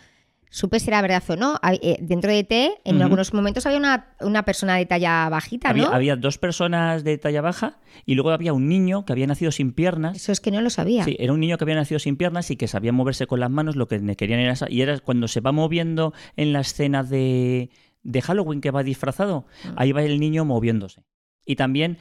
supe 0.51 0.79
si 0.81 0.89
era 0.91 1.01
verdad 1.01 1.23
o 1.29 1.37
no. 1.37 1.59
Eh, 1.73 1.97
Dentro 2.01 2.31
de 2.31 2.45
T, 2.45 2.73
en 2.85 3.01
algunos 3.01 3.33
momentos 3.33 3.65
había 3.67 3.79
una, 3.79 4.15
una 4.21 4.43
persona 4.45 4.77
de 4.77 4.85
talla 4.85 5.29
bajita, 5.29 5.71
Había, 5.71 5.85
¿no? 5.87 5.93
había 5.95 6.17
dos 6.17 6.37
personas 6.39 7.05
de 7.05 7.17
talla 7.19 7.41
baja 7.41 7.79
y 8.05 8.15
luego 8.17 8.31
había 8.31 8.53
un 8.53 8.69
niño 8.69 9.05
que 9.05 9.13
había 9.13 9.27
nacido 9.27 9.53
sin 9.53 9.73
piernas. 9.73 10.17
Eso 10.17 10.33
es 10.33 10.41
que 10.41 10.51
no 10.51 10.61
lo 10.61 10.69
sabía. 10.71 11.05
Sí, 11.05 11.17
era 11.19 11.33
un 11.33 11.41
niño 11.41 11.57
que 11.57 11.65
había 11.65 11.77
nacido 11.77 11.99
sin 12.01 12.17
piernas 12.17 12.51
y 12.51 12.57
que 12.57 12.69
sabía 12.69 12.93
moverse 12.93 13.27
con 13.27 13.41
las 13.41 13.51
manos, 13.51 13.77
lo 13.77 13.87
que 13.89 14.01
querían 14.17 14.41
era... 14.41 14.55
Y 14.69 14.83
era 14.83 14.99
cuando 14.99 15.29
se 15.29 15.41
va 15.41 15.53
moviendo 15.53 16.13
en 16.37 16.53
la 16.53 16.61
escena 16.61 17.03
de, 17.05 17.71
de 18.03 18.21
Halloween 18.23 18.61
que 18.61 18.71
va 18.71 18.83
disfrazado, 18.83 19.47
Ah. 19.65 19.75
ahí 19.77 19.93
va 19.93 20.03
el 20.03 20.19
niño 20.21 20.45
moviéndose. 20.45 21.05
Y 21.47 21.57
también, 21.57 21.97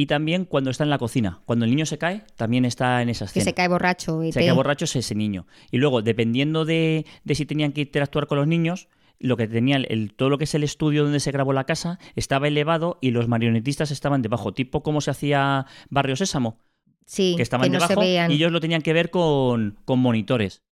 y 0.00 0.06
también 0.06 0.44
cuando 0.44 0.70
está 0.70 0.84
en 0.84 0.90
la 0.90 0.98
cocina, 0.98 1.40
cuando 1.44 1.64
el 1.64 1.72
niño 1.72 1.84
se 1.84 1.98
cae, 1.98 2.22
también 2.36 2.64
está 2.64 3.02
en 3.02 3.08
esa 3.08 3.24
que 3.24 3.30
escena. 3.30 3.44
se 3.46 3.54
cae 3.54 3.66
borracho. 3.66 4.22
Y 4.22 4.30
Se 4.30 4.38
queda 4.38 4.52
borracho 4.52 4.84
es 4.84 4.94
ese 4.94 5.16
niño. 5.16 5.48
Y 5.72 5.78
luego, 5.78 6.02
dependiendo 6.02 6.64
de, 6.64 7.04
de 7.24 7.34
si 7.34 7.46
tenían 7.46 7.72
que 7.72 7.80
interactuar 7.80 8.28
con 8.28 8.38
los 8.38 8.46
niños, 8.46 8.86
lo 9.18 9.36
que 9.36 9.48
tenían, 9.48 9.84
el, 9.88 10.14
todo 10.14 10.28
lo 10.30 10.38
que 10.38 10.44
es 10.44 10.54
el 10.54 10.62
estudio 10.62 11.02
donde 11.02 11.18
se 11.18 11.32
grabó 11.32 11.52
la 11.52 11.64
casa, 11.64 11.98
estaba 12.14 12.46
elevado 12.46 12.98
y 13.00 13.10
los 13.10 13.26
marionetistas 13.26 13.90
estaban 13.90 14.22
debajo, 14.22 14.52
tipo 14.54 14.84
como 14.84 15.00
se 15.00 15.10
hacía 15.10 15.66
Barrio 15.90 16.14
Sésamo, 16.14 16.60
Sí, 17.04 17.34
que 17.36 17.42
estaban 17.42 17.72
no 17.72 17.80
se 17.80 17.86
debajo 17.88 18.00
veían. 18.00 18.30
y 18.30 18.34
ellos 18.34 18.52
lo 18.52 18.60
tenían 18.60 18.82
que 18.82 18.92
ver 18.92 19.10
con, 19.10 19.80
con 19.84 19.98
monitores. 19.98 20.62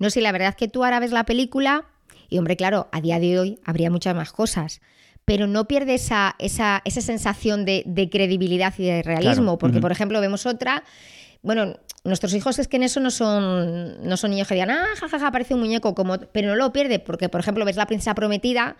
No 0.00 0.10
sé, 0.10 0.20
la 0.22 0.32
verdad 0.32 0.48
es 0.48 0.56
que 0.56 0.66
tú 0.66 0.82
ahora 0.82 0.98
ves 0.98 1.12
la 1.12 1.22
película 1.24 1.84
y, 2.28 2.38
hombre, 2.38 2.56
claro, 2.56 2.88
a 2.90 3.00
día 3.00 3.20
de 3.20 3.38
hoy 3.38 3.60
habría 3.64 3.92
muchas 3.92 4.16
más 4.16 4.32
cosas. 4.32 4.80
Pero 5.24 5.46
no 5.46 5.66
pierde 5.68 5.94
esa, 5.94 6.34
esa, 6.38 6.82
esa 6.84 7.00
sensación 7.00 7.64
de, 7.64 7.84
de 7.86 8.10
credibilidad 8.10 8.74
y 8.78 8.84
de 8.84 9.02
realismo. 9.02 9.44
Claro, 9.44 9.58
Porque, 9.58 9.80
por 9.80 9.92
ejemplo, 9.92 10.20
vemos 10.20 10.46
otra. 10.46 10.82
Bueno, 11.42 11.74
nuestros 12.04 12.34
hijos 12.34 12.58
es 12.58 12.68
que 12.68 12.76
en 12.76 12.82
eso 12.82 13.00
no 13.00 13.10
son, 13.10 14.06
no 14.06 14.16
son 14.16 14.30
niños 14.30 14.48
que 14.48 14.54
digan, 14.54 14.70
ah, 14.70 14.86
jajaja, 14.98 15.30
parece 15.30 15.54
un 15.54 15.60
muñeco, 15.60 15.94
como, 15.94 16.18
pero 16.18 16.48
no 16.48 16.56
lo 16.56 16.72
pierde, 16.72 16.98
porque, 16.98 17.28
por 17.28 17.40
ejemplo, 17.40 17.64
ves 17.64 17.76
la 17.76 17.86
princesa 17.86 18.14
prometida 18.14 18.76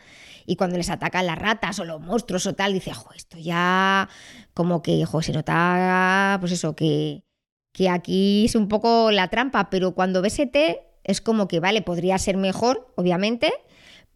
y 0.46 0.56
cuando 0.56 0.76
les 0.76 0.90
atacan 0.90 1.26
las 1.26 1.38
ratas 1.38 1.78
o 1.78 1.84
los 1.84 2.00
monstruos 2.00 2.46
o 2.46 2.54
tal, 2.54 2.72
dice, 2.72 2.92
jo, 2.92 3.10
esto 3.14 3.38
ya 3.38 4.08
como 4.54 4.82
que, 4.82 5.04
jo, 5.04 5.22
se 5.22 5.32
nota, 5.32 6.36
pues 6.40 6.52
eso, 6.52 6.74
que, 6.74 7.24
que 7.72 7.88
aquí 7.88 8.46
es 8.46 8.54
un 8.54 8.68
poco 8.68 9.10
la 9.10 9.28
trampa, 9.28 9.70
pero 9.70 9.94
cuando 9.94 10.20
ves 10.22 10.38
ET 10.38 10.56
es 11.04 11.20
como 11.20 11.48
que, 11.48 11.60
vale, 11.60 11.82
podría 11.82 12.18
ser 12.18 12.36
mejor, 12.36 12.92
obviamente, 12.96 13.52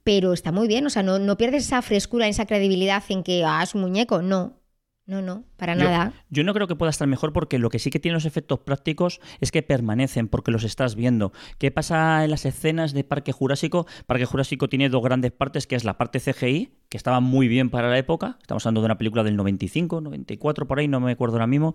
pero 0.06 0.32
está 0.32 0.52
muy 0.52 0.68
bien, 0.68 0.86
o 0.86 0.90
sea, 0.90 1.02
no, 1.02 1.18
no 1.18 1.36
pierdes 1.36 1.64
esa 1.64 1.82
frescura, 1.82 2.28
esa 2.28 2.46
credibilidad 2.46 3.02
en 3.08 3.24
que, 3.24 3.44
ah, 3.44 3.60
es 3.64 3.74
un 3.74 3.80
muñeco, 3.80 4.22
no, 4.22 4.60
no, 5.04 5.20
no, 5.20 5.42
para 5.56 5.74
nada. 5.74 6.12
Yo 6.30 6.44
no 6.44 6.54
creo 6.54 6.68
que 6.68 6.76
pueda 6.76 6.90
estar 6.90 7.08
mejor 7.08 7.32
porque 7.32 7.58
lo 7.58 7.70
que 7.70 7.80
sí 7.80 7.90
que 7.90 7.98
tiene 7.98 8.14
los 8.14 8.24
efectos 8.24 8.60
prácticos 8.60 9.20
es 9.40 9.50
que 9.50 9.64
permanecen 9.64 10.28
porque 10.28 10.52
los 10.52 10.62
estás 10.62 10.94
viendo. 10.94 11.32
¿Qué 11.58 11.72
pasa 11.72 12.22
en 12.22 12.30
las 12.30 12.46
escenas 12.46 12.92
de 12.92 13.02
Parque 13.02 13.32
Jurásico? 13.32 13.88
Parque 14.06 14.26
Jurásico 14.26 14.68
tiene 14.68 14.88
dos 14.90 15.02
grandes 15.02 15.32
partes, 15.32 15.66
que 15.66 15.74
es 15.74 15.82
la 15.82 15.98
parte 15.98 16.20
CGI, 16.20 16.70
que 16.88 16.96
estaba 16.96 17.18
muy 17.18 17.48
bien 17.48 17.68
para 17.68 17.90
la 17.90 17.98
época. 17.98 18.38
Estamos 18.40 18.64
hablando 18.64 18.82
de 18.82 18.84
una 18.84 18.98
película 18.98 19.24
del 19.24 19.34
95, 19.34 20.02
94, 20.02 20.68
por 20.68 20.78
ahí, 20.78 20.86
no 20.86 21.00
me 21.00 21.10
acuerdo 21.10 21.34
ahora 21.34 21.48
mismo. 21.48 21.74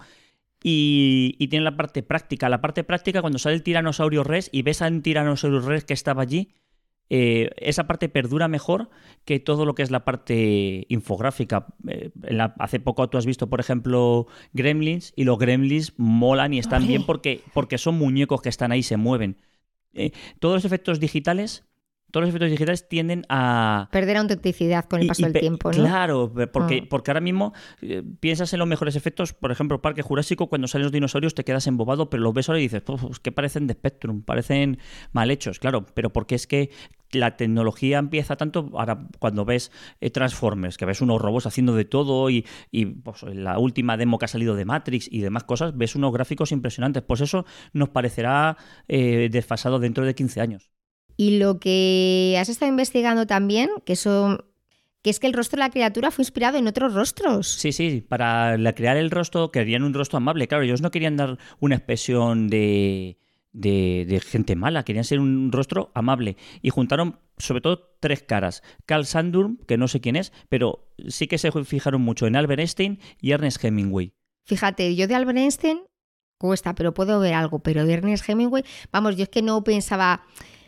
Y, 0.63 1.35
y 1.37 1.49
tiene 1.49 1.65
la 1.65 1.75
parte 1.75 2.01
práctica. 2.01 2.47
La 2.47 2.61
parte 2.61 2.85
práctica, 2.85 3.19
cuando 3.19 3.39
sale 3.39 3.55
el 3.55 3.63
tiranosaurio 3.63 4.23
Rex 4.23 4.47
y 4.53 4.61
ves 4.61 4.81
al 4.81 5.01
tiranosaurio 5.01 5.59
Rex 5.59 5.83
que 5.83 5.93
estaba 5.93 6.21
allí, 6.21 6.53
eh, 7.13 7.49
esa 7.57 7.87
parte 7.87 8.07
perdura 8.07 8.47
mejor 8.47 8.89
que 9.25 9.41
todo 9.41 9.65
lo 9.65 9.75
que 9.75 9.83
es 9.83 9.91
la 9.91 10.05
parte 10.05 10.85
infográfica. 10.87 11.65
Eh, 11.87 12.11
en 12.23 12.37
la- 12.37 12.55
hace 12.57 12.79
poco 12.79 13.09
tú 13.09 13.17
has 13.17 13.25
visto, 13.25 13.49
por 13.49 13.59
ejemplo, 13.59 14.27
Gremlins 14.53 15.11
y 15.17 15.25
los 15.25 15.37
Gremlins 15.37 15.93
molan 15.97 16.53
y 16.53 16.59
están 16.59 16.87
bien 16.87 17.05
porque, 17.05 17.41
porque 17.53 17.77
son 17.77 17.95
muñecos 17.95 18.41
que 18.41 18.47
están 18.49 18.71
ahí, 18.71 18.81
se 18.81 18.95
mueven. 18.95 19.35
Eh, 19.93 20.11
todos 20.39 20.55
los 20.55 20.63
efectos 20.65 21.01
digitales, 21.01 21.65
todos 22.11 22.21
los 22.23 22.29
efectos 22.29 22.49
digitales 22.51 22.87
tienden 22.89 23.23
a, 23.29 23.89
Perder 23.91 24.17
autenticidad 24.17 24.85
con 24.85 24.99
el 24.99 25.05
y- 25.05 25.07
paso 25.09 25.21
y 25.21 25.25
del 25.31 25.33
tiempo, 25.41 25.69
¿no? 25.71 25.77
Claro, 25.77 26.33
porque, 26.53 26.81
Mm. 26.83 26.87
porque 26.87 27.11
ahora 27.11 27.19
mismo 27.21 27.53
eh, 27.81 28.03
piensas 28.21 28.51
en 28.53 28.59
los 28.59 28.67
mejores 28.69 28.95
efectos, 28.95 29.33
por 29.33 29.51
ejemplo, 29.51 29.81
Parque 29.81 30.01
Jurásico, 30.01 30.47
cuando 30.47 30.67
salen 30.69 30.83
los 30.83 30.91
dinosaurios 30.93 31.35
te 31.35 31.43
quedas 31.43 31.67
embobado, 31.67 32.09
pero 32.09 32.23
los 32.23 32.33
ves 32.33 32.47
ahora 32.49 32.59
y 32.59 32.63
dices, 32.63 32.81
"Puf, 32.81 33.03
es 33.11 33.19
que 33.19 33.31
parecen 33.33 33.67
de 33.67 33.73
Spectrum, 33.73 34.23
parecen 34.23 34.77
mal 35.13 35.29
hechos, 35.31 35.59
claro, 35.59 35.85
pero 35.93 36.11
porque 36.11 36.35
es 36.35 36.47
que 36.47 36.69
la 37.13 37.37
tecnología 37.37 37.99
empieza 37.99 38.35
tanto, 38.35 38.69
ahora 38.73 39.07
cuando 39.19 39.45
ves 39.45 39.71
eh, 39.99 40.09
Transformers, 40.09 40.77
que 40.77 40.85
ves 40.85 41.01
unos 41.01 41.21
robots 41.21 41.45
haciendo 41.45 41.75
de 41.75 41.85
todo 41.85 42.29
y, 42.29 42.45
y, 42.71 42.85
pues, 42.85 43.23
la 43.23 43.59
última 43.59 43.97
demo 43.97 44.17
que 44.17 44.25
ha 44.25 44.27
salido 44.27 44.55
de 44.55 44.65
Matrix 44.65 45.07
y 45.11 45.19
demás 45.19 45.43
cosas, 45.43 45.77
ves 45.77 45.95
unos 45.95 46.13
gráficos 46.13 46.51
impresionantes, 46.51 47.03
pues 47.03 47.21
eso 47.21 47.45
nos 47.73 47.89
parecerá 47.89 48.57
eh, 48.87 49.29
desfasado 49.31 49.79
dentro 49.79 50.05
de 50.05 50.15
15 50.15 50.41
años. 50.41 50.71
Y 51.17 51.37
lo 51.37 51.59
que 51.59 52.37
has 52.39 52.49
estado 52.49 52.71
investigando 52.71 53.27
también, 53.27 53.69
que 53.85 53.93
eso, 53.93 54.45
que 55.01 55.09
es 55.09 55.19
que 55.19 55.27
el 55.27 55.33
rostro 55.33 55.57
de 55.57 55.65
la 55.65 55.69
criatura 55.69 56.11
fue 56.11 56.23
inspirado 56.23 56.57
en 56.57 56.67
otros 56.67 56.93
rostros. 56.93 57.47
Sí, 57.47 57.71
sí, 57.71 58.01
para 58.07 58.57
crear 58.73 58.97
el 58.97 59.11
rostro 59.11 59.51
querían 59.51 59.83
un 59.83 59.93
rostro 59.93 60.17
amable. 60.17 60.47
Claro, 60.47 60.63
ellos 60.63 60.81
no 60.81 60.91
querían 60.91 61.17
dar 61.17 61.37
una 61.59 61.75
expresión 61.75 62.47
de, 62.47 63.17
de, 63.53 64.05
de 64.07 64.19
gente 64.19 64.55
mala, 64.55 64.83
querían 64.83 65.03
ser 65.05 65.19
un 65.19 65.51
rostro 65.51 65.91
amable. 65.93 66.37
Y 66.61 66.69
juntaron 66.69 67.19
sobre 67.37 67.61
todo 67.61 67.95
tres 67.99 68.21
caras. 68.23 68.61
Carl 68.85 69.05
Sandburn, 69.05 69.57
que 69.67 69.77
no 69.77 69.87
sé 69.87 69.99
quién 70.01 70.15
es, 70.15 70.31
pero 70.49 70.93
sí 71.07 71.27
que 71.27 71.37
se 71.37 71.51
fijaron 71.65 72.01
mucho 72.01 72.27
en 72.27 72.35
Albert 72.35 72.59
Einstein 72.59 72.99
y 73.19 73.31
Ernest 73.31 73.63
Hemingway. 73.63 74.13
Fíjate, 74.45 74.95
yo 74.95 75.07
de 75.07 75.15
Albert 75.15 75.37
Einstein 75.37 75.79
cuesta, 76.37 76.73
pero 76.75 76.93
puedo 76.93 77.19
ver 77.19 77.33
algo. 77.33 77.59
Pero 77.59 77.85
de 77.85 77.93
Ernest 77.93 78.27
Hemingway, 78.29 78.63
vamos, 78.91 79.15
yo 79.15 79.23
es 79.23 79.29
que 79.29 79.41
no 79.41 79.63
pensaba. 79.63 80.23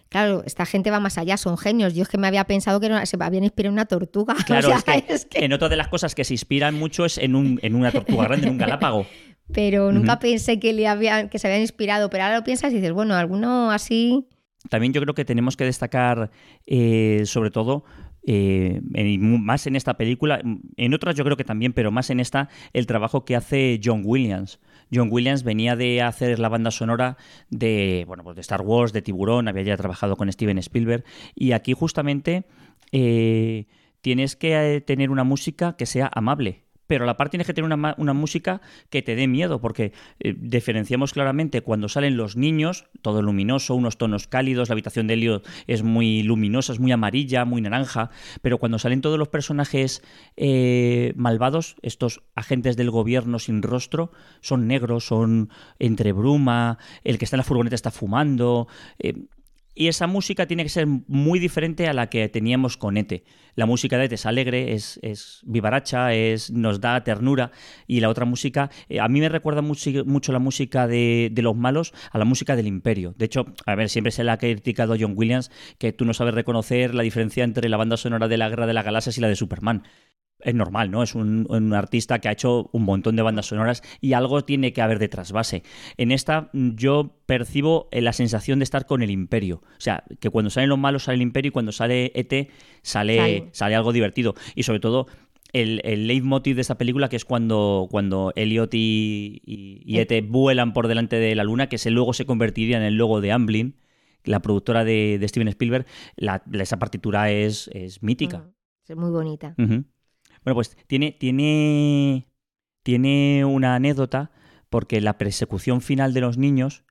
Claro, 0.10 0.43
esta 0.46 0.67
gente 0.67 0.91
va 0.91 1.00
más 1.00 1.17
allá, 1.17 1.38
son 1.38 1.58
genios. 1.58 1.96
Yo 1.96 2.04
es 2.04 2.08
que 2.10 2.19
me 2.19 2.28
había 2.28 2.43
pensado 2.43 2.80
que 2.80 3.06
se 3.08 3.17
me 3.17 3.26
habían 3.26 3.43
inspirado 3.46 3.69
en 3.69 3.74
una 3.74 3.86
tortuga. 3.86 4.36
O 4.39 4.43
Claro, 4.46 4.67
sea, 4.67 4.78
es, 4.78 4.84
que 4.84 5.06
es 5.13 5.26
que- 5.26 5.43
en 5.46 5.54
otra 5.54 5.69
de 5.69 5.76
las 5.76 5.88
cosas 5.88 6.13
que 6.13 6.24
se 6.24 6.36
inspiran 6.36 6.76
mucho 6.76 7.06
es 7.06 7.17
en, 7.17 7.36
un, 7.36 7.60
en 7.63 7.74
una 7.74 7.91
tortuga 7.91 8.26
grande, 8.26 8.46
en 8.48 8.54
un 8.54 8.58
galápago. 8.60 9.08
Pero 9.51 9.91
nunca 9.91 10.19
pensé 10.19 10.60
que, 10.60 10.73
le 10.73 10.88
habían, 10.88 11.29
que 11.29 11.38
se 11.39 11.47
habían 11.47 11.62
inspirado. 11.62 12.10
Pero 12.10 12.23
ahora 12.23 12.38
lo 12.38 12.43
piensas 12.43 12.71
y 12.71 12.75
dices, 12.75 12.91
bueno, 12.93 13.15
alguno 13.15 13.71
así. 13.71 14.27
También 14.69 14.93
yo 14.93 15.01
creo 15.01 15.13
que 15.13 15.25
tenemos 15.25 15.58
que 15.58 15.65
destacar, 15.65 16.32
eh, 16.65 17.23
sobre 17.25 17.51
todo, 17.51 17.84
eh, 18.25 18.79
en- 18.93 19.43
más 19.43 19.67
en 19.67 19.75
esta 19.75 19.97
película, 19.97 20.41
en 20.77 20.93
otras 20.93 21.15
yo 21.15 21.25
creo 21.25 21.36
que 21.36 21.43
también, 21.43 21.73
pero 21.73 21.91
más 21.91 22.10
en 22.10 22.21
esta, 22.21 22.47
el 22.71 22.86
trabajo 22.88 23.25
que 23.25 23.36
hace 23.36 23.82
John 23.84 24.03
Williams. 24.06 24.62
John 24.93 25.10
Williams 25.12 25.43
venía 25.43 25.75
de 25.75 26.01
hacer 26.01 26.39
la 26.39 26.47
banda 26.47 26.71
sonora 26.71 27.17
de, 27.49 28.06
bueno, 28.08 28.23
pues 28.23 28.36
de 28.36 28.41
Star 28.41 28.62
Wars, 28.62 28.93
de 28.93 29.01
Tiburón, 29.01 29.49
había 29.49 29.63
ya 29.63 29.75
trabajado 29.77 30.15
con 30.15 30.32
Steven 30.32 30.58
Spielberg, 30.60 31.03
y 31.36 31.51
aquí 31.51 31.73
justamente 31.73 32.45
eh, 32.93 33.65
tienes 33.99 34.38
que 34.38 34.75
eh, 34.75 34.82
tener 34.82 35.10
una 35.10 35.25
música 35.25 35.75
que 35.75 35.86
sea 35.86 36.10
amable. 36.13 36.62
Pero 36.88 37.04
a 37.04 37.08
la 37.08 37.17
par 37.17 37.30
tienes 37.30 37.48
que 37.48 37.54
tener 37.54 37.72
una, 37.72 37.96
una 37.98 38.13
música 38.13 38.62
que 38.89 39.02
te 39.02 39.15
dé 39.15 39.28
miedo, 39.28 39.62
porque 39.62 39.93
eh, 40.19 40.36
diferenciamos 40.38 41.13
claramente 41.13 41.62
cuando 41.62 41.89
salen 41.89 42.17
los 42.17 42.36
niños, 42.36 42.86
todo 43.02 43.22
luminoso, 43.22 43.76
unos 43.76 43.98
tonos 43.98 44.28
cálidos, 44.28 44.69
la 44.69 44.74
habitación 44.74 45.08
de 45.08 45.15
Elliot 45.15 45.48
es 45.67 45.84
muy 45.84 46.24
luminosa, 46.24 46.74
es 46.74 46.80
muy 46.80 46.91
amarilla, 46.91 47.46
muy 47.46 47.62
naranja, 47.62 48.10
pero 48.41 48.58
cuando 48.58 48.80
salen 48.80 49.02
todos 49.02 49.17
los 49.17 49.30
personajes 49.30 50.02
eh, 50.36 51.13
malvados, 51.15 51.76
estos 51.82 52.22
agentes 52.36 52.78
del 52.78 52.91
gobierno 52.91 53.39
sin 53.39 53.62
rostro, 53.62 54.12
son 54.41 54.67
negros, 54.67 55.06
son 55.08 55.50
entre 55.80 56.12
bruma, 56.12 56.78
el 57.04 57.17
que 57.17 57.26
está 57.26 57.36
en 57.36 57.39
la 57.39 57.43
furgoneta 57.43 57.76
está 57.76 57.91
fumando. 57.91 58.67
eh, 59.00 59.13
y 59.76 59.88
esa 59.88 60.08
música 60.08 60.46
tiene 60.46 60.64
que 60.64 60.70
ser 60.70 60.88
muy 60.88 61.40
diferente 61.40 61.88
a 61.88 61.94
la 61.94 62.10
que 62.10 62.30
teníamos 62.30 62.78
con 62.78 62.98
Ete. 62.98 63.24
La 63.56 63.66
música 63.66 63.98
de 63.98 64.06
Ete 64.06 64.16
es 64.16 64.26
alegre, 64.26 64.74
es, 64.74 65.00
es 65.02 65.42
vivaracha, 65.44 66.14
es, 66.14 66.52
nos 66.52 66.82
da 66.82 67.04
ternura. 67.04 67.52
Y 67.88 68.00
la 68.00 68.10
otra 68.10 68.26
música, 68.26 68.70
eh, 68.90 69.00
a 69.00 69.08
mí 69.08 69.20
me 69.20 69.30
recuerda 69.30 69.62
mucho, 69.62 69.90
mucho 70.06 70.32
la 70.32 70.40
música 70.40 70.88
de, 70.88 71.30
de 71.32 71.42
los 71.42 71.56
malos 71.56 71.94
a 72.12 72.18
la 72.18 72.26
música 72.26 72.56
del 72.56 72.68
imperio. 72.68 73.14
De 73.18 73.26
hecho, 73.26 73.46
a 73.66 73.76
ver, 73.76 73.90
siempre 73.90 74.12
se 74.12 74.24
la 74.24 74.34
ha 74.34 74.38
criticado 74.38 74.96
John 75.00 75.14
Williams 75.16 75.52
que 75.78 75.94
tú 75.94 76.06
no 76.06 76.14
sabes 76.14 76.34
reconocer 76.34 76.94
la 76.94 77.04
diferencia 77.04 77.44
entre 77.44 77.70
la 77.70 77.78
banda 77.78 77.98
sonora 77.98 78.28
de 78.28 78.38
la 78.38 78.50
Guerra 78.50 78.68
de 78.68 78.74
las 78.74 78.86
Galaxias 78.86 79.18
y 79.18 79.22
la 79.22 79.28
de 79.28 79.36
Superman 79.36 79.84
es 80.43 80.53
normal, 80.56 80.91
¿no? 80.91 81.03
Es 81.03 81.15
un, 81.15 81.45
un 81.49 81.73
artista 81.73 82.19
que 82.19 82.27
ha 82.29 82.32
hecho 82.32 82.69
un 82.71 82.84
montón 82.84 83.15
de 83.15 83.21
bandas 83.21 83.47
sonoras 83.47 83.82
y 84.01 84.13
algo 84.13 84.43
tiene 84.43 84.73
que 84.73 84.82
haber 84.82 84.99
de 84.99 85.08
trasvase. 85.08 85.63
En 85.97 86.12
esta 86.12 86.49
yo 86.53 87.15
percibo 87.25 87.88
eh, 87.91 88.01
la 88.01 88.13
sensación 88.13 88.60
de 88.60 88.63
estar 88.63 88.86
con 88.86 89.01
el 89.01 89.10
imperio. 89.12 89.62
O 89.77 89.82
sea, 89.82 90.03
que 90.19 90.29
cuando 90.29 90.49
salen 90.49 90.69
los 90.69 90.79
malos 90.79 91.03
sale 91.03 91.15
el 91.15 91.21
imperio 91.21 91.49
y 91.49 91.51
cuando 91.51 91.71
sale 91.71 92.12
ET 92.15 92.49
sale, 92.82 93.17
Sale. 93.17 93.49
sale 93.51 93.75
algo 93.75 93.93
divertido. 93.93 94.36
Y 94.56 94.63
sobre 94.63 94.79
todo 94.79 95.08
el, 95.53 95.82
el 95.84 96.08
leitmotiv 96.08 96.56
de 96.56 96.62
esta 96.62 96.77
película, 96.77 97.10
que 97.10 97.15
es 97.15 97.25
cuando, 97.25 97.88
cuando 97.91 98.34
Elliot 98.36 98.73
y, 98.73 99.41
y, 99.45 99.84
y 99.86 99.99
ET 99.99 100.27
vuelan 100.27 100.73
por 100.73 100.88
delante 100.88 101.17
de 101.17 101.36
la 101.36 101.43
luna, 101.43 101.67
que 101.69 101.77
se, 101.77 101.91
luego 101.91 102.13
se 102.13 102.25
convertiría 102.25 102.77
en 102.77 102.84
el 102.84 102.95
logo 102.95 103.21
de 103.21 103.32
Amblin, 103.32 103.75
la 104.25 104.41
productora 104.41 104.84
de, 104.84 105.17
de 105.19 105.27
Steven 105.27 105.47
Spielberg, 105.49 105.86
la- 106.15 106.41
esa 106.53 106.79
partitura 106.79 107.29
es, 107.29 107.69
es 107.73 108.01
mítica. 108.01 108.39
Mm, 108.39 108.91
Es 108.91 108.97
muy 108.97 109.12
bonita. 109.12 109.53
Bueno, 110.43 110.56
pues 110.56 110.77
tiene, 110.88 111.12
tiene, 111.12 112.27
tiene 112.84 113.45
una 113.45 113.75
anécdota 113.75 114.32
porque 114.69 115.01
la 115.01 115.17
persecución 115.17 115.82
final 115.82 116.13
de 116.13 116.21
los 116.21 116.38
niños 116.38 116.84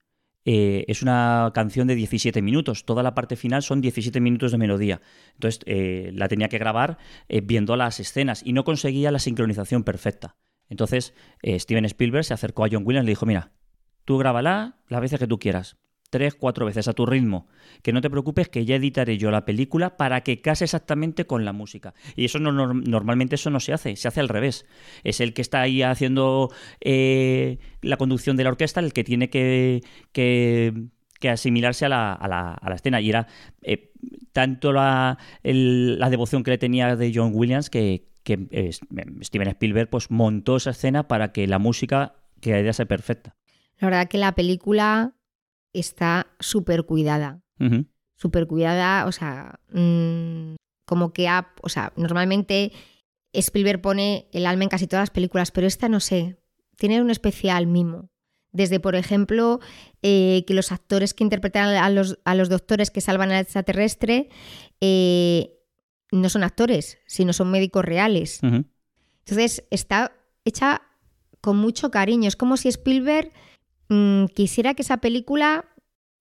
eh, 0.44 0.84
es 0.88 1.02
una 1.02 1.50
canción 1.54 1.86
de 1.86 1.94
17 1.94 2.42
minutos. 2.42 2.84
Toda 2.84 3.02
la 3.02 3.14
parte 3.14 3.36
final 3.36 3.62
son 3.62 3.80
17 3.80 4.20
minutos 4.20 4.52
de 4.52 4.58
melodía. 4.58 5.00
Entonces 5.34 5.60
eh, 5.66 6.10
la 6.14 6.28
tenía 6.28 6.48
que 6.48 6.58
grabar 6.58 6.98
eh, 7.28 7.40
viendo 7.40 7.76
las 7.76 8.00
escenas 8.00 8.42
y 8.44 8.52
no 8.52 8.64
conseguía 8.64 9.10
la 9.10 9.18
sincronización 9.18 9.84
perfecta. 9.84 10.36
Entonces 10.68 11.12
Steven 11.44 11.84
Spielberg 11.84 12.24
se 12.24 12.32
acercó 12.32 12.64
a 12.64 12.68
John 12.70 12.84
Williams 12.86 13.04
y 13.04 13.06
le 13.06 13.10
dijo, 13.10 13.26
mira, 13.26 13.52
tú 14.06 14.16
grábala 14.16 14.78
las 14.88 15.02
veces 15.02 15.18
que 15.18 15.26
tú 15.26 15.38
quieras 15.38 15.76
tres, 16.12 16.34
cuatro 16.34 16.66
veces 16.66 16.88
a 16.88 16.92
tu 16.92 17.06
ritmo. 17.06 17.48
Que 17.82 17.92
no 17.92 18.02
te 18.02 18.10
preocupes 18.10 18.50
que 18.50 18.66
ya 18.66 18.76
editaré 18.76 19.16
yo 19.16 19.30
la 19.30 19.46
película 19.46 19.96
para 19.96 20.20
que 20.20 20.42
case 20.42 20.64
exactamente 20.64 21.24
con 21.24 21.46
la 21.46 21.54
música. 21.54 21.94
Y 22.16 22.26
eso 22.26 22.38
no, 22.38 22.52
normalmente 22.52 23.36
eso 23.36 23.48
no 23.48 23.60
se 23.60 23.72
hace, 23.72 23.96
se 23.96 24.08
hace 24.08 24.20
al 24.20 24.28
revés. 24.28 24.66
Es 25.04 25.20
el 25.20 25.32
que 25.32 25.40
está 25.40 25.62
ahí 25.62 25.82
haciendo 25.82 26.50
eh, 26.82 27.58
la 27.80 27.96
conducción 27.96 28.36
de 28.36 28.44
la 28.44 28.50
orquesta 28.50 28.80
el 28.80 28.92
que 28.92 29.04
tiene 29.04 29.30
que, 29.30 29.80
que, 30.12 30.90
asimilarse 31.28 31.86
a 31.86 31.88
la, 31.88 32.12
a, 32.12 32.28
la, 32.28 32.52
a 32.52 32.68
la, 32.68 32.76
escena. 32.76 33.00
Y 33.00 33.08
era 33.08 33.26
eh, 33.62 33.90
tanto 34.32 34.72
la, 34.72 35.16
la 35.42 36.10
devoción 36.10 36.42
que 36.42 36.50
le 36.50 36.58
tenía 36.58 36.94
de 36.94 37.10
John 37.14 37.30
Williams 37.32 37.70
que, 37.70 38.04
que 38.22 38.48
eh, 38.50 38.70
Steven 39.22 39.48
Spielberg 39.48 39.88
pues 39.88 40.10
montó 40.10 40.56
esa 40.56 40.70
escena 40.70 41.08
para 41.08 41.32
que 41.32 41.46
la 41.46 41.58
música 41.58 42.16
quedase 42.42 42.84
perfecta. 42.84 43.34
La 43.78 43.86
verdad 43.88 44.08
que 44.08 44.18
la 44.18 44.34
película 44.34 45.14
está 45.72 46.28
súper 46.40 46.84
cuidada. 46.84 47.40
Súper 48.16 48.48
cuidada, 48.48 49.06
o 49.06 49.12
sea, 49.12 49.60
mm, 49.70 50.56
como 50.84 51.12
que 51.12 51.28
ha, 51.28 51.52
o 51.62 51.68
sea, 51.68 51.92
normalmente 51.96 52.72
Spielberg 53.32 53.80
pone 53.80 54.28
el 54.32 54.46
alma 54.46 54.64
en 54.64 54.68
casi 54.68 54.86
todas 54.86 55.02
las 55.02 55.10
películas, 55.10 55.52
pero 55.52 55.66
esta 55.66 55.88
no 55.88 56.00
sé, 56.00 56.38
tiene 56.76 57.00
un 57.00 57.10
especial 57.10 57.66
mimo. 57.66 58.10
Desde, 58.50 58.80
por 58.80 58.96
ejemplo, 58.96 59.60
eh, 60.02 60.44
que 60.46 60.54
los 60.54 60.72
actores 60.72 61.14
que 61.14 61.24
interpretan 61.24 61.68
a 61.68 61.88
los, 61.88 62.18
a 62.24 62.34
los 62.34 62.50
doctores 62.50 62.90
que 62.90 63.00
salvan 63.00 63.30
al 63.30 63.40
extraterrestre 63.40 64.28
eh, 64.80 65.58
no 66.10 66.28
son 66.28 66.42
actores, 66.42 66.98
sino 67.06 67.32
son 67.32 67.50
médicos 67.50 67.84
reales. 67.84 68.40
Entonces, 68.42 69.64
está 69.70 70.12
hecha 70.44 70.82
con 71.40 71.56
mucho 71.56 71.90
cariño. 71.90 72.28
Es 72.28 72.36
como 72.36 72.58
si 72.58 72.68
Spielberg 72.68 73.32
Mm, 73.92 74.28
quisiera 74.28 74.72
que 74.72 74.80
esa 74.80 74.96
película 74.96 75.66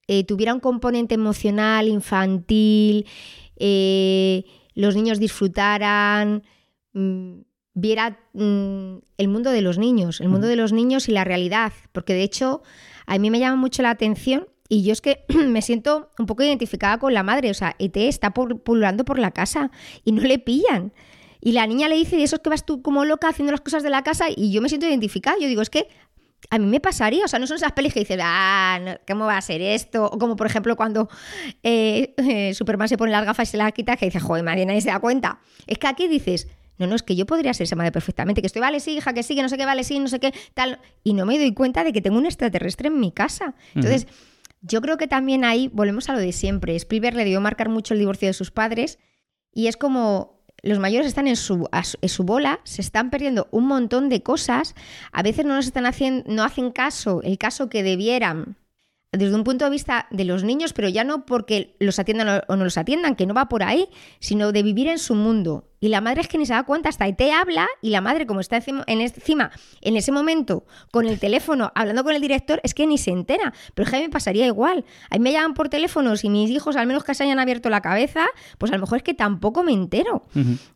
eh, 0.08 0.26
tuviera 0.26 0.54
un 0.54 0.60
componente 0.60 1.16
emocional, 1.16 1.88
infantil, 1.88 3.06
eh, 3.56 4.44
los 4.76 4.94
niños 4.94 5.20
disfrutaran, 5.20 6.44
mm, 6.92 7.40
viera 7.74 8.20
mm, 8.34 8.98
el 9.18 9.28
mundo 9.30 9.52
de 9.52 9.62
los 9.62 9.78
niños, 9.78 10.20
el 10.20 10.28
mundo 10.28 10.48
de 10.48 10.58
los 10.58 10.74
niños 10.74 11.08
y 11.08 11.14
la 11.14 11.24
realidad, 11.24 11.72
porque 11.94 12.14
de 12.14 12.24
hecho 12.24 12.62
a 13.06 13.18
mí 13.18 13.32
me 13.32 13.40
llama 13.40 13.56
mucho 13.56 13.82
la 13.84 13.92
atención 13.92 14.50
y 14.68 14.84
yo 14.84 14.92
es 14.92 15.00
que 15.00 15.24
me 15.48 15.62
siento 15.62 16.10
un 16.20 16.26
poco 16.26 16.44
identificada 16.44 16.98
con 16.98 17.14
la 17.14 17.24
madre, 17.24 17.52
o 17.52 17.54
sea, 17.54 17.78
ET 17.80 17.96
está 17.96 18.34
pululando 18.34 19.06
por 19.06 19.18
la 19.18 19.32
casa 19.32 19.72
y 20.04 20.12
no 20.12 20.24
le 20.24 20.40
pillan. 20.40 20.92
Y 21.44 21.54
la 21.54 21.66
niña 21.66 21.88
le 21.88 21.96
dice, 21.96 22.20
y 22.20 22.24
eso 22.24 22.36
es 22.36 22.42
que 22.42 22.50
vas 22.50 22.66
tú 22.66 22.84
como 22.84 23.04
loca 23.04 23.28
haciendo 23.28 23.52
las 23.52 23.62
cosas 23.62 23.82
de 23.82 23.90
la 23.90 24.04
casa 24.04 24.26
y 24.30 24.52
yo 24.52 24.62
me 24.62 24.70
siento 24.70 24.88
identificada. 24.88 25.38
Yo 25.40 25.48
digo, 25.48 25.64
es 25.64 25.72
que 25.72 25.88
a 26.50 26.58
mí 26.58 26.66
me 26.66 26.80
pasaría, 26.80 27.26
o 27.26 27.28
sea, 27.28 27.40
no 27.40 27.48
son 27.48 27.58
esas 27.58 27.72
pelis 27.72 27.94
que 27.94 28.02
dices, 28.02 28.20
ah, 28.22 28.98
¿cómo 29.08 29.26
va 29.26 29.38
a 29.38 29.42
ser 29.42 29.62
esto? 29.62 30.06
O 30.06 30.18
como 30.18 30.36
por 30.36 30.48
ejemplo 30.48 30.76
cuando 30.76 31.10
eh, 31.64 32.14
eh, 32.18 32.54
Superman 32.54 32.90
se 32.90 32.98
pone 32.98 33.12
las 33.12 33.26
gafas 33.26 33.50
y 33.50 33.52
se 33.52 33.58
las 33.58 33.72
quita, 33.74 33.96
que 33.96 34.06
dice, 34.06 34.20
joder, 34.20 34.44
madre, 34.44 34.66
nadie 34.66 34.82
se 34.82 34.90
da 34.90 35.00
cuenta. 35.00 35.40
Es 35.68 35.78
que 35.78 35.88
aquí 35.88 36.08
dices, 36.08 36.48
no, 36.78 36.88
no, 36.88 36.96
es 36.96 37.04
que 37.04 37.16
yo 37.16 37.26
podría 37.26 37.54
ser 37.54 37.66
esa 37.66 37.76
madre 37.76 37.92
perfectamente, 37.92 38.42
que 38.42 38.48
estoy, 38.48 38.62
vale, 38.62 38.80
sí, 38.80 38.98
hija, 38.98 39.14
que 39.14 39.24
sí, 39.24 39.36
que 39.36 39.44
no 39.44 39.50
sé 39.50 39.58
qué, 39.58 39.66
vale, 39.66 39.84
sí, 39.84 40.00
no 40.00 40.08
sé 40.08 40.20
qué, 40.20 40.34
tal. 40.54 40.80
Y 41.04 41.14
no 41.14 41.26
me 41.26 41.38
doy 41.38 41.54
cuenta 41.54 41.84
de 41.84 41.94
que 41.94 42.02
tengo 42.02 42.18
un 42.18 42.26
extraterrestre 42.26 42.88
en 42.88 43.00
mi 43.00 43.12
casa. 43.12 43.54
Entonces, 43.76 44.08
yo 44.62 44.82
creo 44.82 44.98
que 44.98 45.08
también 45.08 45.46
ahí 45.46 45.70
volvemos 45.74 46.10
a 46.10 46.14
lo 46.14 46.20
de 46.20 46.32
siempre. 46.32 46.76
Spielberg 46.76 47.16
le 47.16 47.26
dio 47.26 47.40
marcar 47.40 47.70
mucho 47.70 47.94
el 47.94 48.00
divorcio 48.00 48.28
de 48.28 48.34
sus 48.34 48.52
padres 48.52 49.00
y 49.54 49.68
es 49.68 49.78
como 49.78 50.41
los 50.64 50.80
mayores 50.80 51.08
están 51.08 51.28
en 51.28 51.36
su, 51.36 51.68
en 52.02 52.10
su 52.10 52.24
bola, 52.24 52.60
se 52.64 52.82
están 52.82 53.10
perdiendo 53.10 53.48
un 53.52 53.68
montón 53.68 54.10
de 54.10 54.22
cosas, 54.22 54.76
a 55.12 55.24
veces 55.24 55.46
no 55.46 55.56
nos 55.56 55.66
están 55.66 55.86
haciendo, 55.86 56.24
no 56.32 56.44
hacen 56.44 56.72
caso, 56.72 57.22
el 57.24 57.38
caso 57.38 57.70
que 57.70 57.84
debieran 57.84 58.56
desde 59.14 59.36
un 59.36 59.44
punto 59.44 59.66
de 59.66 59.72
vista 59.72 60.08
de 60.10 60.24
los 60.24 60.46
niños, 60.46 60.72
pero 60.72 60.88
ya 60.88 61.04
no 61.04 61.26
porque 61.26 61.76
los 61.80 62.00
atiendan 62.00 62.44
o 62.48 62.56
no 62.56 62.64
los 62.64 62.78
atiendan, 62.78 63.18
que 63.18 63.26
no 63.26 63.34
va 63.34 63.50
por 63.50 63.62
ahí, 63.62 63.90
sino 64.20 64.54
de 64.54 64.64
vivir 64.64 64.88
en 64.88 65.00
su 65.00 65.16
mundo. 65.16 65.68
Y 65.82 65.90
la 65.90 66.00
madre 66.00 66.22
es 66.22 66.30
que 66.30 66.38
ni 66.38 66.46
se 66.46 66.54
da 66.54 66.64
cuenta, 66.64 66.88
hasta 66.88 67.04
ahí 67.04 67.14
te 67.14 67.34
habla 67.34 67.68
y 67.82 67.90
la 67.90 68.00
madre, 68.00 68.26
como 68.26 68.40
está 68.40 68.56
encima 68.56 68.86
en, 68.88 69.02
encima, 69.02 69.52
en 69.82 69.98
ese 69.98 70.14
momento, 70.14 70.66
con 70.92 71.08
el 71.08 71.20
teléfono, 71.20 71.74
hablando 71.76 72.06
con 72.06 72.16
el 72.16 72.22
director, 72.22 72.62
es 72.64 72.74
que 72.74 72.88
ni 72.88 72.98
se 72.98 73.12
entera. 73.12 73.54
Pero 73.74 73.84
es 73.84 73.90
que 73.90 73.98
a 73.98 74.00
mí 74.00 74.06
me 74.06 74.12
pasaría 74.12 74.46
igual. 74.46 74.86
A 75.10 75.18
mí 75.18 75.24
me 75.24 75.34
llaman 75.34 75.56
por 75.56 75.68
teléfono 75.68 76.14
y 76.22 76.30
mis 76.30 76.50
hijos, 76.50 76.78
al 76.78 76.88
menos 76.88 77.04
que 77.04 77.14
se 77.14 77.24
hayan 77.24 77.40
abierto 77.40 77.70
la 77.70 77.82
cabeza, 77.82 78.28
pues 78.60 78.72
a 78.72 78.76
lo 78.76 78.82
mejor 78.82 79.00
es 79.00 79.04
que 79.04 79.14
tampoco 79.14 79.64
me 79.64 79.74
entero. 79.74 80.24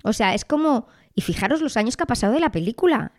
O 0.04 0.12
sea, 0.12 0.34
es 0.34 0.43
como... 0.43 0.88
Y 1.17 1.21
fijaros 1.21 1.62
los 1.62 1.78
años 1.78 1.95
que 1.95 2.04
ha 2.04 2.08
pasado 2.08 2.34
de 2.34 2.41
la 2.41 2.52
película. 2.52 3.13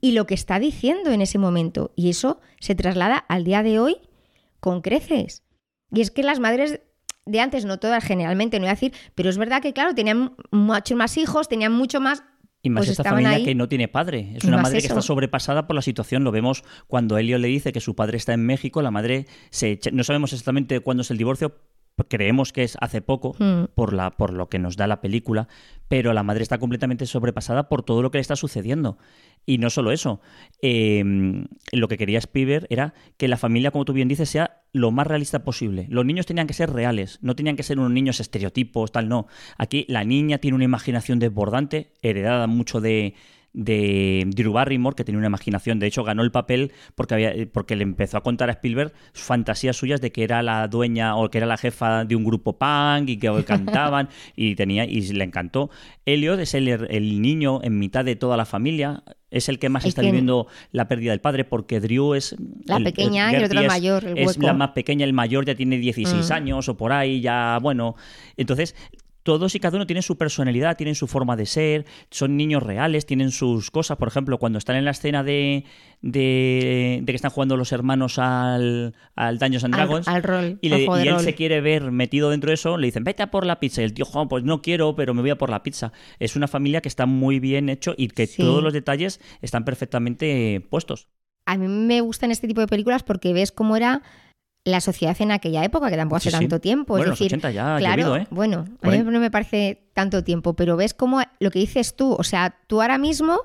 Y 0.00 0.12
lo 0.12 0.26
que 0.26 0.34
está 0.34 0.58
diciendo 0.58 1.10
en 1.10 1.20
ese 1.20 1.38
momento. 1.38 1.92
Y 1.94 2.10
eso 2.10 2.40
se 2.58 2.74
traslada 2.74 3.16
al 3.16 3.44
día 3.44 3.62
de 3.62 3.78
hoy 3.78 3.98
con 4.60 4.80
creces. 4.80 5.42
Y 5.92 6.00
es 6.00 6.10
que 6.10 6.22
las 6.22 6.40
madres 6.40 6.80
de 7.24 7.40
antes, 7.40 7.64
no 7.64 7.78
todas 7.78 8.04
generalmente, 8.04 8.58
no 8.58 8.64
voy 8.64 8.70
a 8.70 8.74
decir, 8.74 8.92
pero 9.14 9.28
es 9.28 9.38
verdad 9.38 9.60
que, 9.60 9.72
claro, 9.72 9.94
tenían 9.94 10.36
muchos 10.50 10.96
más 10.96 11.16
hijos, 11.16 11.48
tenían 11.48 11.72
mucho 11.72 12.00
más 12.00 12.22
y 12.62 12.70
más 12.70 12.80
pues 12.80 12.90
esta 12.98 13.10
familia 13.10 13.44
que 13.44 13.54
no 13.54 13.68
tiene 13.68 13.86
padre. 13.86 14.32
Es 14.34 14.44
una 14.44 14.58
madre 14.58 14.80
que 14.80 14.88
está 14.88 15.02
sobrepasada 15.02 15.66
por 15.66 15.76
la 15.76 15.82
situación. 15.82 16.24
Lo 16.24 16.32
vemos 16.32 16.64
cuando 16.88 17.16
Elio 17.16 17.38
le 17.38 17.48
dice 17.48 17.72
que 17.72 17.80
su 17.80 17.94
padre 17.94 18.16
está 18.16 18.32
en 18.32 18.44
México. 18.44 18.82
La 18.82 18.90
madre 18.90 19.26
se 19.50 19.78
No 19.92 20.02
sabemos 20.02 20.32
exactamente 20.32 20.80
cuándo 20.80 21.02
es 21.02 21.10
el 21.12 21.18
divorcio, 21.18 21.54
creemos 22.04 22.52
que 22.52 22.62
es 22.62 22.76
hace 22.80 23.00
poco 23.00 23.34
hmm. 23.38 23.74
por, 23.74 23.92
la, 23.92 24.10
por 24.10 24.32
lo 24.32 24.48
que 24.48 24.58
nos 24.58 24.76
da 24.76 24.86
la 24.86 25.00
película, 25.00 25.48
pero 25.88 26.12
la 26.12 26.22
madre 26.22 26.42
está 26.42 26.58
completamente 26.58 27.06
sobrepasada 27.06 27.68
por 27.68 27.82
todo 27.82 28.02
lo 28.02 28.10
que 28.10 28.18
le 28.18 28.22
está 28.22 28.36
sucediendo. 28.36 28.98
Y 29.46 29.58
no 29.58 29.70
solo 29.70 29.92
eso, 29.92 30.20
em, 30.60 31.46
lo 31.72 31.88
que 31.88 31.96
quería 31.96 32.18
Spielberg 32.18 32.66
era 32.68 32.94
que 33.16 33.28
la 33.28 33.36
familia, 33.36 33.70
como 33.70 33.84
tú 33.84 33.92
bien 33.92 34.08
dices, 34.08 34.28
sea 34.28 34.62
lo 34.72 34.90
más 34.90 35.06
realista 35.06 35.44
posible. 35.44 35.86
Los 35.88 36.04
niños 36.04 36.26
tenían 36.26 36.46
que 36.46 36.54
ser 36.54 36.72
reales, 36.72 37.18
no 37.22 37.36
tenían 37.36 37.56
que 37.56 37.62
ser 37.62 37.78
unos 37.78 37.92
niños 37.92 38.20
estereotipos, 38.20 38.92
tal, 38.92 39.08
no. 39.08 39.28
Aquí 39.56 39.86
la 39.88 40.04
niña 40.04 40.38
tiene 40.38 40.56
una 40.56 40.64
imaginación 40.64 41.18
desbordante, 41.18 41.92
heredada 42.02 42.46
mucho 42.48 42.80
de, 42.80 43.14
de 43.56 44.24
Drew 44.28 44.52
Barrymore, 44.52 44.94
que 44.94 45.02
tenía 45.02 45.18
una 45.18 45.28
imaginación. 45.28 45.78
De 45.80 45.86
hecho, 45.86 46.04
ganó 46.04 46.22
el 46.22 46.30
papel 46.30 46.72
porque, 46.94 47.14
había, 47.14 47.32
porque 47.50 47.74
le 47.74 47.82
empezó 47.82 48.18
a 48.18 48.22
contar 48.22 48.50
a 48.50 48.52
Spielberg 48.52 48.92
fantasías 49.14 49.76
suyas 49.76 50.00
de 50.02 50.12
que 50.12 50.22
era 50.22 50.42
la 50.42 50.68
dueña 50.68 51.16
o 51.16 51.30
que 51.30 51.38
era 51.38 51.46
la 51.46 51.56
jefa 51.56 52.04
de 52.04 52.14
un 52.14 52.24
grupo 52.24 52.58
punk 52.58 53.08
y 53.08 53.16
que 53.16 53.32
cantaban 53.46 54.10
y 54.36 54.54
tenía 54.54 54.84
y 54.84 55.00
le 55.12 55.24
encantó. 55.24 55.70
Elliot 56.04 56.38
es 56.38 56.54
el, 56.54 56.68
el 56.68 57.22
niño 57.22 57.60
en 57.62 57.78
mitad 57.78 58.04
de 58.04 58.14
toda 58.14 58.36
la 58.36 58.44
familia. 58.44 59.02
Es 59.30 59.48
el 59.48 59.58
que 59.58 59.70
más 59.70 59.84
está 59.84 60.02
viviendo 60.02 60.46
la 60.70 60.86
pérdida 60.86 61.10
del 61.10 61.20
padre 61.20 61.44
porque 61.44 61.80
Drew 61.80 62.14
es... 62.14 62.36
La 62.64 62.78
pequeña 62.78 63.32
y 63.32 63.42
otro 63.42 63.62
mayor. 63.64 64.04
es 64.16 64.38
la 64.38 64.52
más 64.52 64.70
pequeña, 64.70 65.04
el 65.04 65.12
mayor 65.12 65.46
ya 65.46 65.54
tiene 65.54 65.78
16 65.78 66.30
mm. 66.30 66.32
años 66.32 66.68
o 66.68 66.76
por 66.76 66.92
ahí, 66.92 67.20
ya 67.20 67.58
bueno. 67.60 67.96
Entonces 68.36 68.76
todos 69.26 69.56
y 69.56 69.60
cada 69.60 69.76
uno 69.76 69.86
tienen 69.86 70.04
su 70.04 70.16
personalidad, 70.16 70.76
tienen 70.76 70.94
su 70.94 71.08
forma 71.08 71.34
de 71.34 71.46
ser, 71.46 71.84
son 72.12 72.36
niños 72.36 72.62
reales, 72.62 73.06
tienen 73.06 73.32
sus 73.32 73.72
cosas. 73.72 73.96
Por 73.98 74.06
ejemplo, 74.06 74.38
cuando 74.38 74.56
están 74.56 74.76
en 74.76 74.84
la 74.84 74.92
escena 74.92 75.24
de, 75.24 75.64
de, 76.00 77.02
que 77.04 77.12
están 77.12 77.32
jugando 77.32 77.56
los 77.56 77.72
hermanos 77.72 78.20
al, 78.20 78.94
al 79.16 79.38
Dungeons 79.40 79.64
and 79.64 79.74
Dragons 79.74 80.06
al, 80.06 80.22
rol, 80.22 80.58
y, 80.62 80.72
él 80.72 81.20
se 81.20 81.34
quiere 81.34 81.60
ver 81.60 81.90
metido 81.90 82.30
dentro 82.30 82.50
de 82.50 82.54
eso, 82.54 82.76
le 82.78 82.86
dicen, 82.86 83.02
vete 83.02 83.24
a 83.24 83.32
por 83.32 83.44
la 83.44 83.58
pizza. 83.58 83.82
Y 83.82 83.84
el 83.84 83.94
tío, 83.94 84.06
pues 84.30 84.44
no 84.44 84.62
quiero, 84.62 84.94
pero 84.94 85.12
me 85.12 85.22
voy 85.22 85.30
a 85.30 85.36
por 85.38 85.50
la 85.50 85.64
pizza. 85.64 85.92
Es 86.20 86.36
una 86.36 86.46
familia 86.46 86.80
que 86.80 86.88
está 86.88 87.04
muy 87.04 87.40
bien 87.40 87.68
hecho 87.68 87.94
y 87.98 88.06
que 88.06 88.28
todos 88.28 88.62
los 88.62 88.72
detalles 88.72 89.20
están 89.42 89.64
perfectamente 89.64 90.64
puestos. 90.70 91.08
A 91.46 91.56
mí 91.56 91.66
me 91.66 92.00
gustan 92.00 92.30
este 92.30 92.46
tipo 92.46 92.60
de 92.60 92.68
películas 92.68 93.02
porque 93.02 93.32
ves 93.32 93.50
cómo 93.50 93.76
era 93.76 94.02
la 94.66 94.80
sociedad 94.80 95.16
en 95.20 95.30
aquella 95.30 95.64
época, 95.64 95.88
que 95.90 95.96
tampoco 95.96 96.16
hace 96.16 96.32
tanto 96.32 96.60
tiempo. 96.60 96.94
Bueno, 96.94 97.12
es 97.12 97.18
decir, 97.20 97.40
ya 97.40 97.76
claro, 97.78 98.16
¿eh? 98.16 98.26
bueno, 98.30 98.64
a 98.82 98.90
mí 98.90 98.98
no 98.98 99.20
me 99.20 99.30
parece 99.30 99.86
tanto 99.94 100.24
tiempo, 100.24 100.54
pero 100.54 100.76
ves 100.76 100.92
cómo 100.92 101.22
lo 101.38 101.50
que 101.52 101.60
dices 101.60 101.94
tú, 101.94 102.12
o 102.12 102.24
sea, 102.24 102.58
tú 102.66 102.82
ahora 102.82 102.98
mismo, 102.98 103.42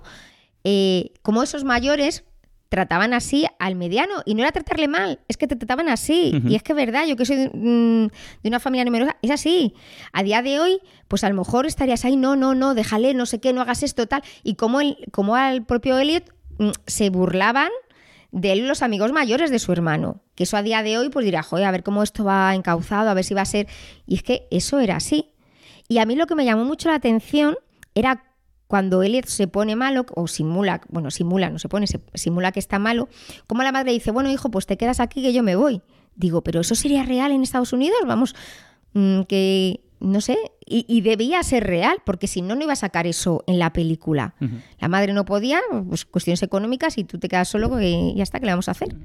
eh, 0.64 1.14
como 1.22 1.44
esos 1.44 1.64
mayores 1.64 2.24
trataban 2.70 3.14
así 3.14 3.46
al 3.60 3.76
mediano 3.76 4.24
y 4.26 4.34
no 4.34 4.42
era 4.42 4.52
tratarle 4.52 4.88
mal, 4.88 5.20
es 5.28 5.38
que 5.38 5.46
te 5.46 5.56
trataban 5.56 5.90
así. 5.90 6.42
Y 6.48 6.56
es 6.56 6.64
que 6.64 6.72
es 6.72 6.76
verdad, 6.76 7.06
yo 7.06 7.16
que 7.16 7.26
soy 7.26 7.50
mm, 7.54 8.08
de, 8.42 8.48
una 8.48 8.60
familia 8.60 8.84
numerosa, 8.84 9.18
es 9.22 9.30
así. 9.30 9.76
A 10.14 10.24
día 10.24 10.42
de 10.42 10.60
hoy, 10.60 10.80
pues 11.08 11.24
a 11.24 11.30
lo 11.30 11.36
mejor 11.36 11.68
estarías 11.68 12.04
ahí, 12.04 12.16
no, 12.16 12.36
no, 12.36 12.56
no, 12.56 12.74
déjale, 12.74 13.14
no 13.14 13.28
sé 13.28 13.40
qué, 13.40 13.54
no 13.54 13.62
hagas 13.62 13.84
esto, 13.84 14.08
tal. 14.08 14.24
Y 14.42 14.56
como, 14.56 14.82
el, 14.82 14.98
como 15.12 15.36
al 15.36 15.66
propio 15.66 16.00
Elliot 16.00 16.34
mm, 16.58 16.70
se 16.88 17.12
burlaban 17.12 17.70
de 18.32 18.54
él 18.54 18.68
los 18.68 18.82
amigos 18.82 19.12
mayores 19.12 19.52
de 19.52 19.60
su 19.60 19.72
hermano. 19.72 20.22
Que 20.36 20.44
eso 20.44 20.58
a 20.58 20.64
día 20.64 20.84
de 20.84 20.98
hoy, 20.98 21.10
pues 21.10 21.26
dirá, 21.26 21.44
joder, 21.44 21.66
a 21.66 21.72
ver 21.72 21.84
cómo 21.84 22.04
esto 22.04 22.24
va 22.24 22.54
encauzado, 22.56 23.10
a 23.10 23.14
ver 23.14 23.24
si 23.24 23.34
va 23.34 23.42
a 23.42 23.46
ser. 23.46 23.68
Y 24.08 24.16
es 24.16 24.24
que 24.24 24.48
eso 24.52 24.80
era 24.80 24.96
así. 24.96 25.34
Y 25.88 25.98
a 25.98 26.06
mí 26.06 26.16
lo 26.16 26.28
que 26.28 26.36
me 26.36 26.46
llamó 26.46 26.64
mucho 26.64 26.90
la 26.90 26.96
atención 26.96 27.58
era 27.94 28.24
cuando 28.68 29.04
Elliot 29.04 29.26
se 29.26 29.48
pone 29.48 29.76
malo, 29.76 30.06
o 30.16 30.28
simula, 30.28 30.80
bueno, 30.88 31.12
simula, 31.12 31.50
no 31.50 31.60
se 31.60 31.68
pone, 31.68 31.88
se, 31.88 32.00
simula 32.14 32.54
que 32.54 32.62
está 32.62 32.80
malo, 32.80 33.10
como 33.46 33.64
la 33.64 33.74
madre 33.74 33.92
dice, 33.92 34.12
bueno, 34.12 34.32
hijo, 34.32 34.50
pues 34.50 34.66
te 34.66 34.78
quedas 34.78 35.02
aquí 35.02 35.22
que 35.22 35.34
yo 35.34 35.44
me 35.44 35.58
voy. 35.58 35.82
Digo, 36.16 36.42
pero 36.42 36.62
eso 36.62 36.74
sería 36.74 37.04
real 37.04 37.34
en 37.34 37.44
Estados 37.44 37.74
Unidos, 37.74 38.00
vamos, 38.08 38.34
mm, 38.94 39.24
que 39.24 39.82
no 40.00 40.22
sé, 40.22 40.38
y, 40.72 41.02
debía 41.02 41.44
ser 41.44 41.66
real, 41.66 41.98
porque 42.06 42.28
si 42.28 42.42
no, 42.42 42.56
no 42.56 42.64
iba 42.64 42.74
a 42.74 42.78
sacar 42.78 43.08
eso 43.08 43.44
en 43.48 43.60
la 43.60 43.74
película. 43.74 44.36
La 44.80 44.88
madre 44.88 45.14
no 45.14 45.26
podía, 45.26 45.60
pues 45.88 46.06
cuestiones 46.06 46.42
económicas, 46.44 46.98
y 46.98 47.04
tú 47.04 47.20
te 47.20 47.28
quedas 47.28 47.50
solo 47.50 47.82
y 47.82 48.16
ya 48.16 48.24
está, 48.24 48.40
¿qué 48.40 48.46
le 48.46 48.54
vamos 48.54 48.68
a 48.68 48.72
hacer? 48.72 48.96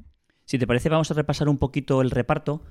Si 0.45 0.59
te 0.59 0.67
parece, 0.67 0.89
vamos 0.89 1.11
a 1.11 1.15
repasar 1.15 1.49
un 1.49 1.59
poquito 1.59 2.01
el 2.01 2.11
reparto. 2.11 2.63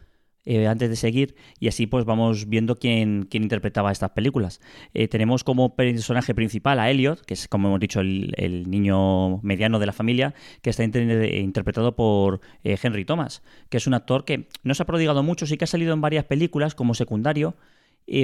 Eh, 0.47 0.67
antes 0.67 0.91
de 0.91 0.95
seguir 0.95 1.35
y 1.59 1.69
así 1.69 1.87
pues 1.87 2.05
vamos 2.05 2.47
viendo 2.47 2.75
quién, 2.75 3.25
quién 3.27 3.41
interpretaba 3.41 3.91
estas 3.91 4.11
películas. 4.11 4.61
Eh, 4.93 5.07
tenemos 5.07 5.43
como 5.43 5.75
personaje 5.75 6.35
principal 6.35 6.79
a 6.79 6.91
Elliot, 6.91 7.25
que 7.25 7.33
es 7.33 7.47
como 7.47 7.69
hemos 7.69 7.79
dicho 7.79 7.99
el, 7.99 8.63
niño 8.69 9.39
mediano 9.41 9.79
de 9.79 9.87
la 9.87 9.91
familia, 9.91 10.35
que 10.61 10.69
está 10.69 10.83
interpretado 10.83 11.95
por 11.95 12.41
eh, 12.63 12.77
Henry 12.81 13.05
Thomas, 13.05 13.41
que 13.69 13.77
es 13.77 13.87
un 13.87 13.95
actor 13.95 14.23
que 14.23 14.47
no 14.61 14.75
se 14.75 14.83
ha 14.83 14.85
prodigado 14.85 15.23
mucho, 15.23 15.47
sí 15.47 15.57
que 15.57 15.63
ha 15.63 15.67
salido 15.67 15.95
en 15.95 16.01
varias 16.01 16.25
películas 16.25 16.75
como 16.75 16.93
secundario, 16.93 17.55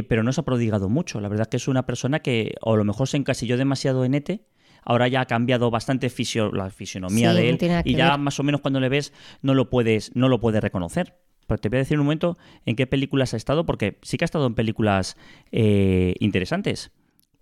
pero 0.08 0.24
no 0.24 0.32
se 0.34 0.42
ha 0.42 0.46
prodigado 0.46 0.90
mucho. 0.90 1.20
La 1.22 1.30
verdad 1.30 1.48
que 1.48 1.58
es 1.58 1.68
una 1.68 1.86
persona 1.86 2.20
que 2.20 2.56
o 2.62 2.74
a 2.74 2.78
lo 2.78 2.84
mejor 2.84 3.08
se 3.08 3.18
encasilló 3.18 3.58
demasiado 3.58 4.06
en 4.06 4.14
ETE, 4.14 4.46
ahora 4.84 5.08
ya 5.08 5.22
ha 5.22 5.26
cambiado 5.26 5.72
bastante 5.72 6.12
la 6.54 6.70
fisionomía 6.70 7.34
de 7.34 7.50
él 7.50 7.84
y 7.86 7.96
ya 7.96 8.18
más 8.18 8.40
o 8.40 8.44
menos 8.44 8.62
cuando 8.62 8.80
le 8.80 8.90
ves 8.90 9.14
no 9.42 9.54
lo 9.54 9.70
puedes, 9.70 10.16
no 10.16 10.30
lo 10.30 10.40
puedes 10.40 10.62
reconocer. 10.62 11.18
Pero 11.48 11.60
te 11.60 11.70
voy 11.70 11.78
a 11.78 11.80
decir 11.80 12.00
un 12.00 12.06
momento 12.06 12.38
en 12.66 12.76
qué 12.76 12.88
películas 12.88 13.34
ha 13.34 13.38
estado, 13.38 13.66
porque 13.66 14.00
sí 14.04 14.18
que 14.18 14.24
ha 14.24 14.26
estado 14.26 14.48
en 14.48 14.56
películas 14.56 15.18
eh, 15.52 16.16
interesantes. 16.20 16.92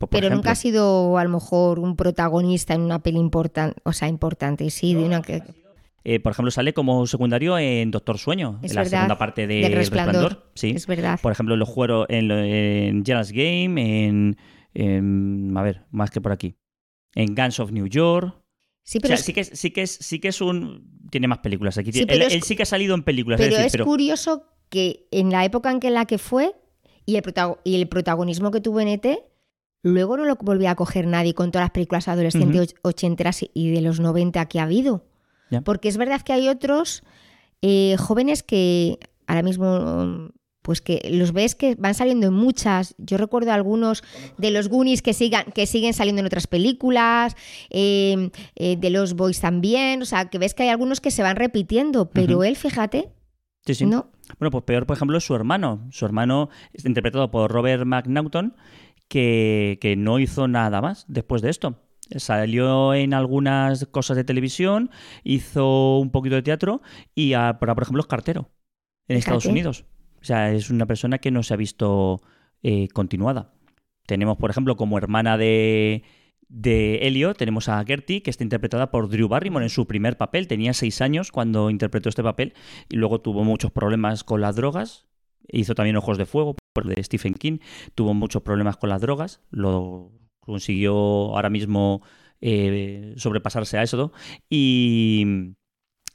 pero 0.09 0.29
nunca 0.29 0.51
ha 0.51 0.55
sido 0.55 1.17
a 1.17 1.23
lo 1.23 1.29
mejor 1.29 1.79
un 1.79 1.95
protagonista 1.95 2.73
en 2.73 2.81
una 2.81 2.99
peli 2.99 3.19
importante, 3.19 3.79
o 3.83 3.93
sea, 3.93 4.07
importante, 4.07 4.69
sí, 4.69 4.95
de 4.95 5.03
una 5.03 5.21
que... 5.21 5.43
Eh, 6.03 6.19
por 6.19 6.31
ejemplo, 6.31 6.51
sale 6.51 6.73
como 6.73 7.05
secundario 7.07 7.57
en 7.57 7.91
Doctor 7.91 8.17
Sueño, 8.17 8.59
en 8.63 8.73
la 8.73 8.85
segunda 8.85 9.17
parte 9.17 9.47
de 9.47 9.69
Resplandor. 9.69 10.49
Sí. 10.55 10.71
Es 10.75 10.87
verdad. 10.87 11.19
Por 11.21 11.31
ejemplo, 11.31 11.55
en 11.55 11.59
los 11.59 11.69
juegos 11.69 12.05
en, 12.09 12.31
en 12.31 13.03
Game, 13.03 14.35
en, 14.75 15.57
A 15.57 15.61
ver, 15.61 15.85
más 15.91 16.11
que 16.11 16.21
por 16.21 16.31
aquí. 16.31 16.55
En 17.15 17.35
Guns 17.35 17.59
of 17.59 17.71
New 17.71 17.87
York. 17.87 18.35
Sí, 18.83 18.99
pero 18.99 19.17
sí, 19.17 19.33
que, 19.33 19.43
sí, 19.43 19.71
que 19.71 19.83
es, 19.83 19.91
sí 19.91 20.19
que 20.19 20.29
es 20.29 20.41
un. 20.41 20.89
Tiene 21.11 21.27
más 21.27 21.39
películas 21.39 21.77
aquí. 21.77 21.91
él, 21.93 22.41
sí 22.41 22.55
que 22.55 22.63
ha 22.63 22.65
salido 22.65 22.95
en 22.95 23.03
películas. 23.03 23.39
Pero 23.39 23.57
es, 23.57 23.77
curioso 23.77 24.47
que 24.69 25.07
en 25.11 25.31
la 25.31 25.45
época 25.45 25.71
en 25.71 25.79
que 25.79 25.89
la 25.89 26.05
que 26.05 26.17
fue 26.17 26.55
y 27.05 27.15
el, 27.15 27.23
y 27.63 27.75
el 27.75 27.87
protagonismo 27.87 28.51
que 28.51 28.61
tuvo 28.61 28.79
en 28.79 28.87
ET, 28.87 29.05
luego 29.83 30.17
no 30.17 30.25
lo 30.25 30.35
volvía 30.35 30.71
a 30.71 30.75
coger 30.75 31.07
nadie 31.07 31.33
con 31.33 31.51
todas 31.51 31.65
las 31.65 31.71
películas 31.71 32.07
adolescentes 32.07 32.75
ochenteras 32.81 33.45
y 33.53 33.71
de 33.71 33.81
los 33.81 33.99
90 33.99 34.45
que 34.47 34.59
ha 34.59 34.63
habido. 34.63 35.08
Porque 35.63 35.89
es 35.89 35.97
verdad 35.97 36.21
que 36.21 36.33
hay 36.33 36.47
otros 36.47 37.03
eh, 37.61 37.95
jóvenes 37.97 38.43
que 38.43 38.99
ahora 39.27 39.43
mismo 39.43 40.31
pues 40.61 40.81
que 40.81 41.09
los 41.11 41.31
ves 41.31 41.55
que 41.55 41.75
van 41.75 41.95
saliendo 41.95 42.27
en 42.27 42.33
muchas. 42.33 42.93
Yo 42.99 43.17
recuerdo 43.17 43.51
algunos 43.51 44.03
de 44.37 44.51
los 44.51 44.67
Goonies 44.67 45.01
que, 45.01 45.13
sigan, 45.13 45.45
que 45.51 45.65
siguen 45.65 45.93
saliendo 45.93 46.19
en 46.19 46.27
otras 46.27 46.47
películas, 46.47 47.35
em, 47.71 48.29
eh, 48.55 48.75
de 48.77 48.89
los 48.91 49.15
Boys 49.15 49.39
también. 49.39 50.01
O 50.01 50.05
sea, 50.05 50.29
que 50.29 50.37
ves 50.37 50.53
que 50.53 50.63
hay 50.63 50.69
algunos 50.69 51.01
que 51.01 51.11
se 51.11 51.23
van 51.23 51.37
repitiendo, 51.37 52.09
pero 52.11 52.43
él, 52.43 52.55
fíjate. 52.55 53.09
Sí, 53.65 53.73
sí. 53.73 53.85
¿no? 53.85 54.11
Bueno, 54.37 54.51
pues 54.51 54.63
peor, 54.63 54.85
por 54.85 54.95
ejemplo, 54.95 55.17
es 55.17 55.23
su 55.23 55.33
hermano. 55.33 55.87
Su 55.91 56.05
hermano 56.05 56.49
interpretado 56.83 57.31
por 57.31 57.51
Robert 57.51 57.85
McNaughton, 57.85 58.55
que, 59.07 59.79
que 59.81 59.95
no 59.95 60.19
hizo 60.19 60.47
nada 60.47 60.81
más 60.81 61.05
después 61.07 61.41
de 61.41 61.49
esto. 61.49 61.77
Salió 62.15 62.93
en 62.93 63.13
algunas 63.13 63.85
cosas 63.85 64.17
de 64.17 64.23
televisión, 64.23 64.89
hizo 65.23 65.99
un 65.99 66.11
poquito 66.11 66.35
de 66.35 66.41
teatro 66.41 66.81
y, 67.13 67.33
por 67.59 67.81
ejemplo, 67.81 68.01
es 68.01 68.07
cartero 68.07 68.49
en 69.07 69.17
Estados 69.17 69.45
Unidos. 69.45 69.85
O 70.21 70.25
sea, 70.25 70.51
es 70.51 70.69
una 70.69 70.85
persona 70.85 71.19
que 71.19 71.31
no 71.31 71.43
se 71.43 71.53
ha 71.53 71.57
visto 71.57 72.21
eh, 72.63 72.87
continuada. 72.89 73.53
Tenemos, 74.05 74.37
por 74.37 74.49
ejemplo, 74.49 74.75
como 74.75 74.97
hermana 74.97 75.37
de, 75.37 76.03
de 76.49 77.07
Elio, 77.07 77.35
tenemos 77.35 77.69
a 77.69 77.83
Gertie, 77.85 78.21
que 78.21 78.31
está 78.31 78.43
interpretada 78.43 78.91
por 78.91 79.07
Drew 79.07 79.27
Barrymore 79.27 79.65
en 79.65 79.69
su 79.69 79.85
primer 79.85 80.17
papel. 80.17 80.47
Tenía 80.47 80.73
seis 80.73 81.01
años 81.01 81.31
cuando 81.31 81.69
interpretó 81.69 82.09
este 82.09 82.23
papel 82.23 82.53
y 82.89 82.97
luego 82.97 83.21
tuvo 83.21 83.43
muchos 83.43 83.71
problemas 83.71 84.23
con 84.23 84.41
las 84.41 84.55
drogas. 84.55 85.05
Hizo 85.47 85.75
también 85.75 85.95
Ojos 85.95 86.17
de 86.17 86.25
Fuego, 86.25 86.55
por 86.73 86.87
de 86.87 87.03
Stephen 87.03 87.33
King. 87.33 87.59
Tuvo 87.95 88.13
muchos 88.13 88.41
problemas 88.41 88.77
con 88.77 88.89
las 88.89 89.01
drogas. 89.01 89.41
Lo 89.51 90.11
consiguió 90.49 90.93
ahora 90.93 91.49
mismo 91.49 92.01
eh, 92.41 93.13
sobrepasarse 93.17 93.77
a 93.77 93.83
eso. 93.83 94.11
Y, 94.49 95.53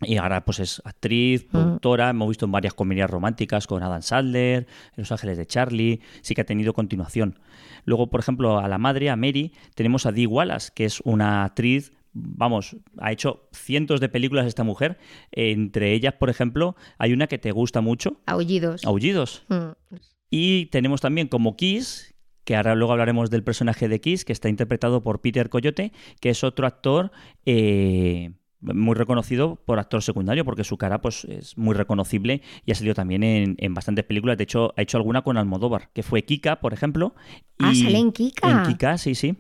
y 0.02 0.16
ahora 0.16 0.44
pues 0.44 0.60
es 0.60 0.82
actriz, 0.84 1.44
productora, 1.44 2.10
hemos 2.10 2.28
visto 2.28 2.44
en 2.44 2.52
varias 2.52 2.74
comedias 2.74 3.10
románticas 3.10 3.66
con 3.66 3.82
Adam 3.82 4.02
Sandler, 4.02 4.66
Los 4.96 5.12
Ángeles 5.12 5.38
de 5.38 5.46
Charlie, 5.46 6.00
sí 6.22 6.34
que 6.34 6.40
ha 6.40 6.46
tenido 6.46 6.72
continuación. 6.72 7.38
Luego, 7.84 8.10
por 8.10 8.20
ejemplo, 8.20 8.58
a 8.58 8.68
la 8.68 8.78
madre, 8.78 9.10
a 9.10 9.16
Mary, 9.16 9.52
tenemos 9.74 10.06
a 10.06 10.12
Dee 10.12 10.26
Wallace, 10.26 10.72
que 10.74 10.84
es 10.84 11.00
una 11.02 11.44
actriz 11.44 11.92
vamos, 12.14 12.76
ha 12.98 13.12
hecho 13.12 13.48
cientos 13.52 14.00
de 14.00 14.08
películas 14.08 14.46
esta 14.46 14.64
mujer. 14.64 14.98
Entre 15.32 15.92
ellas, 15.92 16.14
por 16.14 16.30
ejemplo, 16.30 16.76
hay 16.96 17.12
una 17.12 17.26
que 17.26 17.38
te 17.38 17.50
gusta 17.50 17.80
mucho. 17.80 18.20
Aullidos. 18.26 18.84
Aullidos. 18.84 19.44
Mm. 19.48 19.96
Y 20.30 20.66
tenemos 20.66 21.00
también 21.00 21.28
como 21.28 21.56
Kiss, 21.56 22.13
que 22.44 22.57
ahora 22.57 22.74
luego 22.74 22.92
hablaremos 22.92 23.30
del 23.30 23.42
personaje 23.42 23.88
de 23.88 24.00
Kiss, 24.00 24.24
que 24.24 24.33
está 24.33 24.48
interpretado 24.48 25.02
por 25.02 25.20
Peter 25.20 25.48
Coyote, 25.48 25.92
que 26.20 26.30
es 26.30 26.44
otro 26.44 26.66
actor 26.66 27.11
eh, 27.46 28.33
muy 28.61 28.94
reconocido 28.94 29.57
por 29.64 29.78
actor 29.78 30.02
secundario, 30.02 30.44
porque 30.44 30.64
su 30.64 30.78
cara 30.78 31.00
pues, 31.00 31.24
es 31.24 31.57
muy 31.59 31.74
reconocible 31.74 32.42
y 32.64 32.72
ha 32.72 32.74
salido 32.74 32.94
también 32.94 33.22
en, 33.59 33.74
bastantes 33.74 34.04
películas. 34.04 34.38
De 34.38 34.44
hecho, 34.44 34.72
ha 34.76 34.83
hecho 34.83 34.96
alguna 34.96 35.22
con 35.22 35.37
Almodóvar, 35.37 35.90
que 35.92 36.02
fue 36.02 36.22
Kika, 36.22 36.61
por 36.61 36.72
ejemplo. 36.72 37.14
ah, 37.59 37.74
sale 37.74 37.98
en 37.98 38.12
Kika. 38.12 38.50
En 38.50 38.62
Kika, 38.62 38.98
sí, 38.98 39.14
sí. 39.14 39.37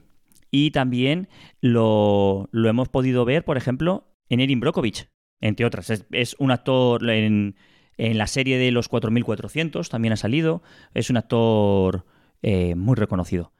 Y 0.50 0.70
también 0.70 1.28
lo, 1.60 2.48
hemos 2.52 2.88
podido 2.88 3.24
ver, 3.24 3.44
por 3.44 3.56
ejemplo, 3.56 4.14
en 4.28 4.40
Erin 4.40 4.60
Brockovich, 4.60 5.08
entre 5.40 5.66
otras. 5.66 6.04
Es, 6.10 6.36
un 6.38 6.50
actor 6.50 7.10
en, 7.10 7.56
en, 7.96 8.18
la 8.18 8.26
serie 8.26 8.58
de 8.58 8.70
los 8.70 8.88
4400, 8.88 9.88
también 9.88 10.12
ha 10.12 10.16
salido. 10.16 10.62
Es 10.92 11.10
un 11.10 11.16
actor 11.16 12.04
eh, 12.46 12.74
muy 12.74 12.94
reconocido. 12.94 13.52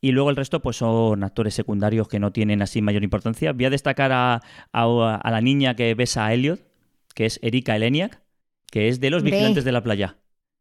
Y 0.00 0.10
luego 0.10 0.28
el 0.28 0.34
resto 0.34 0.60
pues 0.60 0.76
son 0.76 1.22
actores 1.22 1.54
secundarios 1.54 2.08
que 2.08 2.18
no 2.18 2.32
tienen 2.32 2.60
así 2.60 2.82
mayor 2.82 3.04
importancia. 3.04 3.52
Voy 3.52 3.66
a 3.66 3.70
destacar 3.70 4.10
a, 4.12 4.40
la 4.72 5.40
niña 5.40 5.76
que 5.76 5.94
besa 5.94 6.26
a 6.26 6.34
Elliot, 6.34 6.60
que 7.14 7.26
es 7.26 7.38
Erika 7.40 7.76
Eleniak, 7.76 8.20
que 8.68 8.88
es 8.88 8.98
de 8.98 9.10
los 9.10 9.22
vigilantes 9.22 9.62
de 9.62 9.70
la 9.70 9.84
playa. 9.84 10.16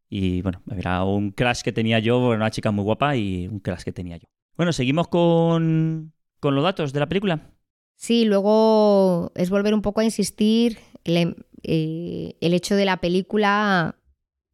Y 0.09 0.43
bueno, 0.43 0.61
era 0.77 1.03
un 1.03 1.31
crash 1.31 1.63
que 1.63 1.71
tenía 1.71 1.97
yo, 1.97 2.19
una 2.19 2.51
chica 2.51 2.69
muy 2.69 2.83
guapa 2.83 3.15
y 3.15 3.47
un 3.47 3.59
crash 3.59 3.81
que 3.81 3.91
tenía 3.91 4.17
yo. 4.17 4.27
Bueno, 4.57 4.73
seguimos 4.73 5.07
con, 5.07 6.13
con 6.39 6.53
los 6.53 6.63
datos 6.63 6.93
de 6.93 6.99
la 6.99 7.09
película. 7.09 7.49
Sí, 7.95 8.25
luego 8.25 9.31
es 9.33 9.49
volver 9.49 9.73
un 9.73 9.81
poco 9.81 10.01
a 10.01 10.03
insistir 10.03 10.77
el, 11.03 11.35
eh, 11.63 12.35
el 12.41 12.53
hecho 12.53 12.75
de 12.75 12.85
la 12.85 12.97
película 12.97 13.95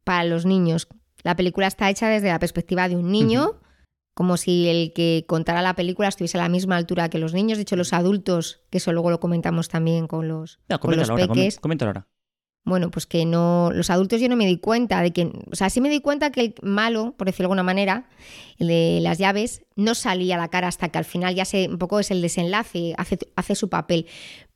para 0.04 0.24
los 0.24 0.46
niños. 0.46 0.88
La 1.28 1.36
película 1.36 1.66
está 1.66 1.90
hecha 1.90 2.08
desde 2.08 2.28
la 2.28 2.38
perspectiva 2.38 2.88
de 2.88 2.96
un 2.96 3.12
niño 3.12 3.60
como 4.14 4.38
si 4.38 4.66
el 4.66 4.94
que 4.94 5.26
contara 5.28 5.60
la 5.60 5.74
película 5.74 6.08
estuviese 6.08 6.38
a 6.38 6.40
la 6.40 6.48
misma 6.48 6.76
altura 6.76 7.10
que 7.10 7.18
los 7.18 7.34
niños. 7.34 7.58
De 7.58 7.62
hecho, 7.64 7.76
los 7.76 7.92
adultos, 7.92 8.62
que 8.70 8.78
eso 8.78 8.94
luego 8.94 9.10
lo 9.10 9.20
comentamos 9.20 9.68
también 9.68 10.06
con 10.06 10.26
los, 10.26 10.58
con 10.80 10.96
los 10.96 11.10
peques. 11.10 11.60
ahora. 11.82 12.08
Bueno, 12.64 12.90
pues 12.90 13.04
que 13.04 13.26
no. 13.26 13.70
Los 13.74 13.90
adultos 13.90 14.22
yo 14.22 14.30
no 14.30 14.36
me 14.36 14.46
di 14.46 14.56
cuenta 14.56 15.02
de 15.02 15.12
que. 15.12 15.30
O 15.52 15.54
sea, 15.54 15.68
sí 15.68 15.82
me 15.82 15.90
di 15.90 16.00
cuenta 16.00 16.32
que 16.32 16.40
el 16.40 16.54
malo, 16.62 17.14
por 17.18 17.26
decirlo 17.26 17.44
de 17.44 17.52
alguna 17.52 17.62
manera, 17.62 18.08
el 18.56 18.68
de 18.68 19.00
las 19.02 19.18
llaves, 19.18 19.66
no 19.76 19.94
salía 19.94 20.36
a 20.36 20.38
la 20.38 20.48
cara 20.48 20.68
hasta 20.68 20.88
que 20.88 20.96
al 20.96 21.04
final 21.04 21.34
ya 21.34 21.44
se. 21.44 21.68
Un 21.68 21.76
poco 21.76 22.00
es 22.00 22.10
el 22.10 22.22
desenlace, 22.22 22.94
hace, 22.96 23.18
hace 23.36 23.54
su 23.54 23.68
papel. 23.68 24.06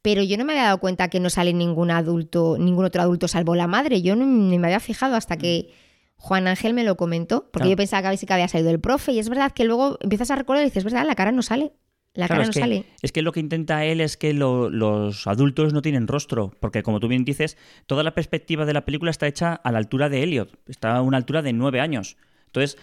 Pero 0.01 0.23
yo 0.23 0.39
no 0.39 0.47
me 0.47 0.55
había 0.55 0.65
dado 0.65 0.81
cuenta 0.81 1.09
que 1.09 1.21
no 1.21 1.29
sale 1.29 1.53
ningún 1.53 1.91
adulto, 1.91 2.57
ningún 2.59 2.87
otro 2.87 3.03
adulto 3.03 3.29
salvo 3.29 3.55
la 3.55 3.67
madre. 3.67 4.01
Yo 4.01 4.17
no 4.17 4.27
me 4.27 4.57
había 4.67 4.81
fijado 4.81 5.17
hasta 5.17 5.37
que 5.37 5.69
mm. 5.69 5.82
Juan 6.23 6.47
Ángel 6.47 6.73
me 6.73 6.85
lo 6.85 6.97
comentó, 6.97 7.51
porque 7.53 7.69
yo 7.69 7.77
pensaba 7.77 8.03
que 8.03 8.07
a 8.07 8.11
veces 8.13 8.29
que 8.29 8.33
había 8.33 8.47
salido 8.47 8.71
el 8.71 8.79
profe, 8.79 9.11
y 9.11 9.19
es 9.19 9.29
verdad 9.29 9.51
que 9.51 9.65
luego 9.65 9.99
empiezas 10.01 10.31
a 10.31 10.37
recordar 10.37 10.63
y 10.63 10.67
dices, 10.67 10.85
verdad, 10.85 11.05
la 11.05 11.17
cara 11.17 11.33
no 11.33 11.43
sale. 11.43 11.73
La 12.15 12.29
cara 12.29 12.47
no 12.47 12.53
sale. 12.53 12.85
Es 13.03 13.11
que 13.11 13.23
lo 13.23 13.33
que 13.33 13.41
intenta 13.41 13.85
él 13.85 14.01
es 14.01 14.17
que 14.17 14.33
los 14.33 15.27
adultos 15.27 15.73
no 15.73 15.83
tienen 15.83 16.07
rostro, 16.07 16.53
porque 16.61 16.85
como 16.85 17.01
tú 17.01 17.09
bien 17.09 17.25
dices, 17.25 17.59
toda 17.89 18.05
la 18.05 18.15
perspectiva 18.15 18.65
de 18.65 18.73
la 18.73 18.85
película 18.85 19.11
está 19.11 19.27
hecha 19.27 19.53
a 19.53 19.73
la 19.73 19.79
altura 19.79 20.09
de 20.09 20.23
Elliot, 20.23 20.61
está 20.69 20.95
a 20.95 21.03
una 21.03 21.17
altura 21.17 21.43
de 21.43 21.53
nueve 21.55 21.81
años. 21.81 22.17
Entonces, 22.47 22.79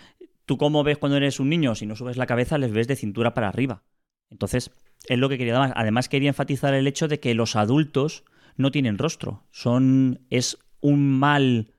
tú 0.45 0.57
cómo 0.57 0.83
ves 0.83 0.97
cuando 0.97 1.15
eres 1.15 1.39
un 1.39 1.47
niño, 1.47 1.75
si 1.75 1.85
no 1.85 1.95
subes 1.95 2.17
la 2.17 2.25
cabeza, 2.25 2.57
les 2.57 2.73
ves 2.73 2.89
de 2.89 2.97
cintura 2.97 3.33
para 3.33 3.47
arriba. 3.47 3.83
Entonces, 4.29 4.71
es 5.07 5.17
lo 5.17 5.29
que 5.29 5.37
quería. 5.37 5.71
Además, 5.77 6.09
quería 6.09 6.27
enfatizar 6.27 6.73
el 6.73 6.87
hecho 6.87 7.07
de 7.07 7.21
que 7.21 7.33
los 7.35 7.55
adultos 7.55 8.25
no 8.57 8.69
tienen 8.69 8.97
rostro. 8.97 9.45
Son. 9.51 10.19
es 10.29 10.57
un 10.81 11.19
mal 11.19 11.71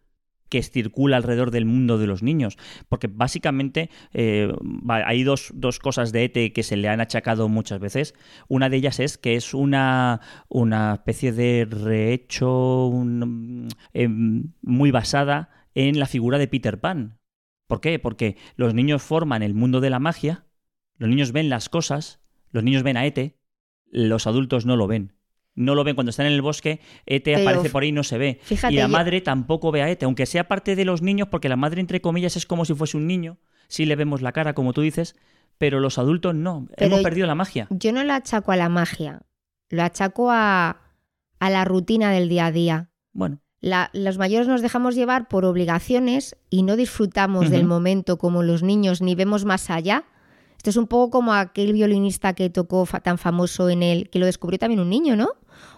que 0.50 0.62
circula 0.62 1.16
alrededor 1.16 1.50
del 1.50 1.64
mundo 1.64 1.96
de 1.96 2.06
los 2.06 2.22
niños. 2.22 2.58
Porque 2.88 3.06
básicamente 3.06 3.88
eh, 4.12 4.52
hay 4.88 5.22
dos, 5.22 5.52
cosas 5.82 6.12
de 6.12 6.24
ETE 6.24 6.52
que 6.52 6.62
se 6.62 6.76
le 6.76 6.88
han 6.88 7.00
achacado 7.00 7.48
muchas 7.48 7.80
veces. 7.80 8.14
Una 8.48 8.68
de 8.68 8.76
ellas 8.76 9.00
es 9.00 9.16
que 9.16 9.36
es 9.36 9.54
una, 9.54 10.20
una 10.48 10.94
especie 10.94 11.32
de 11.32 11.66
rehecho 11.70 12.92
em, 13.94 14.52
muy 14.60 14.90
basada 14.90 15.50
en 15.74 15.98
la 15.98 16.06
figura 16.06 16.36
de 16.36 16.48
Peter 16.48 16.80
Pan. 16.80 17.18
¿Por 17.66 17.80
qué? 17.80 17.98
Porque 17.98 18.36
los 18.56 18.74
niños 18.74 19.02
forman 19.02 19.42
el 19.42 19.54
mundo 19.54 19.80
de 19.80 19.90
la 19.90 20.00
magia, 20.00 20.44
los 20.98 21.08
niños 21.08 21.32
ven 21.32 21.48
las 21.48 21.68
cosas, 21.68 22.20
los 22.50 22.64
niños 22.64 22.82
ven 22.82 22.96
a 22.96 23.06
ETE, 23.06 23.38
los 23.86 24.26
adultos 24.26 24.66
no 24.66 24.76
lo 24.76 24.88
ven 24.88 25.19
no 25.54 25.74
lo 25.74 25.84
ven 25.84 25.94
cuando 25.94 26.10
están 26.10 26.26
en 26.26 26.32
el 26.32 26.42
bosque, 26.42 26.80
Ete 27.06 27.36
aparece 27.36 27.70
por 27.70 27.82
ahí 27.82 27.88
y 27.90 27.92
no 27.92 28.04
se 28.04 28.18
ve. 28.18 28.40
y 28.68 28.76
la 28.76 28.88
madre 28.88 29.20
tampoco 29.20 29.70
ve 29.72 29.82
a 29.82 29.90
Ete, 29.90 30.04
aunque 30.04 30.26
sea 30.26 30.48
parte 30.48 30.76
de 30.76 30.84
los 30.84 31.02
niños, 31.02 31.28
porque 31.28 31.48
la 31.48 31.56
madre, 31.56 31.80
entre 31.80 32.00
comillas, 32.00 32.36
es 32.36 32.46
como 32.46 32.64
si 32.64 32.74
fuese 32.74 32.96
un 32.96 33.06
niño. 33.06 33.38
Sí 33.68 33.84
le 33.86 33.96
vemos 33.96 34.22
la 34.22 34.32
cara, 34.32 34.54
como 34.54 34.72
tú 34.72 34.80
dices, 34.80 35.16
pero 35.58 35.80
los 35.80 35.98
adultos 35.98 36.34
no. 36.34 36.68
Hemos 36.76 37.02
perdido 37.02 37.26
la 37.26 37.34
magia. 37.34 37.66
Yo 37.70 37.92
no 37.92 38.02
lo 38.02 38.12
achaco 38.14 38.52
a 38.52 38.56
la 38.56 38.68
magia, 38.68 39.22
lo 39.68 39.82
achaco 39.82 40.30
a, 40.30 40.80
a 41.38 41.50
la 41.50 41.64
rutina 41.64 42.10
del 42.12 42.28
día 42.28 42.46
a 42.46 42.52
día. 42.52 42.90
Bueno. 43.12 43.40
los 43.92 44.18
mayores 44.18 44.48
nos 44.48 44.62
dejamos 44.62 44.94
llevar 44.94 45.28
por 45.28 45.44
obligaciones 45.44 46.36
y 46.48 46.62
no 46.62 46.76
disfrutamos 46.76 47.50
del 47.50 47.66
momento 47.66 48.18
como 48.18 48.42
los 48.42 48.62
niños, 48.62 49.02
ni 49.02 49.14
vemos 49.14 49.44
más 49.44 49.68
allá. 49.68 50.04
Esto 50.56 50.70
es 50.70 50.76
un 50.76 50.86
poco 50.86 51.10
como 51.10 51.32
aquel 51.32 51.72
violinista 51.72 52.34
que 52.34 52.50
tocó 52.50 52.86
tan 53.02 53.16
famoso 53.16 53.70
en 53.70 53.82
el, 53.82 54.10
que 54.10 54.18
lo 54.18 54.26
descubrió 54.26 54.58
también 54.58 54.80
un 54.80 54.90
niño, 54.90 55.16
¿no? 55.16 55.30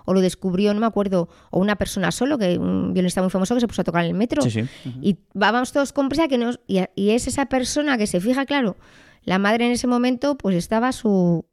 O 0.05 0.15
lo 0.15 0.21
descubrió, 0.21 0.75
no 0.75 0.81
me 0.81 0.87
acuerdo, 0.87 1.29
o 1.51 1.61
una 1.61 1.77
persona 1.77 2.11
solo, 2.11 2.39
que 2.39 2.59
un 2.59 2.93
violinista 2.93 3.23
muy 3.23 3.31
famoso 3.31 3.55
que 3.55 3.61
se 3.61 3.69
puso 3.69 3.83
a 3.83 3.85
tocar 3.85 4.05
en 4.05 4.11
el 4.11 4.17
metro. 4.17 4.43
Sí, 4.43 4.51
sí. 4.51 4.65
Y 5.01 5.19
vamos 5.35 5.73
todos 5.73 5.93
con 5.93 6.09
prisa 6.09 6.29
que 6.29 6.39
nos, 6.39 6.61
y, 6.67 6.81
es 6.97 7.27
esa 7.27 7.47
persona 7.47 7.99
que 7.99 8.07
se 8.07 8.21
fija, 8.21 8.47
claro, 8.47 8.77
la 9.25 9.39
madre 9.39 9.67
en 9.67 9.73
ese 9.73 9.87
momento 9.87 10.37
pues 10.37 10.57
estaba 10.57 10.89
a 10.89 10.93
su, 10.93 11.47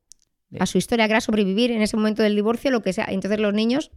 a 0.59 0.65
su 0.65 0.77
historia, 0.77 1.05
que 1.07 1.13
era 1.13 1.21
sobrevivir 1.21 1.71
en 1.71 1.81
ese 1.81 1.97
momento 1.97 2.23
del 2.23 2.35
divorcio, 2.35 2.71
lo 2.71 2.81
que 2.81 2.93
sea. 2.93 3.05
Entonces 3.09 3.39
los 3.39 3.53
niños, 3.53 3.91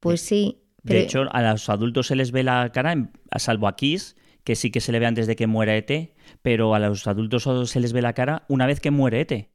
pues 0.00 0.20
sí. 0.20 0.60
De 0.82 1.00
hecho, 1.00 1.22
a 1.32 1.42
los 1.42 1.68
adultos 1.70 2.08
se 2.08 2.16
les 2.16 2.30
ve 2.30 2.42
la 2.42 2.70
cara, 2.72 3.10
a 3.30 3.38
salvo 3.38 3.68
a 3.68 3.76
Kiss, 3.76 4.16
que 4.44 4.54
sí 4.54 4.70
que 4.70 4.80
se 4.80 4.92
le 4.92 4.98
ve 4.98 5.06
antes 5.06 5.26
de 5.26 5.36
que 5.36 5.46
muera 5.46 5.76
Ete, 5.76 6.14
pero 6.42 6.74
a 6.74 6.78
los 6.78 7.06
adultos 7.06 7.48
se 7.70 7.80
les 7.80 7.92
ve 7.94 8.02
la 8.02 8.12
cara 8.12 8.44
una 8.48 8.66
vez 8.66 8.80
que 8.80 8.90
muere 8.90 9.22
Ete. 9.22 9.53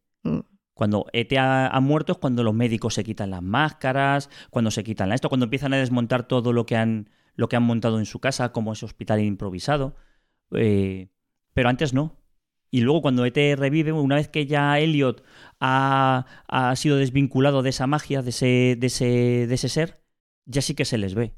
Cuando 0.79 1.07
Ete 1.11 1.37
ha, 1.37 1.77
muerto 1.81 2.13
es 2.13 2.19
cuando 2.19 2.41
los 2.41 2.53
médicos 2.53 2.93
se 2.93 3.03
quitan 3.03 3.31
las 3.31 3.43
máscaras, 3.43 4.29
cuando 4.49 4.71
se 4.71 4.81
quitan 4.81 5.11
esto, 5.11 5.27
cuando 5.27 5.43
empiezan 5.43 5.73
a 5.73 5.77
desmontar 5.77 6.25
todo 6.25 6.53
lo 6.53 6.65
que 6.65 6.77
han, 6.77 7.09
lo 7.35 7.49
que 7.49 7.57
han 7.57 7.63
montado 7.63 7.99
en 7.99 8.05
su 8.05 8.21
casa, 8.21 8.53
como 8.53 8.71
ese 8.71 8.85
hospital 8.85 9.19
improvisado. 9.19 9.97
Eh, 10.53 11.09
pero 11.53 11.67
antes 11.67 11.93
no. 11.93 12.15
Y 12.71 12.79
luego 12.79 13.01
cuando 13.01 13.25
Ete 13.25 13.57
revive, 13.57 13.91
una 13.91 14.15
vez 14.15 14.29
que 14.29 14.45
ya 14.45 14.79
Elliot 14.79 15.21
ha, 15.59 16.25
ha 16.47 16.75
sido 16.77 16.95
desvinculado 16.95 17.61
de 17.61 17.71
esa 17.71 17.85
magia, 17.85 18.21
de 18.21 18.29
ese, 18.29 18.77
de 18.79 18.87
ese, 18.87 19.47
de 19.47 19.55
ese 19.55 19.67
ser, 19.67 20.01
ya 20.45 20.61
sí 20.61 20.75
que 20.75 20.85
se 20.85 20.97
les 20.97 21.13
ve. 21.13 21.35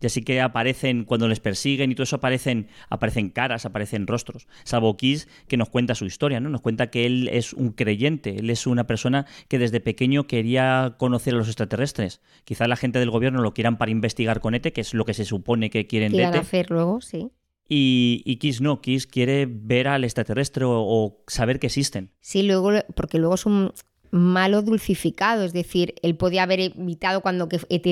Y 0.00 0.06
así 0.06 0.22
que 0.22 0.40
aparecen, 0.40 1.04
cuando 1.04 1.28
les 1.28 1.40
persiguen 1.40 1.90
y 1.90 1.94
todo 1.94 2.04
eso, 2.04 2.16
aparecen, 2.16 2.68
aparecen 2.88 3.30
caras, 3.30 3.66
aparecen 3.66 4.06
rostros. 4.06 4.46
Salvo 4.64 4.96
Kiss, 4.96 5.28
que 5.48 5.56
nos 5.56 5.68
cuenta 5.68 5.94
su 5.94 6.04
historia, 6.04 6.40
¿no? 6.40 6.48
Nos 6.48 6.60
cuenta 6.60 6.90
que 6.90 7.06
él 7.06 7.28
es 7.32 7.52
un 7.52 7.72
creyente, 7.72 8.38
él 8.38 8.50
es 8.50 8.66
una 8.66 8.86
persona 8.86 9.26
que 9.48 9.58
desde 9.58 9.80
pequeño 9.80 10.26
quería 10.26 10.94
conocer 10.98 11.34
a 11.34 11.38
los 11.38 11.48
extraterrestres. 11.48 12.20
Quizá 12.44 12.68
la 12.68 12.76
gente 12.76 12.98
del 12.98 13.10
gobierno 13.10 13.42
lo 13.42 13.54
quieran 13.54 13.78
para 13.78 13.90
investigar 13.90 14.40
con 14.40 14.54
ETE, 14.54 14.72
que 14.72 14.80
es 14.80 14.94
lo 14.94 15.04
que 15.04 15.14
se 15.14 15.24
supone 15.24 15.70
que 15.70 15.86
quieren 15.86 16.12
de 16.12 16.24
ETE. 16.24 16.38
hacer 16.38 16.70
luego, 16.70 17.00
sí. 17.00 17.30
Y, 17.68 18.22
y, 18.24 18.36
Kiss 18.36 18.62
no, 18.62 18.80
Kiss 18.80 19.06
quiere 19.06 19.46
ver 19.46 19.88
al 19.88 20.04
extraterrestre 20.04 20.64
o, 20.66 21.22
saber 21.26 21.58
que 21.58 21.66
existen. 21.66 22.10
Sí, 22.20 22.42
luego, 22.42 22.70
porque 22.94 23.18
luego 23.18 23.34
es 23.34 23.44
un 23.44 23.74
malo 24.10 24.62
dulcificado, 24.62 25.44
es 25.44 25.52
decir, 25.52 25.94
él 26.02 26.16
podía 26.16 26.44
haber 26.44 26.60
evitado 26.60 27.20
cuando 27.20 27.46
ET 27.68 27.86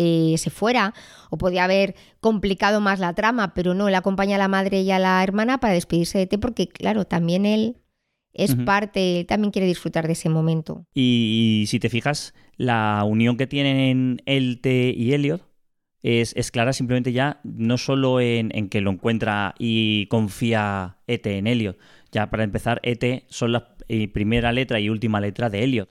eh, 0.00 0.38
se 0.38 0.50
fuera 0.50 0.94
o 1.28 1.38
podía 1.38 1.64
haber 1.64 1.96
complicado 2.20 2.80
más 2.80 3.00
la 3.00 3.14
trama, 3.14 3.52
pero 3.52 3.74
no, 3.74 3.88
él 3.88 3.96
acompaña 3.96 4.36
a 4.36 4.38
la 4.38 4.46
madre 4.46 4.82
y 4.82 4.92
a 4.92 5.00
la 5.00 5.20
hermana 5.24 5.58
para 5.58 5.74
despedirse 5.74 6.18
de 6.18 6.28
T 6.28 6.38
porque, 6.38 6.68
claro, 6.68 7.04
también 7.04 7.44
él 7.44 7.78
es 8.32 8.54
parte, 8.54 9.20
él 9.20 9.26
también 9.26 9.50
quiere 9.50 9.66
disfrutar 9.66 10.06
de 10.06 10.12
ese 10.12 10.28
momento. 10.28 10.84
Y, 10.94 11.64
si 11.66 11.80
te 11.80 11.88
fijas, 11.88 12.32
la 12.56 13.02
unión 13.04 13.36
que 13.36 13.48
tienen 13.48 14.22
él, 14.24 14.60
T 14.62 14.94
y 14.96 15.14
Elliot 15.14 15.42
es, 16.02 16.50
clara 16.52 16.72
simplemente 16.72 17.12
ya 17.12 17.40
no 17.42 17.76
solo 17.76 18.20
en, 18.20 18.52
en, 18.54 18.68
que 18.68 18.80
lo 18.80 18.92
encuentra 18.92 19.56
y 19.58 20.06
confía 20.06 20.98
Ete 21.08 21.38
en 21.38 21.48
Elliot. 21.48 21.76
Ya 22.12 22.30
para 22.30 22.44
empezar, 22.44 22.80
Ete 22.84 23.24
son 23.28 23.50
la 23.50 23.74
eh, 23.88 24.06
primera 24.06 24.52
letra 24.52 24.78
y 24.78 24.90
última 24.90 25.20
letra 25.20 25.50
de 25.50 25.64
Elliot. 25.64 25.90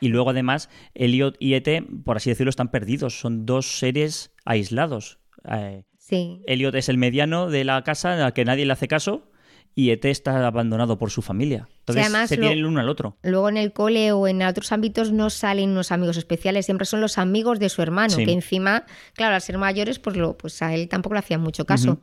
Y 0.00 0.08
luego 0.08 0.30
además, 0.30 0.68
Elliot 0.94 1.36
y 1.38 1.54
Ete, 1.54 1.84
por 2.04 2.16
así 2.16 2.30
decirlo, 2.30 2.50
están 2.50 2.70
perdidos. 2.70 3.20
Son 3.20 3.46
dos 3.46 3.78
seres 3.78 4.32
aislados. 4.44 5.18
Eh, 5.48 5.84
sí. 5.98 6.42
Elliot 6.46 6.74
es 6.74 6.88
el 6.88 6.98
mediano 6.98 7.50
de 7.50 7.64
la 7.64 7.82
casa 7.84 8.26
a 8.26 8.32
que 8.32 8.44
nadie 8.44 8.66
le 8.66 8.72
hace 8.72 8.88
caso 8.88 9.30
y 9.74 9.90
Ete 9.90 10.10
está 10.10 10.46
abandonado 10.46 10.98
por 10.98 11.10
su 11.10 11.22
familia. 11.22 11.68
Entonces 11.80 12.28
se 12.28 12.36
tienen 12.36 12.58
el 12.58 12.66
uno 12.66 12.80
al 12.80 12.88
otro. 12.88 13.16
Luego 13.22 13.48
en 13.48 13.56
el 13.56 13.72
cole 13.72 14.12
o 14.12 14.26
en 14.26 14.42
otros 14.42 14.72
ámbitos 14.72 15.12
no 15.12 15.30
salen 15.30 15.70
unos 15.70 15.92
amigos 15.92 16.16
especiales, 16.16 16.66
siempre 16.66 16.86
son 16.86 17.00
los 17.00 17.18
amigos 17.18 17.58
de 17.58 17.68
su 17.68 17.82
hermano, 17.82 18.16
que 18.16 18.32
encima, 18.32 18.84
claro, 19.14 19.34
al 19.34 19.40
ser 19.40 19.58
mayores, 19.58 19.98
pues, 19.98 20.16
lo, 20.16 20.36
pues 20.36 20.60
a 20.62 20.74
él 20.74 20.88
tampoco 20.88 21.14
le 21.14 21.20
hacían 21.20 21.40
mucho 21.40 21.64
caso. 21.64 22.00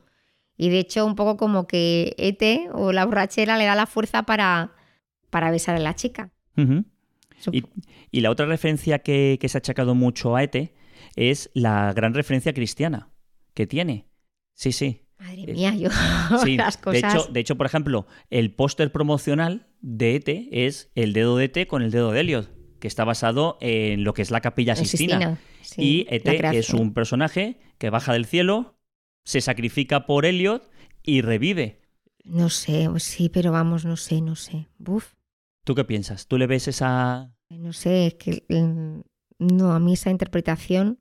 Y 0.55 0.69
de 0.69 0.79
hecho, 0.79 1.05
un 1.05 1.15
poco 1.15 1.38
como 1.38 1.67
que 1.67 2.15
Ete 2.17 2.69
o 2.73 2.91
la 2.91 3.05
borrachera 3.05 3.57
le 3.57 3.65
da 3.65 3.75
la 3.75 3.86
fuerza 3.86 4.23
para, 4.23 4.71
para 5.29 5.51
besar 5.51 5.75
a 5.75 5.79
la 5.79 5.93
chica. 5.93 6.31
Y, 7.52 8.21
la 8.21 8.32
otra 8.32 8.45
referencia 8.45 9.00
que, 9.00 9.39
se 9.47 9.58
ha 9.58 9.60
achacado 9.60 9.95
mucho 9.95 10.36
a 10.36 10.43
Ete 10.43 10.73
es 11.15 11.50
la 11.54 11.93
gran 11.93 12.13
referencia 12.13 12.54
cristiana 12.54 13.10
que 13.54 13.67
tiene. 13.67 14.08
Sí, 14.54 14.71
sí. 14.71 15.04
Madre 15.19 15.54
mía, 15.54 15.76
yo 15.76 15.89
las 16.58 16.78
cosas... 16.78 17.02
De 17.02 17.08
hecho, 17.08 17.28
de 17.32 17.39
hecho, 17.39 17.56
por 17.56 17.65
ejemplo, 17.65 18.08
el 18.30 18.54
póster 18.54 18.91
promocional 18.91 19.67
de 19.82 20.15
Ete 20.15 20.50
es 20.52 20.91
el 20.95 21.13
dedo 21.13 21.38
de 21.38 21.45
Ete 21.45 21.67
con 21.67 21.82
el 21.82 21.91
dedo 21.91 22.12
de 22.12 22.21
Elliot, 22.21 22.50
que 22.80 22.88
está 22.88 23.04
basado 23.04 23.58
en 23.62 24.04
lo 24.04 24.13
que 24.13 24.21
es 24.21 24.32
la 24.32 24.41
capilla 24.41 24.76
Sistina. 24.76 25.39
y 25.76 26.06
Ete 26.10 26.58
es 26.58 26.71
un 26.71 26.93
personaje 26.93 27.60
que 27.78 27.89
baja 27.89 28.13
del 28.13 28.26
cielo, 28.26 28.80
se 29.23 29.41
sacrifica 29.41 30.06
por 30.06 30.26
Elliot 30.26 30.69
y 31.04 31.21
revive. 31.21 31.82
No 32.23 32.50
sé, 32.50 32.88
sí, 32.97 33.30
pero 33.30 33.52
vamos, 33.52 33.86
no 33.86 33.97
sé, 33.97 34.21
no 34.21 34.36
sé. 34.36 34.67
Buf. 34.78 35.16
¿Tú 35.67 35.75
qué 35.75 35.84
piensas? 35.84 36.27
¿Tú 36.27 36.38
le 36.38 36.47
ves 36.47 36.69
esa...? 36.69 37.30
No 37.49 37.73
sé, 37.73 38.08
es 38.08 38.13
que 38.13 38.45
mm, 38.47 39.01
no, 39.39 39.73
a 39.73 39.80
mí 39.80 39.95
esa 39.95 40.10
interpretación 40.10 40.97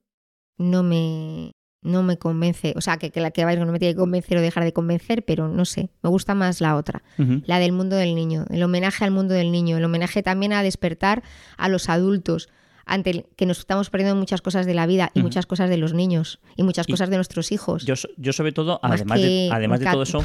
no 0.59 0.83
me, 0.83 1.53
no 1.83 2.03
me 2.03 2.19
convence. 2.19 2.75
O 2.75 2.81
sea, 2.81 2.97
que, 2.97 3.13
que 3.13 3.21
la 3.21 3.31
que 3.31 3.45
no 3.45 3.71
me 3.71 3.79
tiene 3.79 3.95
que 3.95 4.01
convencer 4.01 4.37
o 4.37 4.41
dejar 4.41 4.65
de 4.65 4.73
convencer, 4.73 5.25
pero 5.25 5.47
no 5.47 5.67
sé, 5.67 5.91
me 6.03 6.11
gusta 6.11 6.35
más 6.35 6.61
la 6.61 6.75
otra, 6.75 7.05
la 7.17 7.61
del 7.61 7.71
mundo 7.71 7.95
del 7.95 8.17
niño, 8.17 8.45
el 8.51 8.61
homenaje 8.65 9.05
al 9.05 9.13
mundo 9.13 9.35
del 9.35 9.53
niño, 9.53 9.77
el 9.77 9.85
homenaje 9.85 10.25
también 10.25 10.53
a 10.53 10.65
despertar 10.65 11.23
a 11.57 11.69
los 11.69 11.89
adultos 11.89 12.49
ante 12.87 13.25
que 13.37 13.47
nos 13.47 13.61
estamos 13.61 13.89
perdiendo 13.91 14.17
muchas 14.17 14.43
cosas 14.43 14.67
de 14.67 14.75
la 14.75 14.87
vida 14.87 15.13
y 15.15 15.23
muchas 15.23 15.47
cosas 15.47 15.71
de 15.71 15.77
los 15.77 15.95
niños 15.95 16.41
y 16.57 16.65
muchas 16.65 16.89
cosas 16.89 17.09
de 17.09 17.15
nuestros 17.15 17.53
hijos. 17.53 17.85
Yo, 17.85 17.95
yo 18.17 18.33
sobre 18.33 18.51
todo, 18.51 18.81
además, 18.83 19.21
de, 19.21 19.49
además 19.53 19.79
de 19.79 19.87
todo 19.87 20.03
eso, 20.03 20.25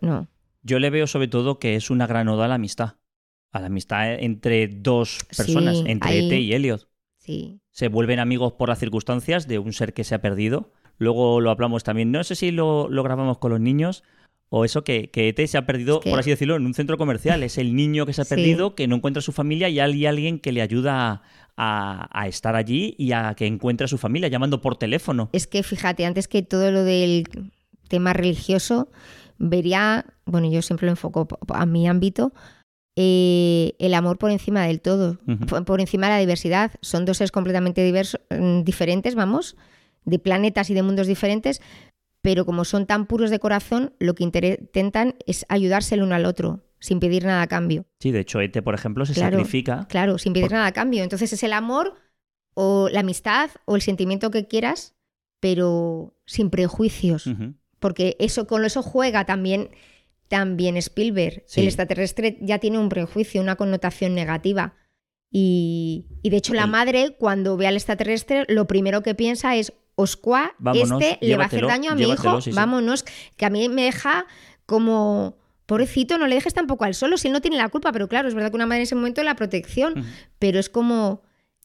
no. 0.00 0.26
yo 0.62 0.78
le 0.78 0.88
veo 0.88 1.06
sobre 1.06 1.28
todo 1.28 1.58
que 1.58 1.76
es 1.76 1.90
una 1.90 2.06
gran 2.06 2.28
oda 2.28 2.46
a 2.46 2.48
la 2.48 2.54
amistad 2.54 2.94
a 3.54 3.60
la 3.60 3.66
amistad 3.68 4.14
entre 4.14 4.66
dos 4.66 5.20
personas, 5.34 5.82
entre 5.86 6.26
Ete 6.26 6.40
y 6.40 6.52
Elliot. 6.52 6.88
Sí. 7.18 7.60
Se 7.70 7.86
vuelven 7.86 8.18
amigos 8.18 8.52
por 8.54 8.68
las 8.68 8.80
circunstancias 8.80 9.46
de 9.46 9.60
un 9.60 9.72
ser 9.72 9.94
que 9.94 10.02
se 10.02 10.16
ha 10.16 10.20
perdido. 10.20 10.72
Luego 10.98 11.40
lo 11.40 11.50
hablamos 11.50 11.84
también, 11.84 12.10
no 12.10 12.22
sé 12.24 12.34
si 12.34 12.50
lo, 12.50 12.88
grabamos 12.88 13.38
con 13.38 13.52
los 13.52 13.60
niños 13.60 14.02
o 14.48 14.64
eso 14.64 14.82
que, 14.82 15.08
que 15.10 15.28
Ete 15.28 15.46
se 15.46 15.56
ha 15.56 15.66
perdido, 15.66 16.00
por 16.00 16.18
así 16.18 16.30
decirlo, 16.30 16.56
en 16.56 16.66
un 16.66 16.74
centro 16.74 16.98
comercial. 16.98 17.44
Es 17.44 17.56
el 17.56 17.76
niño 17.76 18.06
que 18.06 18.12
se 18.12 18.22
ha 18.22 18.24
perdido, 18.24 18.74
que 18.74 18.88
no 18.88 18.96
encuentra 18.96 19.20
a 19.20 19.22
su 19.22 19.32
familia 19.32 19.68
y 19.68 19.78
hay 19.78 20.04
alguien 20.04 20.40
que 20.40 20.50
le 20.50 20.60
ayuda 20.60 21.22
a, 21.56 22.20
a, 22.20 22.26
estar 22.26 22.56
allí 22.56 22.96
y 22.98 23.12
a 23.12 23.34
que 23.34 23.46
encuentre 23.46 23.84
a 23.84 23.88
su 23.88 23.98
familia, 23.98 24.28
llamando 24.28 24.60
por 24.60 24.76
teléfono. 24.76 25.30
Es 25.32 25.46
que 25.46 25.62
fíjate, 25.62 26.04
antes 26.06 26.26
que 26.26 26.42
todo 26.42 26.72
lo 26.72 26.82
del 26.82 27.28
tema 27.88 28.12
religioso, 28.12 28.88
vería, 29.38 30.06
bueno, 30.24 30.50
yo 30.50 30.60
siempre 30.60 30.86
lo 30.86 30.92
enfoco 30.92 31.28
a 31.48 31.66
mi 31.66 31.86
ámbito, 31.86 32.32
eh, 32.96 33.74
el 33.78 33.94
amor 33.94 34.18
por 34.18 34.30
encima 34.30 34.66
del 34.66 34.80
todo, 34.80 35.18
por, 35.66 35.80
encima 35.80 36.06
de 36.06 36.12
la 36.12 36.18
diversidad. 36.18 36.72
Son 36.80 37.04
dos 37.04 37.18
seres 37.18 37.32
completamente 37.32 37.82
diversos, 37.82 38.20
mm, 38.30 38.62
diferentes, 38.62 39.14
vamos, 39.14 39.56
de 40.04 40.18
planetas 40.18 40.70
y 40.70 40.74
de 40.74 40.82
mundos 40.82 41.06
diferentes, 41.06 41.60
pero 42.22 42.46
como 42.46 42.64
son 42.64 42.86
tan 42.86 43.06
puros 43.06 43.30
de 43.30 43.38
corazón, 43.38 43.94
lo 43.98 44.14
que 44.14 44.24
intentan 44.24 45.14
es 45.26 45.44
ayudarse 45.48 45.94
el 45.94 46.02
uno 46.02 46.14
al 46.14 46.24
otro, 46.24 46.64
sin 46.78 47.00
pedir 47.00 47.24
nada 47.24 47.42
a 47.42 47.46
cambio. 47.46 47.86
Sí, 48.00 48.10
de 48.10 48.20
hecho, 48.20 48.40
Ete, 48.40 48.62
por 48.62 48.74
ejemplo, 48.74 49.04
se 49.06 49.14
sacrifica. 49.14 49.86
Claro, 49.88 50.18
sin 50.18 50.32
pedir 50.32 50.52
nada 50.52 50.66
a 50.66 50.72
cambio. 50.72 51.02
Entonces 51.02 51.32
es 51.32 51.42
el 51.42 51.52
amor 51.52 51.94
o 52.54 52.88
la 52.90 53.00
amistad 53.00 53.50
o 53.64 53.76
el 53.76 53.82
sentimiento 53.82 54.30
que 54.30 54.46
quieras, 54.46 54.94
pero 55.40 56.14
sin 56.26 56.50
prejuicios 56.50 57.28
porque 57.84 58.16
eso 58.18 58.46
con 58.46 58.64
eso 58.64 58.82
juega 58.82 59.26
también 59.26 59.68
también 60.28 60.76
Spielberg. 60.76 61.42
Sí. 61.46 61.60
El 61.60 61.66
extraterrestre 61.66 62.38
ya 62.40 62.58
tiene 62.58 62.78
un 62.78 62.88
prejuicio, 62.88 63.40
una 63.40 63.56
connotación 63.56 64.14
negativa. 64.14 64.74
Y, 65.30 66.06
y 66.22 66.30
de 66.30 66.36
hecho 66.36 66.54
la 66.54 66.68
madre 66.68 67.16
cuando 67.18 67.56
ve 67.56 67.66
al 67.66 67.74
extraterrestre 67.74 68.44
lo 68.48 68.66
primero 68.68 69.02
que 69.02 69.16
piensa 69.16 69.56
es 69.56 69.72
Oscua, 69.96 70.54
Vámonos, 70.58 71.02
este 71.02 71.24
le 71.26 71.36
va 71.36 71.44
a 71.44 71.46
hacer 71.46 71.66
daño 71.66 71.92
a 71.92 71.94
mi 71.94 72.04
hijo, 72.04 72.40
sí, 72.40 72.52
vámonos, 72.52 73.04
que 73.36 73.44
a 73.44 73.50
mí 73.50 73.68
me 73.68 73.82
deja 73.82 74.26
como 74.66 75.36
pobrecito, 75.66 76.18
no 76.18 76.26
le 76.26 76.34
dejes 76.34 76.54
tampoco 76.54 76.84
al 76.84 76.94
solo, 76.94 77.16
si 77.16 77.28
él 77.28 77.32
no 77.32 77.40
tiene 77.40 77.56
la 77.56 77.68
culpa, 77.68 77.92
pero 77.92 78.08
claro, 78.08 78.28
es 78.28 78.34
verdad 78.34 78.50
que 78.50 78.56
una 78.56 78.66
madre 78.66 78.78
en 78.78 78.82
ese 78.84 78.94
momento 78.94 79.22
la 79.22 79.36
protección, 79.36 80.04
pero 80.38 80.58
es 80.58 80.68
como 80.68 81.22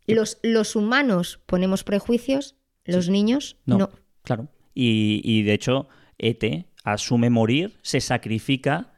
los, 0.07 0.39
los 0.43 0.76
humanos 0.76 1.39
ponemos 1.45 1.84
prejuicios, 1.84 2.55
los 2.86 3.10
niños 3.10 3.57
No, 3.66 3.78
no. 3.78 3.89
claro. 4.24 4.47
Y, 4.74 5.22
y, 5.24 5.43
de 5.43 5.53
hecho, 5.53 5.89
Ete 6.18 6.68
asume 6.84 7.30
morir, 7.30 7.77
se 7.82 8.01
sacrifica 8.01 8.93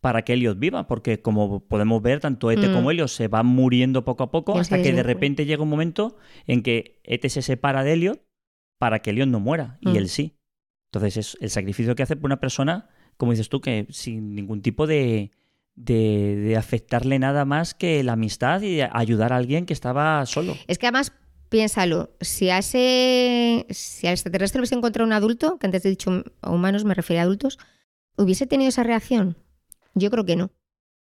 para 0.00 0.22
que 0.22 0.34
Elliot 0.34 0.58
viva, 0.58 0.86
porque 0.86 1.20
como 1.20 1.60
podemos 1.60 2.00
ver, 2.02 2.20
tanto 2.20 2.50
Ete 2.50 2.68
Mm. 2.68 2.72
como 2.72 2.90
Elliot 2.90 3.08
se 3.08 3.28
van 3.28 3.46
muriendo 3.46 4.04
poco 4.04 4.22
a 4.24 4.30
poco 4.30 4.58
hasta 4.58 4.80
que 4.80 4.92
de 4.92 5.02
repente 5.02 5.46
llega 5.46 5.62
un 5.62 5.68
momento 5.68 6.16
en 6.46 6.62
que 6.62 7.00
Ete 7.04 7.28
se 7.28 7.42
separa 7.42 7.82
de 7.82 7.94
Elliot 7.94 8.22
para 8.78 9.00
que 9.00 9.10
Elliot 9.10 9.28
no 9.28 9.40
muera 9.40 9.78
y 9.80 9.88
Mm. 9.90 9.96
él 9.96 10.08
sí. 10.08 10.36
Entonces 10.92 11.16
es 11.16 11.38
el 11.40 11.50
sacrificio 11.50 11.94
que 11.96 12.02
hace 12.04 12.14
por 12.16 12.26
una 12.28 12.38
persona, 12.40 12.88
como 13.16 13.32
dices 13.32 13.48
tú, 13.48 13.60
que 13.60 13.86
sin 13.90 14.34
ningún 14.34 14.62
tipo 14.62 14.86
de, 14.86 15.32
de, 15.74 16.36
de 16.36 16.56
afectarle 16.56 17.18
nada 17.18 17.44
más 17.44 17.74
que 17.74 18.02
la 18.04 18.12
amistad 18.12 18.62
y 18.62 18.80
ayudar 18.82 19.32
a 19.32 19.36
alguien 19.36 19.66
que 19.66 19.72
estaba 19.72 20.24
solo. 20.26 20.54
Es 20.68 20.78
que 20.78 20.86
además, 20.86 21.12
piénsalo, 21.48 22.10
si 22.20 22.50
a 22.50 22.58
ese 22.58 23.66
si 23.70 24.06
al 24.06 24.14
extraterrestre 24.14 24.60
hubiese 24.60 24.74
encontrado 24.74 25.06
un 25.06 25.12
adulto, 25.12 25.58
que 25.58 25.66
antes 25.66 25.84
he 25.84 25.88
dicho 25.88 26.24
humanos, 26.42 26.84
me 26.84 26.94
refiero 26.94 27.20
a 27.20 27.24
adultos, 27.24 27.58
¿hubiese 28.16 28.46
tenido 28.46 28.68
esa 28.68 28.82
reacción? 28.82 29.36
Yo 29.94 30.10
creo 30.10 30.24
que 30.24 30.36
no. 30.36 30.50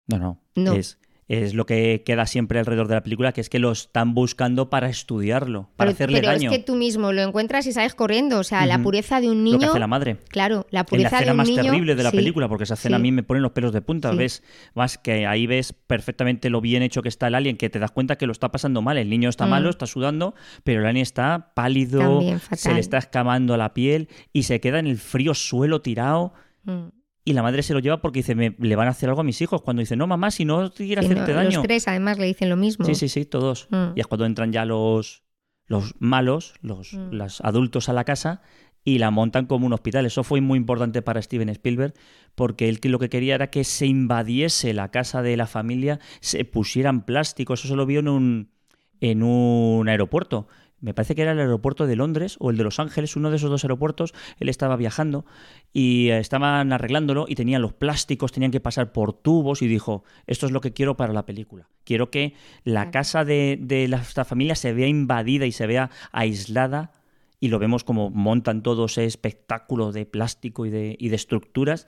No, 0.07 0.17
no. 0.17 0.41
No. 0.55 0.73
Es, 0.73 0.97
es 1.28 1.53
lo 1.53 1.65
que 1.65 2.03
queda 2.05 2.26
siempre 2.26 2.59
alrededor 2.59 2.89
de 2.89 2.95
la 2.95 3.03
película, 3.03 3.32
que 3.32 3.39
es 3.39 3.49
que 3.49 3.57
lo 3.59 3.72
están 3.72 4.13
buscando 4.13 4.69
para 4.69 4.89
estudiarlo, 4.89 5.69
para 5.78 5.89
pero 5.89 5.95
hacerle 5.95 6.19
pero 6.19 6.28
daño. 6.34 6.51
es 6.51 6.57
que 6.57 6.63
tú 6.63 6.76
mismo 6.76 7.13
lo 7.13 7.22
encuentras 7.22 7.65
y 7.67 7.72
sales 7.72 7.95
corriendo. 7.95 8.39
O 8.39 8.43
sea, 8.43 8.65
la 8.65 8.80
pureza 8.84 9.22
de 9.22 9.30
un 9.30 9.38
Lo 9.45 9.51
que 9.51 9.57
niño. 9.57 9.69
hace 9.69 9.80
la 9.80 9.88
madre. 9.88 10.17
Claro, 10.30 10.65
la 10.72 10.80
En 10.82 10.84
la 10.84 10.86
pureza 10.86 11.09
de 11.09 11.15
escena 11.17 11.32
un 11.32 11.38
más 11.38 11.47
niño. 11.47 11.63
terrible 11.63 11.95
de 11.95 12.03
la 12.03 12.11
sí. 12.11 12.17
película, 12.17 12.49
porque 12.49 12.65
esa 12.65 12.74
escena 12.74 12.97
a 12.97 12.99
mí 12.99 13.11
me 13.13 13.24
pone 13.24 13.39
los 13.39 13.51
pelos 13.53 13.72
de 13.72 13.82
punta. 13.82 14.11
Sí. 14.11 14.17
Ves, 14.17 14.43
más 14.76 14.97
que 14.97 15.26
ahí 15.26 15.47
ves 15.47 15.72
perfectamente 15.74 16.49
lo 16.49 16.59
bien 16.59 16.84
hecho 16.84 17.01
que 17.01 17.09
está 17.09 17.28
el 17.28 17.36
alien, 17.36 17.55
que 17.55 17.69
te 17.69 17.80
das 17.80 17.91
cuenta 17.91 18.17
que 18.17 18.26
lo 18.26 18.34
está 18.34 18.51
pasando 18.51 18.82
mal. 18.82 18.97
El 18.97 19.09
niño 19.09 19.30
está 19.30 19.45
Mm. 19.45 19.49
malo, 19.49 19.69
está 19.69 19.86
sudando, 19.88 20.36
pero 20.65 20.82
el 20.82 20.86
alien 20.88 21.03
está 21.03 21.51
pálido, 21.55 21.99
También 22.17 22.41
se 22.55 22.74
le 22.74 22.80
está 22.82 22.97
escamando 22.97 23.55
la 23.55 23.74
piel 23.74 24.09
y 24.34 24.43
se 24.43 24.59
queda 24.59 24.80
en 24.80 24.88
el 24.88 24.97
frío 24.97 25.34
suelo 25.34 25.82
tirado. 25.82 26.34
Mm. 26.65 26.88
Y 27.24 27.34
la 27.34 27.43
madre 27.43 27.61
se 27.61 27.74
lo 27.74 27.80
lleva 27.80 28.01
porque 28.01 28.19
dice, 28.19 28.34
me, 28.34 28.55
le 28.57 28.76
van 28.76 28.88
a 28.88 28.91
hacer 28.91 29.09
algo 29.09 29.22
a 29.22 29.24
mis 29.24 29.41
hijos. 29.41 29.61
Cuando 29.61 29.82
dice, 29.82 29.95
no, 29.95 30.07
mamá, 30.07 30.32
si 30.32 30.45
no 30.45 30.72
te 30.72 30.86
quiere 30.86 31.01
hacerte 31.01 31.32
no, 31.32 31.38
daño. 31.38 31.57
Los 31.57 31.63
tres 31.63 31.88
además 31.88 32.17
le 32.17 32.26
dicen 32.26 32.49
lo 32.49 32.57
mismo. 32.57 32.86
Sí, 32.86 32.95
sí, 32.95 33.09
sí, 33.09 33.26
todos. 33.26 33.67
Mm. 33.69 33.91
Y 33.95 33.99
es 33.99 34.07
cuando 34.07 34.26
entran 34.26 34.51
ya 34.51 34.65
los, 34.65 35.24
los 35.67 35.93
malos, 35.99 36.55
los, 36.61 36.93
Mm. 36.93 37.13
los 37.13 37.41
adultos 37.41 37.89
a 37.89 37.93
la 37.93 38.03
casa 38.05 38.41
y 38.84 38.97
la 38.97 39.11
montan 39.11 39.45
como 39.45 39.67
un 39.67 39.74
hospital. 39.74 40.05
Eso 40.05 40.24
fue 40.24 40.41
muy 40.41 40.57
importante 40.57 41.01
para 41.01 41.22
Steven 41.22 41.49
Spielberg 41.49 41.93
porque 42.36 42.69
él 42.69 42.80
lo 42.84 42.99
que 42.99 43.09
quería 43.09 43.36
era 43.36 43.51
que 43.51 43.63
se 43.63 43.86
invadiese 43.86 44.74
la 44.74 44.89
casa 44.89 45.22
de 45.22 45.38
la 45.38 45.47
familia, 45.47 45.99
se 46.19 46.43
pusieran 46.45 47.05
plásticos. 47.05 47.59
Eso 47.59 47.69
se 47.69 47.76
lo 47.76 47.86
vio 47.86 47.99
en 47.99 48.07
un, 48.07 48.51
en 48.99 49.24
un 49.24 49.88
aeropuerto. 49.88 50.47
Me 50.82 50.93
parece 50.95 51.13
que 51.13 51.21
era 51.21 51.32
el 51.32 51.39
aeropuerto 51.39 51.86
de 51.86 51.95
Londres 51.95 52.38
o 52.39 52.49
el 52.49 52.57
de 52.57 52.63
Los 52.63 52.79
Ángeles, 52.79 53.15
uno 53.15 53.29
de 53.29 53.36
esos 53.36 53.51
dos 53.51 53.63
aeropuertos. 53.63 54.13
Él 54.39 54.49
estaba 54.49 54.75
viajando 54.75 55.25
y 55.71 56.09
eh, 56.09 56.17
estaban 56.17 56.73
arreglándolo 56.73 57.25
y 57.27 57.36
tenían 57.36 57.61
los 57.61 57.73
plásticos, 57.73 58.32
tenían 58.32 58.51
que 58.51 58.59
pasar 58.59 58.91
por 58.91 59.13
tubos 59.13 59.61
y 59.61 59.67
dijo, 59.67 60.03
esto 60.25 60.47
es 60.47 60.51
lo 60.51 60.59
que 60.59 60.73
quiero 60.73 60.97
para 60.97 61.13
la 61.13 61.25
película. 61.25 61.69
Quiero 61.84 62.09
que 62.09 62.34
la 62.63 62.89
casa 62.89 63.23
de, 63.23 63.59
de 63.61 63.88
la, 63.88 63.97
esta 63.97 64.25
familia 64.25 64.55
se 64.55 64.73
vea 64.73 64.88
invadida 64.88 65.45
y 65.45 65.51
se 65.51 65.67
vea 65.67 65.91
aislada 66.11 66.91
y 67.39 67.49
lo 67.49 67.59
vemos 67.59 67.84
como 67.84 68.09
montan 68.09 68.63
todo 68.63 68.86
ese 68.86 69.05
espectáculo 69.05 69.91
de 69.91 70.07
plástico 70.07 70.65
y 70.65 70.71
de, 70.71 70.95
y 70.99 71.09
de 71.09 71.15
estructuras 71.15 71.88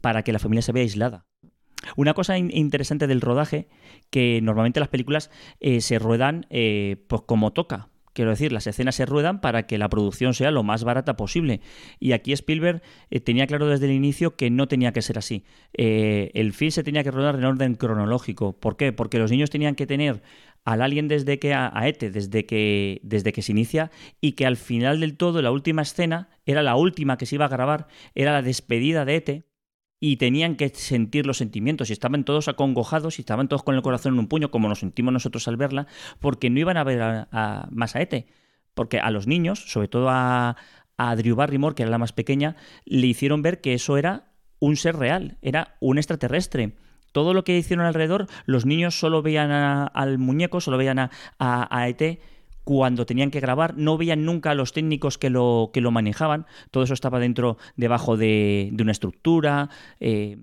para 0.00 0.22
que 0.22 0.32
la 0.32 0.38
familia 0.38 0.62
se 0.62 0.72
vea 0.72 0.82
aislada. 0.82 1.26
Una 1.96 2.14
cosa 2.14 2.38
in- 2.38 2.50
interesante 2.54 3.06
del 3.06 3.20
rodaje, 3.20 3.68
que 4.10 4.40
normalmente 4.42 4.80
las 4.80 4.88
películas 4.88 5.30
eh, 5.60 5.82
se 5.82 5.98
ruedan 5.98 6.46
eh, 6.48 7.04
pues 7.06 7.22
como 7.26 7.52
toca. 7.52 7.89
Quiero 8.12 8.30
decir, 8.30 8.52
las 8.52 8.66
escenas 8.66 8.96
se 8.96 9.06
ruedan 9.06 9.40
para 9.40 9.66
que 9.66 9.78
la 9.78 9.88
producción 9.88 10.34
sea 10.34 10.50
lo 10.50 10.62
más 10.62 10.84
barata 10.84 11.16
posible. 11.16 11.60
Y 11.98 12.12
aquí 12.12 12.32
Spielberg 12.32 12.82
eh, 13.10 13.20
tenía 13.20 13.46
claro 13.46 13.68
desde 13.68 13.86
el 13.86 13.92
inicio 13.92 14.36
que 14.36 14.50
no 14.50 14.66
tenía 14.68 14.92
que 14.92 15.02
ser 15.02 15.18
así. 15.18 15.44
Eh, 15.74 16.30
el 16.34 16.52
film 16.52 16.70
se 16.70 16.82
tenía 16.82 17.04
que 17.04 17.10
rodar 17.10 17.36
en 17.36 17.44
orden 17.44 17.74
cronológico. 17.74 18.58
¿Por 18.58 18.76
qué? 18.76 18.92
Porque 18.92 19.18
los 19.18 19.30
niños 19.30 19.50
tenían 19.50 19.74
que 19.74 19.86
tener 19.86 20.22
al 20.64 20.82
alien 20.82 21.08
desde 21.08 21.38
que 21.38 21.54
a, 21.54 21.70
a 21.72 21.88
Ete, 21.88 22.10
desde 22.10 22.46
que, 22.46 23.00
desde 23.02 23.32
que 23.32 23.42
se 23.42 23.52
inicia, 23.52 23.90
y 24.20 24.32
que 24.32 24.46
al 24.46 24.56
final 24.56 25.00
del 25.00 25.16
todo, 25.16 25.40
la 25.40 25.50
última 25.50 25.82
escena, 25.82 26.28
era 26.44 26.62
la 26.62 26.76
última 26.76 27.16
que 27.16 27.26
se 27.26 27.36
iba 27.36 27.46
a 27.46 27.48
grabar, 27.48 27.86
era 28.14 28.32
la 28.32 28.42
despedida 28.42 29.04
de 29.04 29.16
Ete, 29.16 29.49
y 30.00 30.16
tenían 30.16 30.56
que 30.56 30.70
sentir 30.70 31.26
los 31.26 31.36
sentimientos 31.36 31.90
y 31.90 31.92
estaban 31.92 32.24
todos 32.24 32.48
acongojados 32.48 33.18
y 33.18 33.22
estaban 33.22 33.48
todos 33.48 33.62
con 33.62 33.74
el 33.74 33.82
corazón 33.82 34.14
en 34.14 34.20
un 34.20 34.28
puño 34.28 34.50
como 34.50 34.68
nos 34.68 34.80
sentimos 34.80 35.12
nosotros 35.12 35.46
al 35.46 35.56
verla 35.58 35.86
porque 36.20 36.48
no 36.50 36.58
iban 36.58 36.78
a 36.78 36.84
ver 36.84 37.02
a, 37.02 37.28
a- 37.30 37.68
más 37.70 37.94
a 37.96 38.00
Ete 38.00 38.26
porque 38.74 38.98
a 38.98 39.10
los 39.10 39.26
niños 39.26 39.70
sobre 39.70 39.88
todo 39.88 40.08
a, 40.08 40.56
a 40.96 41.16
Drew 41.16 41.36
Barrymore 41.36 41.74
que 41.74 41.82
era 41.82 41.90
la 41.90 41.98
más 41.98 42.12
pequeña 42.12 42.56
le 42.86 43.06
hicieron 43.06 43.42
ver 43.42 43.60
que 43.60 43.74
eso 43.74 43.98
era 43.98 44.32
un 44.58 44.76
ser 44.76 44.96
real 44.96 45.38
era 45.42 45.76
un 45.80 45.98
extraterrestre. 45.98 46.72
Todo 47.12 47.34
lo 47.34 47.42
que 47.44 47.58
hicieron 47.58 47.84
alrededor 47.86 48.28
los 48.46 48.66
niños 48.66 48.98
solo 48.98 49.20
veían 49.20 49.50
a- 49.50 49.84
al 49.86 50.16
muñeco 50.18 50.60
solo 50.60 50.76
veían 50.78 50.98
a, 50.98 51.10
a, 51.38 51.88
ET 51.88 52.20
cuando 52.72 53.04
tenían 53.04 53.32
que 53.32 53.40
grabar, 53.40 53.76
no 53.76 53.98
veían 53.98 54.24
nunca 54.24 54.52
a 54.52 54.54
los 54.54 54.72
técnicos 54.72 55.18
que 55.18 55.28
lo, 55.28 55.70
que 55.72 55.80
lo 55.80 55.90
manejaban, 55.90 56.46
todo 56.70 56.84
eso 56.84 56.94
estaba 56.94 57.18
dentro, 57.18 57.56
debajo 57.74 58.16
de, 58.16 58.68
de 58.72 58.82
una 58.84 58.92
estructura, 58.92 59.70
eh, 59.98 60.38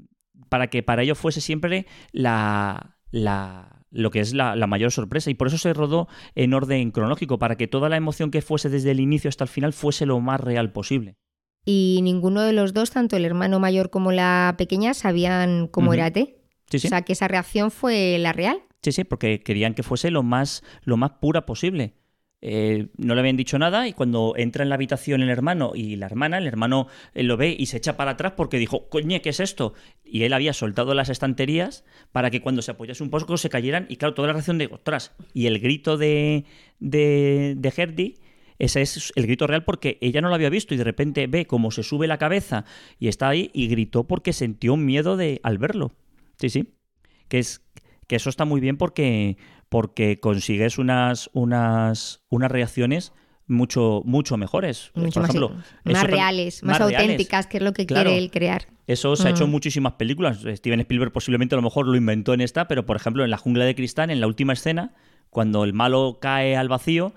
para 0.50 0.68
que 0.68 0.84
para 0.84 1.04
ellos 1.04 1.18
fuese 1.18 1.40
siempre 1.40 1.86
la, 2.12 2.98
la- 3.12 3.86
lo 3.92 4.12
que 4.12 4.20
es 4.20 4.34
la, 4.34 4.58
la 4.58 4.68
mayor 4.68 4.92
sorpresa. 4.92 5.30
Y 5.30 5.36
por 5.36 5.48
eso 5.48 5.58
se 5.58 5.72
rodó 5.72 6.10
en 6.36 6.54
orden 6.54 6.92
cronológico, 6.92 7.40
para 7.40 7.56
que 7.56 7.68
toda 7.70 7.88
la 7.88 7.96
emoción 7.96 8.30
que 8.30 8.42
fuese 8.42 8.70
desde 8.70 8.92
el 8.92 9.00
inicio 9.00 9.30
hasta 9.30 9.46
el 9.46 9.50
final 9.50 9.72
fuese 9.72 10.06
lo 10.06 10.20
más 10.20 10.42
real 10.42 10.74
posible. 10.74 11.16
Y 11.64 12.02
ninguno 12.04 12.42
de 12.42 12.52
los 12.52 12.74
dos, 12.74 12.92
tanto 12.92 13.16
el 13.16 13.24
hermano 13.24 13.62
mayor 13.62 13.90
como 13.90 14.12
la 14.12 14.56
pequeña, 14.58 14.94
sabían 14.94 15.70
cómo 15.70 15.94
era 15.94 16.12
T. 16.12 16.42
Sí, 16.70 16.80
sí. 16.80 16.88
O 16.88 16.90
sea, 16.90 17.04
que 17.04 17.14
esa 17.14 17.30
reacción 17.30 17.72
fue 17.72 18.18
la 18.20 18.34
real. 18.34 18.58
Sí, 18.82 18.92
sí, 18.92 19.06
porque 19.06 19.40
querían 19.40 19.74
que 19.76 19.84
fuese 19.84 20.12
lo 20.12 20.24
más, 20.24 20.62
lo 20.84 20.98
más 20.98 21.12
pura 21.22 21.46
posible. 21.46 21.94
Eh, 22.40 22.90
no 22.98 23.16
le 23.16 23.22
habían 23.22 23.36
dicho 23.36 23.58
nada 23.58 23.88
y 23.88 23.94
cuando 23.94 24.36
entra 24.38 24.62
en 24.62 24.70
la 24.70 24.76
habitación 24.76 25.22
el 25.22 25.30
hermano 25.30 25.72
y 25.74 25.96
la 25.96 26.06
hermana, 26.06 26.38
el 26.38 26.46
hermano 26.46 26.88
eh, 27.16 27.24
lo 27.24 27.36
ve 27.36 27.56
y 27.58 27.66
se 27.66 27.78
echa 27.78 27.98
para 27.98 28.12
atrás 28.12 28.34
porque 28.38 28.60
dijo, 28.60 28.90
coñe, 28.90 29.22
¿qué 29.22 29.30
es 29.30 29.40
esto? 29.40 29.74
Y 30.06 30.22
él 30.22 30.34
había 30.34 30.54
soltado 30.54 30.94
las 30.94 31.10
estanterías 31.10 31.84
para 32.12 32.30
que 32.30 32.42
cuando 32.42 32.62
se 32.62 32.72
apoyase 32.72 33.02
un 33.02 33.10
poco 33.10 33.38
se 33.38 33.50
cayeran 33.50 33.88
y 33.90 33.96
claro, 33.96 34.14
toda 34.14 34.28
la 34.28 34.34
reacción 34.34 34.60
de, 34.60 34.68
ostras, 34.68 35.16
y 35.34 35.48
el 35.48 35.60
grito 35.60 35.98
de, 35.98 36.46
de, 36.80 37.56
de 37.58 37.74
Herdy, 37.76 38.20
ese 38.60 38.82
es 38.82 39.12
el 39.16 39.26
grito 39.26 39.48
real 39.48 39.64
porque 39.64 39.98
ella 40.02 40.22
no 40.22 40.30
lo 40.30 40.36
había 40.36 40.50
visto 40.50 40.76
y 40.76 40.78
de 40.78 40.84
repente 40.84 41.26
ve 41.26 41.48
cómo 41.48 41.72
se 41.72 41.82
sube 41.82 42.06
la 42.06 42.20
cabeza 42.20 42.66
y 43.00 43.08
está 43.08 43.30
ahí 43.30 43.50
y 43.54 43.68
gritó 43.68 44.06
porque 44.06 44.32
sintió 44.32 44.76
un 44.76 44.86
miedo 44.86 45.18
de, 45.18 45.40
al 45.44 45.58
verlo. 45.58 45.92
Sí, 46.38 46.50
sí. 46.50 46.74
Que 47.30 47.40
es 47.40 47.62
que 48.08 48.16
eso 48.16 48.30
está 48.30 48.46
muy 48.46 48.62
bien 48.62 48.78
porque, 48.78 49.38
porque 49.70 50.20
consigues 50.20 50.78
unas, 50.78 51.30
unas, 51.34 52.24
unas 52.30 52.52
reacciones 52.52 53.14
mucho, 53.48 54.02
mucho 54.06 54.38
mejores. 54.38 54.92
Mucho 54.96 55.14
Por 55.14 55.22
más, 55.24 55.30
ejemplo, 55.30 55.56
más 55.86 56.04
reales, 56.04 56.64
más, 56.64 56.80
más 56.80 56.88
reales. 56.90 57.00
auténticas, 57.02 57.48
que 57.48 57.58
es 57.58 57.64
lo 57.64 57.74
que 57.74 57.86
Claro. 57.86 58.10
quiere 58.10 58.24
él 58.24 58.32
crear. 58.32 58.68
Eso 58.88 59.16
se 59.16 59.28
ha 59.28 59.32
hecho 59.32 59.44
en 59.44 59.50
Mm. 59.50 59.54
muchísimas 59.54 59.94
películas. 59.94 60.40
Steven 60.46 60.80
Spielberg 60.82 61.12
posiblemente 61.12 61.56
a 61.56 61.58
lo 61.58 61.62
mejor 61.62 61.88
lo 61.88 61.96
inventó 61.96 62.34
en 62.34 62.42
esta, 62.42 62.68
pero 62.68 62.86
por 62.86 62.96
ejemplo 62.96 63.24
en 63.24 63.30
La 63.30 63.38
jungla 63.38 63.66
de 63.66 63.76
cristal, 63.76 64.10
en 64.12 64.20
la 64.22 64.28
última 64.28 64.54
escena, 64.54 64.94
cuando 65.30 65.64
el 65.64 65.74
malo 65.74 66.20
cae 66.22 66.56
al 66.56 66.70
vacío, 66.70 67.14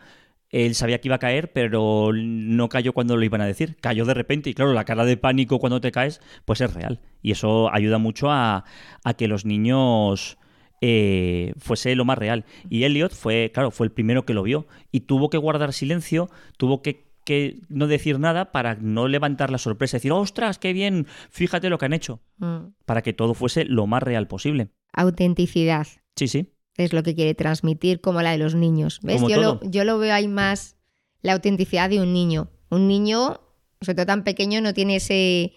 él 0.51 0.75
sabía 0.75 1.01
que 1.01 1.07
iba 1.07 1.15
a 1.15 1.21
caer, 1.21 1.53
pero 1.53 2.11
no 2.13 2.69
cayó 2.69 2.93
cuando 2.93 3.17
lo 3.17 3.25
iban 3.25 3.41
a 3.41 3.47
decir. 3.47 3.77
Cayó 3.81 4.05
de 4.05 4.15
repente 4.15 4.51
y 4.51 4.55
claro, 4.55 4.73
la 4.73 4.85
cara 4.85 5.05
de 5.05 5.17
pánico 5.17 5.61
cuando 5.61 5.81
te 5.81 5.93
caes, 5.93 6.21
pues 6.45 6.61
es 6.61 6.75
real. 6.75 7.01
Y 7.23 7.31
eso 7.31 7.73
ayuda 7.73 7.99
mucho 7.99 8.33
a, 8.33 8.65
a 9.05 9.15
que 9.15 9.29
los 9.29 9.45
niños 9.45 10.39
eh, 10.81 11.53
fuese 11.59 11.95
lo 11.95 12.05
más 12.05 12.19
real. 12.19 12.45
Y 12.69 12.85
Elliot 12.85 13.13
fue, 13.15 13.51
claro, 13.53 13.71
fue 13.71 13.87
el 13.87 13.93
primero 13.93 14.25
que 14.25 14.35
lo 14.35 14.43
vio 14.43 14.67
y 14.93 15.01
tuvo 15.01 15.31
que 15.31 15.39
guardar 15.39 15.73
silencio, 15.73 16.31
tuvo 16.57 16.83
que, 16.83 17.11
que 17.25 17.61
no 17.69 17.87
decir 17.87 18.19
nada 18.19 18.51
para 18.53 18.75
no 18.77 19.07
levantar 19.09 19.51
la 19.51 19.59
sorpresa, 19.59 19.97
decir, 19.99 20.13
ostras, 20.13 20.59
qué 20.59 20.73
bien, 20.73 21.07
fíjate 21.31 21.69
lo 21.69 21.79
que 21.79 21.85
han 21.87 21.93
hecho, 21.93 22.21
Mm. 22.39 22.73
para 22.87 23.03
que 23.03 23.13
todo 23.13 23.35
fuese 23.35 23.65
lo 23.67 23.87
más 23.87 24.03
real 24.03 24.27
posible. 24.27 24.69
Autenticidad 24.93 25.87
Sí, 26.17 26.29
sí. 26.29 26.47
es 26.77 26.93
lo 26.93 27.03
que 27.03 27.15
quiere 27.15 27.35
transmitir, 27.35 28.01
como 28.01 28.23
la 28.23 28.31
de 28.33 28.39
los 28.39 28.55
niños. 28.55 29.01
¿Ves? 29.03 29.21
Yo 29.29 29.41
lo, 29.41 29.61
yo 29.69 29.85
lo 29.85 29.99
veo 29.99 30.15
ahí 30.15 30.29
más 30.29 30.77
la 31.23 31.35
autenticidad 31.35 31.91
de 31.91 32.01
un 32.01 32.13
niño. 32.15 32.49
Un 32.71 32.89
niño, 32.89 33.41
sobre 33.83 33.97
todo 33.97 34.07
tan 34.07 34.25
pequeño, 34.25 34.61
no 34.63 34.73
tiene 34.73 34.97
ese, 34.97 35.53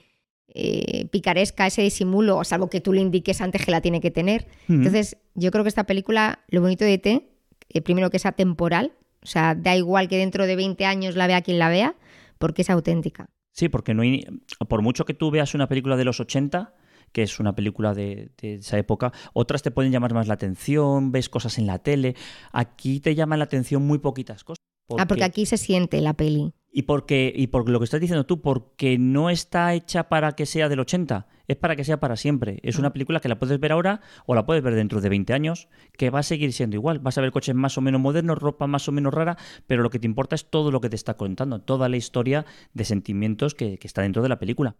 eh, 0.53 1.07
picaresca, 1.11 1.67
ese 1.67 1.81
disimulo, 1.81 2.43
salvo 2.43 2.69
que 2.69 2.81
tú 2.81 2.93
le 2.93 3.01
indiques 3.01 3.41
antes 3.41 3.65
que 3.65 3.71
la 3.71 3.81
tiene 3.81 4.01
que 4.01 4.11
tener. 4.11 4.47
Entonces, 4.69 5.17
yo 5.33 5.51
creo 5.51 5.63
que 5.63 5.69
esta 5.69 5.85
película, 5.85 6.39
lo 6.49 6.61
bonito 6.61 6.85
de 6.85 6.93
ET, 6.93 7.05
eh, 7.07 7.81
primero 7.81 8.09
que 8.09 8.17
es 8.17 8.25
atemporal, 8.25 8.93
o 9.21 9.25
sea, 9.25 9.55
da 9.55 9.75
igual 9.75 10.07
que 10.07 10.17
dentro 10.17 10.45
de 10.45 10.55
20 10.55 10.85
años 10.85 11.15
la 11.15 11.27
vea 11.27 11.41
quien 11.41 11.57
la 11.57 11.69
vea, 11.69 11.95
porque 12.37 12.61
es 12.61 12.69
auténtica. 12.69 13.29
Sí, 13.51 13.69
porque 13.69 13.93
no 13.93 14.03
hay, 14.03 14.25
por 14.67 14.81
mucho 14.81 15.05
que 15.05 15.13
tú 15.13 15.31
veas 15.31 15.55
una 15.55 15.67
película 15.67 15.95
de 15.95 16.05
los 16.05 16.19
80, 16.19 16.73
que 17.11 17.23
es 17.23 17.39
una 17.39 17.55
película 17.55 17.93
de, 17.93 18.31
de 18.41 18.55
esa 18.55 18.77
época, 18.77 19.13
otras 19.33 19.61
te 19.61 19.71
pueden 19.71 19.91
llamar 19.91 20.13
más 20.13 20.27
la 20.27 20.33
atención, 20.33 21.11
ves 21.11 21.29
cosas 21.29 21.57
en 21.57 21.67
la 21.67 21.79
tele. 21.79 22.15
Aquí 22.51 22.99
te 22.99 23.15
llaman 23.15 23.39
la 23.39 23.45
atención 23.45 23.83
muy 23.83 23.99
poquitas 23.99 24.43
cosas. 24.43 24.63
Ah, 24.97 25.07
porque 25.07 25.23
aquí 25.23 25.45
se 25.45 25.57
siente 25.57 26.01
la 26.01 26.13
peli. 26.13 26.53
Y 26.75 26.83
porque 26.83 27.31
y 27.35 27.47
por 27.47 27.69
lo 27.69 27.79
que 27.79 27.85
estás 27.85 28.01
diciendo 28.01 28.25
tú, 28.25 28.41
porque 28.41 28.97
no 28.97 29.29
está 29.29 29.75
hecha 29.75 30.09
para 30.09 30.31
que 30.31 30.47
sea 30.47 30.69
del 30.69 30.79
80, 30.79 31.27
es 31.47 31.55
para 31.55 31.75
que 31.75 31.83
sea 31.83 31.99
para 31.99 32.15
siempre. 32.15 32.59
Es 32.63 32.79
una 32.79 32.91
película 32.91 33.19
que 33.19 33.29
la 33.29 33.37
puedes 33.37 33.59
ver 33.59 33.71
ahora 33.71 34.01
o 34.25 34.33
la 34.33 34.47
puedes 34.47 34.63
ver 34.63 34.73
dentro 34.73 34.99
de 34.99 35.09
20 35.09 35.33
años, 35.33 35.67
que 35.95 36.09
va 36.09 36.19
a 36.19 36.23
seguir 36.23 36.51
siendo 36.51 36.75
igual. 36.75 36.97
Vas 36.97 37.17
a 37.19 37.21
ver 37.21 37.31
coches 37.31 37.53
más 37.53 37.77
o 37.77 37.81
menos 37.81 38.01
modernos, 38.01 38.39
ropa 38.39 38.65
más 38.65 38.87
o 38.87 38.91
menos 38.91 39.13
rara, 39.13 39.37
pero 39.67 39.83
lo 39.83 39.91
que 39.91 39.99
te 39.99 40.07
importa 40.07 40.33
es 40.33 40.49
todo 40.49 40.71
lo 40.71 40.81
que 40.81 40.89
te 40.89 40.95
está 40.95 41.15
contando, 41.15 41.61
toda 41.61 41.89
la 41.89 41.97
historia 41.97 42.45
de 42.73 42.85
sentimientos 42.85 43.53
que, 43.53 43.77
que 43.77 43.85
está 43.85 44.01
dentro 44.01 44.23
de 44.23 44.29
la 44.29 44.39
película. 44.39 44.75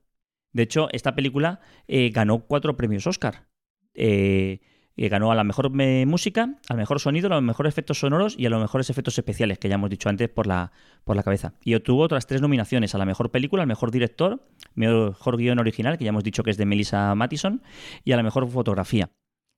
De 0.51 0.63
hecho, 0.63 0.87
esta 0.91 1.13
película 1.13 1.59
eh, 1.87 2.09
ganó 2.09 2.45
cuatro 2.47 2.75
premios 2.75 3.05
Oscar. 3.05 3.47
Eh, 3.93 4.61
eh, 4.95 5.09
ganó 5.09 5.31
a 5.31 5.35
la 5.35 5.43
mejor 5.43 5.71
eh, 5.79 6.05
música, 6.05 6.59
al 6.69 6.77
mejor 6.77 6.99
sonido, 6.99 7.27
a 7.27 7.35
los 7.35 7.41
mejores 7.43 7.73
efectos 7.73 7.99
sonoros 7.99 8.35
y 8.37 8.45
a 8.45 8.49
los 8.49 8.61
mejores 8.61 8.89
efectos 8.89 9.17
especiales, 9.17 9.57
que 9.57 9.69
ya 9.69 9.75
hemos 9.75 9.89
dicho 9.89 10.09
antes 10.09 10.29
por 10.29 10.45
la, 10.45 10.71
por 11.03 11.15
la 11.15 11.23
cabeza. 11.23 11.53
Y 11.63 11.73
obtuvo 11.75 12.01
otras 12.01 12.27
tres 12.27 12.41
nominaciones, 12.41 12.93
a 12.93 12.97
la 12.97 13.05
mejor 13.05 13.31
película, 13.31 13.63
al 13.63 13.67
mejor 13.67 13.91
director, 13.91 14.47
mejor 14.75 15.37
guion 15.37 15.59
original, 15.59 15.97
que 15.97 16.03
ya 16.05 16.09
hemos 16.09 16.23
dicho 16.23 16.43
que 16.43 16.51
es 16.51 16.57
de 16.57 16.65
Melissa 16.65 17.13
Mattison, 17.15 17.63
y 18.03 18.11
a 18.11 18.17
la 18.17 18.23
mejor 18.23 18.47
fotografía. 18.47 19.09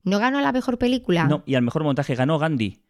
¿No 0.04 0.20
ganó 0.20 0.40
la 0.40 0.52
mejor 0.52 0.78
película? 0.78 1.28
No, 1.28 1.44
y 1.46 1.56
al 1.56 1.64
mejor 1.64 1.84
montaje 1.84 2.16
ganó 2.16 2.40
Gandhi. 2.40 2.84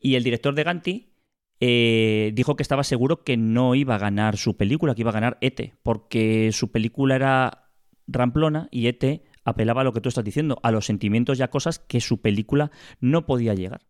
Y 0.00 0.16
el 0.16 0.24
director 0.24 0.54
de 0.54 0.64
Gandhi 0.64 1.12
eh, 1.60 2.32
dijo 2.34 2.56
que 2.56 2.64
estaba 2.64 2.82
seguro 2.82 3.22
que 3.22 3.36
no 3.36 3.76
iba 3.76 3.94
a 3.94 3.98
ganar 3.98 4.36
su 4.36 4.56
película, 4.56 4.96
que 4.96 5.02
iba 5.02 5.10
a 5.10 5.14
ganar 5.14 5.38
Ete, 5.40 5.74
porque 5.84 6.50
su 6.50 6.72
película 6.72 7.14
era 7.14 7.68
ramplona 8.08 8.68
y 8.72 8.88
Ete 8.88 9.22
apelaba 9.44 9.80
a 9.80 9.84
lo 9.84 9.92
que 9.92 10.00
tú 10.00 10.08
estás 10.08 10.24
diciendo, 10.24 10.58
a 10.62 10.70
los 10.70 10.86
sentimientos 10.86 11.38
y 11.38 11.42
a 11.42 11.50
cosas 11.50 11.78
que 11.78 12.00
su 12.00 12.20
película 12.20 12.70
no 13.00 13.26
podía 13.26 13.54
llegar. 13.54 13.86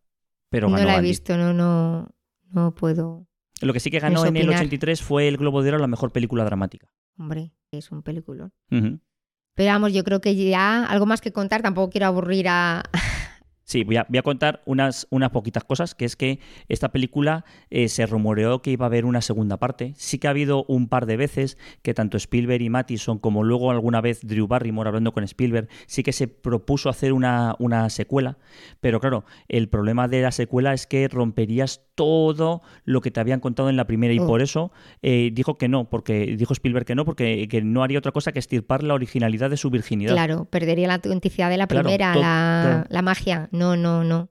Pero 0.48 0.68
no 0.68 0.76
ganó 0.76 0.86
la 0.86 0.98
he 0.98 1.02
visto, 1.02 1.36
no, 1.36 1.52
no, 1.52 2.10
no 2.50 2.74
puedo. 2.74 3.26
Lo 3.60 3.72
que 3.72 3.80
sí 3.80 3.90
que 3.90 4.00
ganó 4.00 4.26
en 4.26 4.36
el 4.36 4.42
opinar. 4.42 4.60
83 4.60 5.02
fue 5.02 5.28
el 5.28 5.36
Globo 5.36 5.62
de 5.62 5.68
Oro 5.68 5.78
a 5.78 5.80
la 5.80 5.86
mejor 5.86 6.12
película 6.12 6.44
dramática. 6.44 6.92
Hombre, 7.16 7.52
es 7.70 7.90
un 7.90 8.02
peliculón. 8.02 8.52
Pero 8.68 9.70
vamos, 9.70 9.92
yo 9.92 10.02
creo 10.02 10.20
que 10.20 10.34
ya 10.34 10.84
algo 10.84 11.06
más 11.06 11.20
que 11.20 11.32
contar, 11.32 11.62
tampoco 11.62 11.90
quiero 11.90 12.06
aburrir 12.06 12.48
a... 12.48 12.82
Sí, 13.64 13.84
voy 13.84 13.96
a, 13.96 14.06
voy 14.08 14.18
a 14.18 14.22
contar 14.22 14.60
unas, 14.66 15.06
unas 15.10 15.30
poquitas 15.30 15.62
cosas, 15.64 15.94
que 15.94 16.04
es 16.04 16.16
que 16.16 16.40
esta 16.68 16.90
película 16.90 17.44
eh, 17.70 17.88
se 17.88 18.06
rumoreó 18.06 18.60
que 18.60 18.72
iba 18.72 18.84
a 18.86 18.88
haber 18.88 19.04
una 19.04 19.20
segunda 19.20 19.56
parte. 19.58 19.92
Sí 19.96 20.18
que 20.18 20.26
ha 20.26 20.30
habido 20.30 20.64
un 20.64 20.88
par 20.88 21.06
de 21.06 21.16
veces 21.16 21.56
que 21.82 21.94
tanto 21.94 22.16
Spielberg 22.16 22.60
y 22.62 22.70
Mattison, 22.70 23.18
como 23.18 23.44
luego 23.44 23.70
alguna 23.70 24.00
vez 24.00 24.20
Drew 24.26 24.46
Barrymore 24.48 24.88
hablando 24.88 25.12
con 25.12 25.22
Spielberg, 25.24 25.68
sí 25.86 26.02
que 26.02 26.12
se 26.12 26.26
propuso 26.28 26.88
hacer 26.88 27.12
una, 27.12 27.54
una 27.60 27.88
secuela. 27.88 28.36
Pero 28.80 29.00
claro, 29.00 29.24
el 29.48 29.68
problema 29.68 30.08
de 30.08 30.22
la 30.22 30.32
secuela 30.32 30.72
es 30.74 30.86
que 30.86 31.06
romperías 31.08 31.82
todo 31.94 32.62
lo 32.84 33.00
que 33.00 33.10
te 33.10 33.20
habían 33.20 33.38
contado 33.40 33.68
en 33.70 33.76
la 33.76 33.86
primera 33.86 34.12
y 34.14 34.18
Oh. 34.18 34.26
por 34.26 34.40
eso 34.42 34.72
eh, 35.02 35.30
dijo 35.32 35.56
que 35.58 35.68
no, 35.68 35.88
porque 35.90 36.36
dijo 36.36 36.52
Spielberg 36.52 36.84
que 36.86 36.94
no, 36.94 37.04
porque 37.04 37.46
que 37.48 37.62
no 37.62 37.82
haría 37.82 37.98
otra 37.98 38.12
cosa 38.12 38.32
que 38.32 38.38
estirpar 38.38 38.82
la 38.82 38.94
originalidad 38.94 39.50
de 39.50 39.56
su 39.56 39.68
virginidad. 39.70 40.12
Claro, 40.14 40.44
perdería 40.46 40.88
la 40.88 40.94
autenticidad 40.94 41.50
de 41.50 41.56
la 41.58 41.66
Claro, 41.66 41.84
primera, 41.88 42.12
todo- 42.12 42.22
la, 42.22 42.60
claro. 42.64 42.86
la 42.88 43.02
magia. 43.02 43.48
No, 43.52 43.76
no, 43.76 44.02
no. 44.02 44.30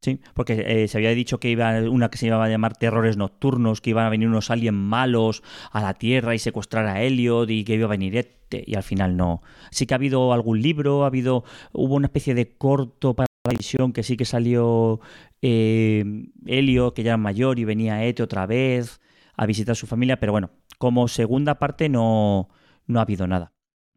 Sí, 0.00 0.20
porque 0.34 0.64
eh, 0.84 0.88
se 0.88 0.98
había 0.98 1.10
dicho 1.10 1.40
que 1.40 1.50
iba 1.50 1.72
una 1.90 2.08
que 2.08 2.18
se 2.18 2.26
iba 2.26 2.42
a 2.42 2.48
llamar 2.48 2.76
Terrores 2.76 3.16
Nocturnos, 3.16 3.80
que 3.80 3.90
iban 3.90 4.06
a 4.06 4.10
venir 4.10 4.28
unos 4.28 4.50
aliens 4.50 4.76
malos 4.78 5.42
a 5.72 5.82
la 5.82 5.94
Tierra 5.94 6.36
y 6.36 6.38
secuestrar 6.38 6.86
a 6.86 7.02
Elliot 7.02 7.50
y 7.50 7.64
que 7.64 7.74
iba 7.74 7.86
a 7.86 7.88
venir 7.88 8.16
este, 8.16 8.62
y 8.64 8.76
al 8.76 8.84
final 8.84 9.16
no. 9.16 9.42
Sí 9.72 9.86
que 9.86 9.94
ha 9.94 9.96
habido 9.96 10.32
algún 10.32 10.62
libro, 10.62 11.02
ha 11.02 11.08
habido, 11.08 11.44
hubo 11.72 11.96
una 11.96 12.06
especie 12.06 12.34
de 12.34 12.56
corto 12.56 13.14
para 13.14 13.26
la 13.44 13.50
televisión 13.50 13.92
que 13.92 14.04
sí 14.04 14.16
que 14.16 14.24
salió 14.24 15.00
eh, 15.42 16.04
Elliot, 16.46 16.94
que 16.94 17.02
ya 17.02 17.10
era 17.12 17.16
mayor 17.16 17.58
y 17.58 17.64
venía 17.64 18.04
Ete 18.04 18.22
otra 18.22 18.46
vez 18.46 19.00
a 19.36 19.46
visitar 19.46 19.72
a 19.72 19.76
su 19.76 19.88
familia, 19.88 20.20
pero 20.20 20.30
bueno, 20.30 20.50
como 20.78 21.08
segunda 21.08 21.58
parte 21.58 21.88
no, 21.88 22.48
no 22.86 23.00
ha 23.00 23.02
habido 23.02 23.26
nada. 23.26 23.52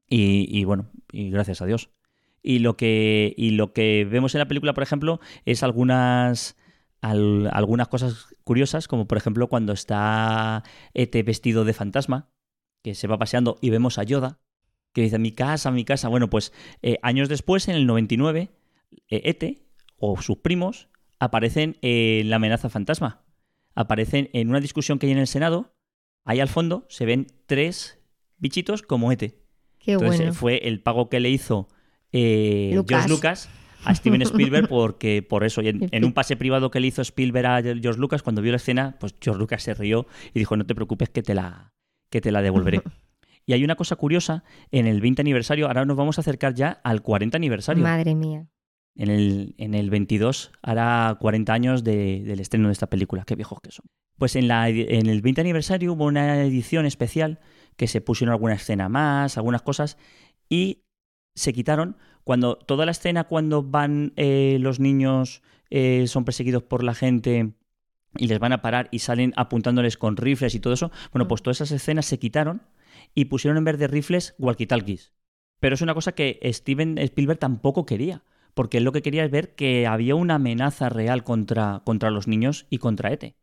Y, 0.07 0.47
y 0.49 0.63
bueno, 0.65 0.87
y 1.11 1.29
gracias 1.29 1.61
a 1.61 1.65
Dios. 1.67 1.91
Y 2.43 2.59
lo 2.59 2.75
que, 2.77 3.33
y 3.37 3.51
lo 3.51 3.71
que 3.73 4.05
vemos 4.09 4.33
en 4.35 4.39
la 4.39 4.47
película, 4.47 4.73
por 4.73 4.83
ejemplo, 4.83 5.19
es 5.45 5.61
algunas, 5.63 6.57
al- 7.01 7.49
algunas 7.53 7.87
cosas 7.87 8.27
curiosas, 8.43 8.87
como 8.87 9.07
por 9.07 9.17
ejemplo 9.17 9.47
cuando 9.47 9.73
está 9.73 10.63
Ete 10.93 11.21
vestido 11.23 11.65
de 11.65 11.73
fantasma, 11.73 12.29
que 12.83 12.95
se 12.95 13.07
va 13.07 13.19
paseando 13.19 13.57
y 13.61 13.69
vemos 13.69 13.97
a 13.99 14.03
Yoda, 14.03 14.39
que 14.93 15.01
dice 15.03 15.19
mi 15.19 15.31
casa, 15.31 15.69
mi 15.71 15.85
casa. 15.85 16.07
Bueno, 16.09 16.29
pues 16.29 16.51
eh, 16.81 16.97
años 17.03 17.29
después, 17.29 17.67
en 17.67 17.75
el 17.75 17.85
99, 17.85 18.49
eh, 19.09 19.21
Ete 19.25 19.67
o 19.97 20.19
sus 20.21 20.37
primos 20.37 20.89
aparecen 21.19 21.77
en 21.81 22.29
la 22.31 22.37
amenaza 22.37 22.69
fantasma. 22.69 23.23
Aparecen 23.75 24.29
en 24.33 24.49
una 24.49 24.59
discusión 24.59 24.97
que 24.99 25.05
hay 25.05 25.11
en 25.13 25.19
el 25.19 25.27
Senado. 25.27 25.75
Ahí 26.25 26.39
al 26.39 26.49
fondo 26.49 26.85
se 26.89 27.05
ven 27.05 27.27
tres 27.45 27.99
bichitos 28.37 28.81
como 28.81 29.11
Ete. 29.11 29.39
Qué 29.79 29.93
Entonces 29.93 30.19
bueno. 30.19 30.33
fue 30.33 30.67
el 30.67 30.81
pago 30.81 31.07
que 31.09 31.19
le 31.19 31.29
hizo 31.29 31.69
eh, 32.13 32.71
Lucas. 32.73 32.99
George 33.05 33.09
Lucas 33.09 33.49
a 33.83 33.95
Steven 33.95 34.21
Spielberg 34.21 34.67
porque 34.69 35.23
por 35.27 35.43
eso 35.43 35.61
en, 35.61 35.87
en 35.91 36.05
un 36.05 36.13
pase 36.13 36.35
privado 36.35 36.69
que 36.71 36.79
le 36.79 36.87
hizo 36.87 37.01
Spielberg 37.01 37.45
a 37.47 37.61
George 37.61 37.99
Lucas 37.99 38.21
cuando 38.21 38.41
vio 38.41 38.51
la 38.51 38.57
escena 38.57 38.95
pues 38.99 39.15
George 39.21 39.39
Lucas 39.39 39.63
se 39.63 39.73
rió 39.73 40.05
y 40.33 40.39
dijo 40.39 40.55
no 40.55 40.65
te 40.65 40.75
preocupes 40.75 41.09
que 41.09 41.23
te 41.23 41.33
la 41.33 41.71
que 42.09 42.21
te 42.21 42.31
la 42.31 42.41
devolveré 42.41 42.81
y 43.47 43.53
hay 43.53 43.63
una 43.63 43.75
cosa 43.75 43.95
curiosa 43.95 44.43
en 44.71 44.85
el 44.85 45.01
20 45.01 45.21
aniversario 45.21 45.67
ahora 45.67 45.83
nos 45.85 45.97
vamos 45.97 46.17
a 46.19 46.21
acercar 46.21 46.53
ya 46.53 46.79
al 46.83 47.01
40 47.01 47.35
aniversario 47.37 47.81
Madre 47.83 48.13
mía. 48.13 48.45
en 48.95 49.09
el, 49.09 49.55
en 49.57 49.73
el 49.73 49.89
22 49.89 50.51
hará 50.61 51.17
40 51.19 51.51
años 51.53 51.83
de- 51.83 52.23
del 52.23 52.39
estreno 52.39 52.67
de 52.67 52.73
esta 52.73 52.87
película. 52.87 53.23
Qué 53.25 53.35
viejos 53.35 53.59
que 53.63 53.71
son. 53.71 53.85
Pues 54.17 54.35
en, 54.35 54.47
la, 54.47 54.69
en 54.69 55.07
el 55.07 55.21
20 55.21 55.41
aniversario 55.41 55.93
hubo 55.93 56.05
una 56.05 56.43
edición 56.43 56.85
especial 56.85 57.39
que 57.77 57.87
se 57.87 58.01
pusieron 58.01 58.33
alguna 58.33 58.53
escena 58.53 58.89
más, 58.89 59.37
algunas 59.37 59.63
cosas, 59.63 59.97
y 60.49 60.83
se 61.35 61.53
quitaron 61.53 61.97
cuando 62.23 62.55
toda 62.55 62.85
la 62.85 62.91
escena 62.91 63.23
cuando 63.25 63.63
van 63.63 64.13
eh, 64.15 64.57
los 64.59 64.79
niños, 64.79 65.41
eh, 65.69 66.05
son 66.07 66.25
perseguidos 66.25 66.63
por 66.63 66.83
la 66.83 66.93
gente 66.93 67.53
y 68.17 68.27
les 68.27 68.39
van 68.39 68.53
a 68.53 68.61
parar 68.61 68.89
y 68.91 68.99
salen 68.99 69.33
apuntándoles 69.35 69.97
con 69.97 70.17
rifles 70.17 70.53
y 70.55 70.59
todo 70.59 70.73
eso. 70.73 70.91
Bueno, 71.11 71.27
pues 71.27 71.41
todas 71.41 71.57
esas 71.57 71.71
escenas 71.71 72.05
se 72.05 72.19
quitaron 72.19 72.61
y 73.15 73.25
pusieron 73.25 73.57
en 73.57 73.63
vez 73.63 73.77
de 73.77 73.87
rifles 73.87 74.35
walkie-talkies. 74.37 75.13
Pero 75.59 75.75
es 75.75 75.81
una 75.81 75.93
cosa 75.93 76.13
que 76.13 76.39
Steven 76.43 76.97
Spielberg 76.97 77.39
tampoco 77.39 77.85
quería, 77.85 78.23
porque 78.53 78.77
él 78.77 78.83
lo 78.83 78.91
que 78.91 79.01
quería 79.01 79.23
es 79.23 79.31
ver 79.31 79.55
que 79.55 79.87
había 79.87 80.15
una 80.15 80.35
amenaza 80.35 80.89
real 80.89 81.23
contra, 81.23 81.81
contra 81.85 82.11
los 82.11 82.27
niños 82.27 82.65
y 82.69 82.79
contra 82.79 83.11
ETE. 83.11 83.35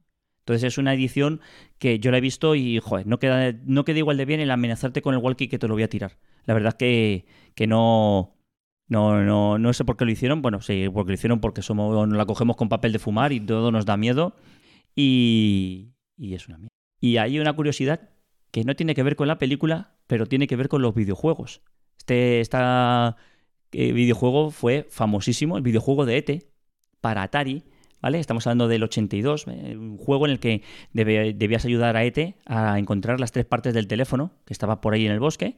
Entonces 0.49 0.72
es 0.72 0.78
una 0.78 0.94
edición 0.94 1.42
que 1.78 1.99
yo 1.99 2.11
la 2.11 2.16
he 2.16 2.22
visto 2.22 2.55
y, 2.55 2.78
joder, 2.78 3.07
no 3.07 3.18
queda, 3.18 3.53
no 3.66 3.84
queda 3.84 3.99
igual 3.99 4.16
de 4.16 4.24
bien 4.24 4.40
el 4.40 4.51
amenazarte 4.51 5.03
con 5.03 5.14
el 5.14 5.20
walkie 5.20 5.46
que 5.46 5.59
te 5.59 5.68
lo 5.68 5.74
voy 5.74 5.82
a 5.82 5.90
tirar. 5.90 6.16
La 6.46 6.55
verdad 6.55 6.68
es 6.68 6.74
que, 6.76 7.26
que 7.55 7.66
no, 7.66 8.34
no, 8.88 9.22
no, 9.24 9.59
no 9.59 9.72
sé 9.74 9.84
por 9.84 9.99
qué 9.99 10.07
lo 10.07 10.11
hicieron. 10.11 10.40
Bueno, 10.40 10.62
sí, 10.62 10.88
porque 10.90 11.11
lo 11.11 11.14
hicieron 11.16 11.40
porque 11.40 11.61
somos, 11.61 12.09
la 12.09 12.24
cogemos 12.24 12.57
con 12.57 12.70
papel 12.70 12.92
de 12.92 12.99
fumar 12.99 13.34
y 13.34 13.40
todo 13.40 13.70
nos 13.70 13.84
da 13.84 13.99
miedo. 13.99 14.36
Y, 14.96 15.92
y 16.16 16.32
es 16.32 16.49
una 16.49 16.57
mierda. 16.57 16.72
Y 16.99 17.18
hay 17.18 17.38
una 17.38 17.53
curiosidad 17.53 18.09
que 18.51 18.64
no 18.64 18.74
tiene 18.74 18.94
que 18.94 19.03
ver 19.03 19.16
con 19.16 19.28
la 19.28 19.36
película, 19.36 19.99
pero 20.07 20.24
tiene 20.24 20.46
que 20.46 20.57
ver 20.57 20.70
con 20.70 20.80
los 20.80 20.94
videojuegos. 20.94 21.61
Este 21.99 22.40
eh, 22.40 23.92
videojuego 23.92 24.51
fue 24.51 24.86
famosísimo, 24.88 25.59
el 25.59 25.62
videojuego 25.62 26.07
de 26.07 26.16
ET 26.16 26.46
para 27.03 27.22
Atari, 27.22 27.64
¿vale? 28.01 28.18
Estamos 28.18 28.46
hablando 28.46 28.68
del 28.68 28.82
82, 28.82 29.46
eh, 29.49 29.76
un 29.76 29.99
juego 29.99 30.26
en 30.26 30.32
el 30.32 30.40
que 30.40 30.62
debías 30.92 31.64
ayudar 31.64 31.96
a 31.96 32.05
ET 32.05 32.36
a 32.46 32.78
encontrar 32.78 33.20
las 33.20 33.32
tres 33.32 33.44
partes 33.44 33.74
del 33.74 33.88
teléfono 33.88 34.32
que 34.44 34.53
estaba 34.53 34.80
por 34.80 34.94
ahí 34.94 35.07
en 35.07 35.12
el 35.12 35.20
bosque 35.20 35.57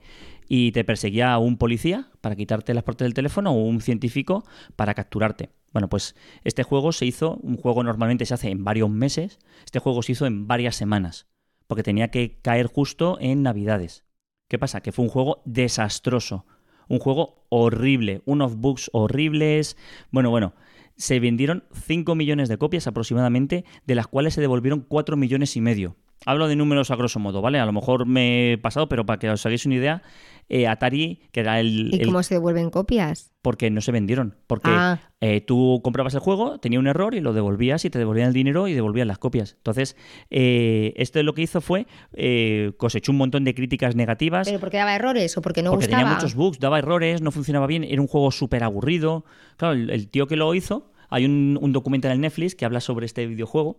y 0.49 0.73
te 0.73 0.85
perseguía 0.85 1.37
un 1.39 1.57
policía 1.57 2.09
para 2.21 2.37
quitarte 2.37 2.75
las 2.75 2.85
partes 2.85 3.07
del 3.07 3.15
teléfono 3.15 3.53
o 3.53 3.65
un 3.65 3.81
científico 3.81 4.45
para 4.77 4.95
capturarte. 4.95 5.51
Bueno, 5.73 5.89
pues 5.89 6.17
este 6.43 6.63
juego 6.63 6.93
se 6.93 7.07
hizo, 7.07 7.37
un 7.43 7.57
juego 7.57 7.85
normalmente 7.85 8.27
se 8.27 8.35
hace 8.35 8.51
en 8.51 8.65
varios 8.65 8.91
meses, 8.91 9.39
este 9.65 9.79
juego 9.79 10.03
se 10.03 10.13
hizo 10.13 10.27
en 10.27 10.49
varias 10.49 10.75
semanas, 10.75 11.29
porque 11.69 11.85
tenía 11.85 12.09
que 12.09 12.41
caer 12.43 12.67
justo 12.67 13.19
en 13.21 13.43
Navidades. 13.43 14.05
¿Qué 14.49 14.59
pasa? 14.59 14.81
Que 14.81 14.91
fue 14.91 15.05
un 15.05 15.11
juego 15.11 15.43
desastroso, 15.45 16.45
un 16.89 16.99
juego 16.99 17.47
horrible, 17.51 18.21
unos 18.25 18.57
bugs 18.57 18.91
horribles. 18.93 19.77
Bueno, 20.11 20.31
bueno, 20.31 20.55
se 21.01 21.19
vendieron 21.19 21.65
5 21.73 22.15
millones 22.15 22.49
de 22.49 22.59
copias 22.59 22.87
aproximadamente, 22.87 23.65
de 23.87 23.95
las 23.95 24.07
cuales 24.07 24.35
se 24.35 24.41
devolvieron 24.43 24.85
4 24.87 25.17
millones 25.17 25.57
y 25.57 25.61
medio. 25.61 25.97
Hablo 26.27 26.49
de 26.49 26.55
números 26.57 26.91
a 26.91 26.97
grosso 26.97 27.19
modo, 27.19 27.41
¿vale? 27.41 27.59
A 27.59 27.65
lo 27.65 27.73
mejor 27.73 28.05
me 28.07 28.53
he 28.53 28.59
pasado, 28.59 28.91
pero 28.91 29.07
para 29.07 29.19
que 29.19 29.31
os 29.31 29.47
hagáis 29.47 29.65
una 29.65 29.77
idea, 29.77 30.03
eh, 30.51 30.67
Atari, 30.69 31.21
que 31.33 31.41
era 31.41 31.61
el... 31.61 31.89
¿Y 31.95 32.01
el- 32.03 32.07
cómo 32.09 32.23
se 32.23 32.35
devuelven 32.35 32.69
copias? 32.69 33.33
Porque 33.41 33.71
no 33.71 33.81
se 33.81 33.91
vendieron. 33.91 34.37
Porque 34.47 34.69
Ah. 34.71 35.01
eh, 35.23 35.41
tú 35.41 35.81
comprabas 35.83 36.13
el 36.13 36.21
juego, 36.21 36.61
tenía 36.61 36.79
un 36.79 36.89
error 36.89 37.15
y 37.15 37.21
lo 37.21 37.33
devolvías 37.33 37.87
y 37.87 37.91
te 37.91 37.99
devolvían 37.99 38.29
el 38.29 38.35
dinero 38.35 38.69
y 38.69 38.75
devolvían 38.75 39.09
las 39.09 39.17
copias. 39.17 39.55
Entonces, 39.57 39.97
eh, 40.29 40.93
esto 40.97 41.23
lo 41.23 41.33
que 41.33 41.41
hizo 41.41 41.63
fue 41.63 41.87
eh, 42.13 42.73
cosechó 42.77 43.13
un 43.13 43.19
montón 43.19 43.45
de 43.45 43.55
críticas 43.55 43.97
negativas. 43.97 44.47
¿Pero 44.47 44.61
porque 44.61 44.77
daba 44.77 44.95
errores 44.95 45.37
o 45.39 45.41
porque 45.41 45.63
no 45.63 45.71
porque 45.71 45.87
gustaba? 45.87 46.03
tenía 46.03 46.15
muchos 46.17 46.35
bugs, 46.35 46.59
daba 46.59 46.79
errores, 46.79 47.23
no 47.23 47.31
funcionaba 47.31 47.67
bien, 47.67 47.83
era 47.83 48.03
un 48.03 48.09
juego 48.09 48.31
súper 48.31 48.63
aburrido. 48.63 49.25
Claro, 49.57 49.73
el, 49.73 49.89
el 49.89 50.09
tío 50.09 50.27
que 50.27 50.37
lo 50.37 50.53
hizo, 50.55 50.90
hay 51.11 51.25
un, 51.27 51.73
documental 51.73 52.13
en 52.13 52.23
Netflix 52.23 52.55
que 52.55 52.65
habla 52.65 52.81
sobre 52.81 53.07
este 53.07 53.27
videojuego. 53.27 53.79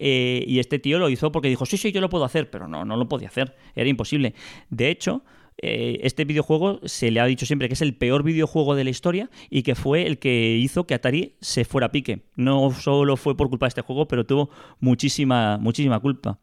eh, 0.00 0.44
y 0.46 0.58
este 0.58 0.78
tío 0.78 0.98
lo 0.98 1.08
hizo 1.08 1.32
porque 1.32 1.48
dijo, 1.48 1.66
sí, 1.66 1.76
sí, 1.76 1.92
yo 1.92 2.00
lo 2.00 2.08
puedo 2.10 2.24
hacer, 2.24 2.50
pero 2.50 2.68
no, 2.68 2.84
no 2.84 2.96
lo 2.96 3.08
podía 3.08 3.28
hacer, 3.28 3.54
era 3.74 3.88
imposible. 3.88 4.34
De 4.70 4.90
hecho, 4.90 5.22
eh, 5.58 6.00
este 6.02 6.24
videojuego 6.24 6.80
se 6.84 7.10
le 7.10 7.20
ha 7.20 7.26
dicho 7.26 7.46
siempre 7.46 7.68
que 7.68 7.74
es 7.74 7.82
el 7.82 7.94
peor 7.94 8.24
videojuego 8.24 8.74
de 8.74 8.84
la 8.84 8.90
historia 8.90 9.30
y 9.50 9.62
que 9.62 9.74
fue 9.74 10.06
el 10.06 10.18
que 10.18 10.56
hizo 10.56 10.86
que 10.86 10.94
Atari 10.94 11.36
se 11.40 11.64
fuera 11.64 11.86
a 11.88 11.92
pique. 11.92 12.24
No 12.36 12.70
solo 12.72 13.16
fue 13.16 13.36
por 13.36 13.48
culpa 13.48 13.66
de 13.66 13.68
este 13.68 13.82
juego, 13.82 14.08
pero 14.08 14.26
tuvo 14.26 14.50
muchísima, 14.80 15.58
muchísima 15.58 16.00
culpa. 16.00 16.40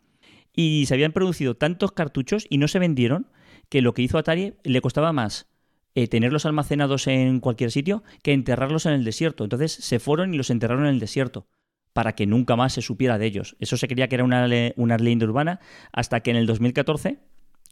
Y 0.56 0.86
se 0.88 0.94
habían 0.94 1.12
producido 1.12 1.56
tantos 1.56 1.92
cartuchos 1.92 2.46
y 2.50 2.58
no 2.58 2.68
se 2.68 2.80
vendieron 2.80 3.28
que 3.70 3.82
lo 3.82 3.94
que 3.94 4.02
hizo 4.02 4.18
Atari 4.18 4.54
le 4.64 4.82
costaba 4.82 5.14
más 5.14 5.51
eh, 5.96 6.08
tenerlos 6.08 6.46
almacenados 6.46 7.08
en 7.08 7.40
cualquier 7.40 7.72
sitio 7.72 8.04
que 8.24 8.34
enterrarlos 8.34 8.86
en 8.86 8.94
el 8.94 9.04
desierto. 9.04 9.44
Entonces 9.44 9.72
se 9.72 10.00
fueron 10.00 10.34
y 10.34 10.38
los 10.38 10.50
enterraron 10.50 10.86
en 10.86 10.94
el 10.94 11.00
desierto 11.00 11.48
para 11.94 12.14
que 12.16 12.26
nunca 12.26 12.56
más 12.56 12.74
se 12.74 12.82
supiera 12.82 13.18
de 13.18 13.26
ellos. 13.26 13.56
Eso 13.60 13.78
se 13.78 13.88
creía 13.88 14.08
que 14.08 14.16
era 14.16 14.24
una, 14.24 14.48
una 14.76 14.98
leyenda 14.98 15.26
urbana 15.26 15.60
hasta 15.92 16.22
que 16.22 16.32
en 16.32 16.38
el 16.38 16.46
2014, 16.46 17.20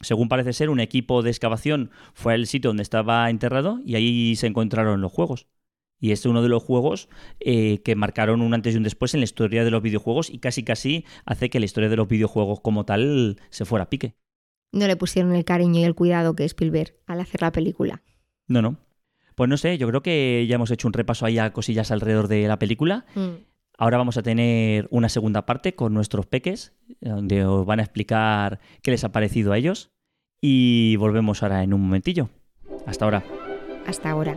según 0.00 0.28
parece 0.28 0.52
ser, 0.52 0.70
un 0.70 0.80
equipo 0.80 1.22
de 1.22 1.30
excavación 1.30 1.90
fue 2.14 2.34
al 2.34 2.46
sitio 2.46 2.70
donde 2.70 2.82
estaba 2.82 3.28
enterrado 3.30 3.80
y 3.84 3.94
ahí 3.94 4.36
se 4.36 4.46
encontraron 4.46 5.00
los 5.00 5.12
juegos. 5.12 5.46
Y 6.02 6.12
este 6.12 6.28
es 6.28 6.30
uno 6.30 6.42
de 6.42 6.48
los 6.48 6.62
juegos 6.62 7.08
eh, 7.40 7.82
que 7.82 7.94
marcaron 7.94 8.40
un 8.40 8.54
antes 8.54 8.74
y 8.74 8.78
un 8.78 8.82
después 8.82 9.12
en 9.12 9.20
la 9.20 9.24
historia 9.24 9.64
de 9.64 9.70
los 9.70 9.82
videojuegos 9.82 10.30
y 10.30 10.38
casi 10.38 10.64
casi 10.64 11.04
hace 11.26 11.50
que 11.50 11.60
la 11.60 11.66
historia 11.66 11.90
de 11.90 11.96
los 11.96 12.08
videojuegos 12.08 12.60
como 12.60 12.86
tal 12.86 13.38
se 13.50 13.66
fuera 13.66 13.84
a 13.84 13.90
pique. 13.90 14.14
No 14.72 14.86
le 14.86 14.96
pusieron 14.96 15.34
el 15.34 15.44
cariño 15.44 15.80
y 15.80 15.84
el 15.84 15.94
cuidado 15.94 16.34
que 16.34 16.44
Spielberg 16.44 16.94
al 17.06 17.20
hacer 17.20 17.42
la 17.42 17.52
película. 17.52 18.02
No, 18.50 18.60
no. 18.62 18.76
Pues 19.36 19.48
no 19.48 19.56
sé, 19.56 19.78
yo 19.78 19.86
creo 19.86 20.02
que 20.02 20.44
ya 20.48 20.56
hemos 20.56 20.72
hecho 20.72 20.88
un 20.88 20.92
repaso 20.92 21.24
ahí 21.24 21.38
a 21.38 21.52
cosillas 21.52 21.92
alrededor 21.92 22.26
de 22.26 22.48
la 22.48 22.58
película. 22.58 23.06
Mm. 23.14 23.44
Ahora 23.78 23.96
vamos 23.96 24.16
a 24.18 24.22
tener 24.22 24.88
una 24.90 25.08
segunda 25.08 25.46
parte 25.46 25.74
con 25.74 25.94
nuestros 25.94 26.26
peques, 26.26 26.74
donde 27.00 27.46
os 27.46 27.64
van 27.64 27.78
a 27.78 27.84
explicar 27.84 28.58
qué 28.82 28.90
les 28.90 29.04
ha 29.04 29.12
parecido 29.12 29.52
a 29.52 29.58
ellos. 29.58 29.92
Y 30.42 30.96
volvemos 30.96 31.42
ahora 31.42 31.62
en 31.62 31.72
un 31.72 31.82
momentillo. 31.82 32.28
Hasta 32.86 33.04
ahora. 33.04 33.22
Hasta 33.86 34.10
ahora. 34.10 34.36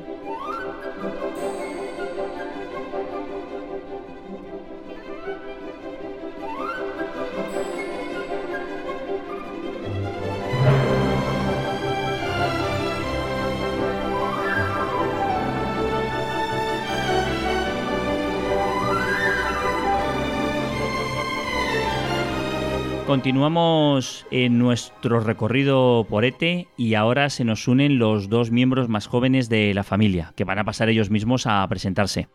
Continuamos 23.24 24.26
en 24.32 24.60
nuestro 24.60 25.22
recorrido 25.22 26.06
por 26.10 26.26
ETE 26.26 26.68
y 26.76 26.96
ahora 26.96 27.30
se 27.30 27.46
nos 27.46 27.70
unen 27.70 27.98
los 27.98 28.28
dos 28.28 28.52
miembros 28.52 28.90
más 28.90 29.08
jóvenes 29.08 29.48
de 29.48 29.74
la 29.74 29.84
familia, 29.84 30.34
que 30.36 30.44
van 30.44 30.60
a 30.60 30.66
pasar 30.66 30.90
ellos 30.90 31.10
mismos 31.10 31.48
a 31.48 31.66
presentarse. 31.70 32.28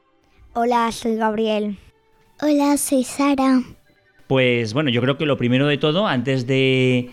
Hola, 0.54 0.90
soy 0.90 1.16
Gabriel. 1.16 1.76
Hola, 2.40 2.78
soy 2.78 3.04
Sara. 3.04 3.60
Pues 4.28 4.72
bueno, 4.72 4.88
yo 4.88 5.02
creo 5.02 5.18
que 5.18 5.26
lo 5.26 5.36
primero 5.36 5.66
de 5.66 5.76
todo, 5.76 6.06
antes 6.06 6.46
de, 6.46 7.10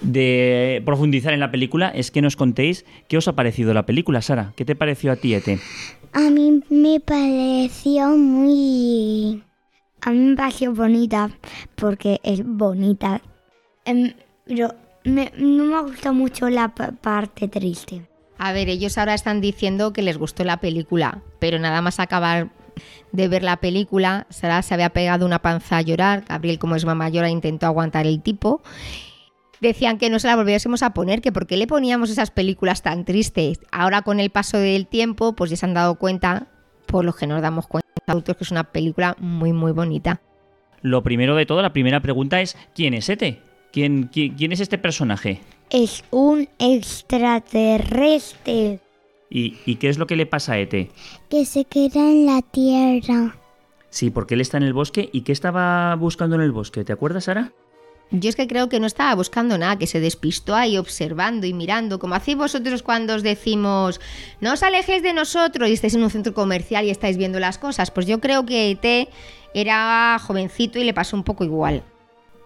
de 0.00 0.80
profundizar 0.86 1.34
en 1.34 1.40
la 1.40 1.50
película, 1.50 1.90
es 1.90 2.10
que 2.10 2.22
nos 2.22 2.34
contéis 2.34 2.86
qué 3.10 3.18
os 3.18 3.28
ha 3.28 3.36
parecido 3.36 3.74
la 3.74 3.84
película, 3.84 4.22
Sara. 4.22 4.54
¿Qué 4.56 4.64
te 4.64 4.74
pareció 4.74 5.12
a 5.12 5.16
ti, 5.16 5.34
Ete? 5.34 5.58
A 6.14 6.30
mí 6.30 6.62
me 6.70 6.98
pareció 6.98 8.08
muy... 8.16 9.42
A 10.08 10.10
mí 10.10 10.20
me 10.20 10.36
pareció 10.36 10.72
bonita 10.72 11.28
porque 11.74 12.18
es 12.22 12.40
bonita. 12.42 13.20
Em, 13.84 14.14
pero 14.46 14.74
me- 15.04 15.30
no 15.36 15.64
me 15.64 15.82
gustó 15.82 16.14
mucho 16.14 16.48
la 16.48 16.68
pa- 16.74 16.92
parte 16.92 17.46
triste. 17.46 18.08
A 18.38 18.52
ver, 18.52 18.70
ellos 18.70 18.96
ahora 18.96 19.12
están 19.12 19.42
diciendo 19.42 19.92
que 19.92 20.00
les 20.00 20.16
gustó 20.16 20.44
la 20.44 20.60
película, 20.60 21.20
pero 21.40 21.58
nada 21.58 21.82
más 21.82 22.00
acabar 22.00 22.48
de 23.12 23.28
ver 23.28 23.42
la 23.42 23.58
película, 23.58 24.26
Sara 24.30 24.62
se 24.62 24.72
había 24.72 24.88
pegado 24.94 25.26
una 25.26 25.40
panza 25.42 25.76
a 25.76 25.82
llorar, 25.82 26.24
Gabriel 26.26 26.58
como 26.58 26.74
es 26.74 26.86
mamá 26.86 27.10
llora 27.10 27.28
intentó 27.28 27.66
aguantar 27.66 28.06
el 28.06 28.22
tipo. 28.22 28.62
Decían 29.60 29.98
que 29.98 30.08
no 30.08 30.18
se 30.20 30.28
la 30.28 30.36
volviésemos 30.36 30.82
a 30.82 30.94
poner, 30.94 31.20
que 31.20 31.32
por 31.32 31.46
qué 31.46 31.58
le 31.58 31.66
poníamos 31.66 32.08
esas 32.08 32.30
películas 32.30 32.80
tan 32.80 33.04
tristes. 33.04 33.58
Ahora 33.72 34.00
con 34.00 34.20
el 34.20 34.30
paso 34.30 34.56
del 34.56 34.86
tiempo, 34.86 35.34
pues 35.34 35.50
ya 35.50 35.56
se 35.58 35.66
han 35.66 35.74
dado 35.74 35.96
cuenta, 35.96 36.46
por 36.86 37.04
lo 37.04 37.12
que 37.12 37.26
nos 37.26 37.42
damos 37.42 37.66
cuenta 37.66 37.87
adultos, 38.08 38.36
que 38.36 38.44
es 38.44 38.50
una 38.50 38.64
película 38.64 39.16
muy 39.18 39.52
muy 39.52 39.72
bonita. 39.72 40.20
Lo 40.82 41.02
primero 41.02 41.34
de 41.34 41.46
todo, 41.46 41.62
la 41.62 41.72
primera 41.72 42.00
pregunta 42.00 42.40
es, 42.40 42.56
¿quién 42.74 42.94
es 42.94 43.08
Ete? 43.08 43.40
¿Quién, 43.72 44.08
quién, 44.12 44.34
quién 44.34 44.52
es 44.52 44.60
este 44.60 44.78
personaje? 44.78 45.40
Es 45.70 46.04
un 46.10 46.48
extraterrestre 46.58 48.80
¿Y, 49.30 49.56
y 49.66 49.76
qué 49.76 49.90
es 49.90 49.98
lo 49.98 50.06
que 50.06 50.16
le 50.16 50.26
pasa 50.26 50.54
a 50.54 50.58
Ete? 50.58 50.90
que 51.28 51.44
se 51.44 51.64
queda 51.64 52.10
en 52.10 52.26
la 52.26 52.42
Tierra. 52.42 53.36
Sí, 53.90 54.10
porque 54.10 54.34
él 54.34 54.40
está 54.40 54.56
en 54.56 54.62
el 54.62 54.72
bosque. 54.72 55.10
¿Y 55.12 55.22
qué 55.22 55.32
estaba 55.32 55.94
buscando 55.96 56.36
en 56.36 56.42
el 56.42 56.52
bosque? 56.52 56.84
¿Te 56.84 56.92
acuerdas, 56.92 57.24
Sara? 57.24 57.52
Yo 58.10 58.30
es 58.30 58.36
que 58.36 58.46
creo 58.46 58.68
que 58.68 58.80
no 58.80 58.86
estaba 58.86 59.14
buscando 59.14 59.58
nada, 59.58 59.76
que 59.76 59.86
se 59.86 60.00
despistó 60.00 60.54
ahí 60.54 60.78
observando 60.78 61.46
y 61.46 61.52
mirando, 61.52 61.98
como 61.98 62.14
hacéis 62.14 62.38
vosotros 62.38 62.82
cuando 62.82 63.14
os 63.14 63.22
decimos, 63.22 64.00
no 64.40 64.54
os 64.54 64.62
alejéis 64.62 65.02
de 65.02 65.12
nosotros 65.12 65.68
y 65.68 65.74
estáis 65.74 65.94
en 65.94 66.02
un 66.02 66.10
centro 66.10 66.32
comercial 66.32 66.86
y 66.86 66.90
estáis 66.90 67.18
viendo 67.18 67.38
las 67.38 67.58
cosas. 67.58 67.90
Pues 67.90 68.06
yo 68.06 68.18
creo 68.20 68.46
que 68.46 68.70
ET 68.70 69.08
era 69.52 70.18
jovencito 70.20 70.78
y 70.78 70.84
le 70.84 70.94
pasó 70.94 71.16
un 71.16 71.24
poco 71.24 71.44
igual. 71.44 71.82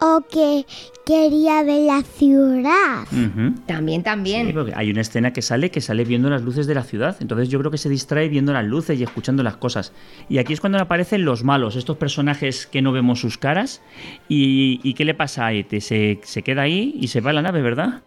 O 0.05 0.21
que 0.29 0.67
quería 1.07 1.63
ver 1.63 1.83
la 1.83 2.03
ciudad. 2.03 3.03
Ujú. 3.13 3.55
También, 3.67 4.01
Sí, 4.01 4.05
también. 4.05 4.53
porque 4.53 4.73
hay 4.75 4.91
una 4.91 5.01
escena 5.01 5.33
que 5.33 5.43
sale 5.43 5.71
que 5.71 5.81
sale 5.81 6.05
viendo 6.05 6.29
las 6.29 6.43
luces 6.43 6.67
de 6.67 6.75
la 6.75 6.83
ciudad. 6.83 7.17
Entonces 7.21 7.49
yo 7.49 7.59
creo 7.61 7.71
que 7.71 7.79
se 7.79 7.89
distrae 7.89 8.29
viendo 8.29 8.53
las 8.53 8.65
luces 8.65 8.99
y 8.99 9.05
escuchando 9.05 9.43
las 9.43 9.57
cosas. 9.57 9.93
Y 10.29 10.39
aquí 10.39 10.53
es 10.53 10.61
cuando 10.61 10.79
aparecen 10.79 11.25
los 11.25 11.45
malos, 11.45 11.77
estos 11.77 11.97
personajes 11.99 12.67
que 12.67 12.83
no 12.83 12.91
vemos 12.93 13.21
sus 13.21 13.39
caras. 13.39 13.81
¿Y, 14.29 14.81
y 14.83 14.95
qué 14.95 15.05
le 15.05 15.15
pasa 15.15 15.47
a 15.47 15.53
Ete? 15.53 15.81
Se, 15.81 16.21
se 16.25 16.43
queda 16.43 16.63
ahí 16.63 16.97
y 17.01 17.09
se 17.09 17.21
va 17.21 17.31
a 17.31 17.35
la 17.35 17.43
nave, 17.43 17.63
¿verdad? 17.63 18.03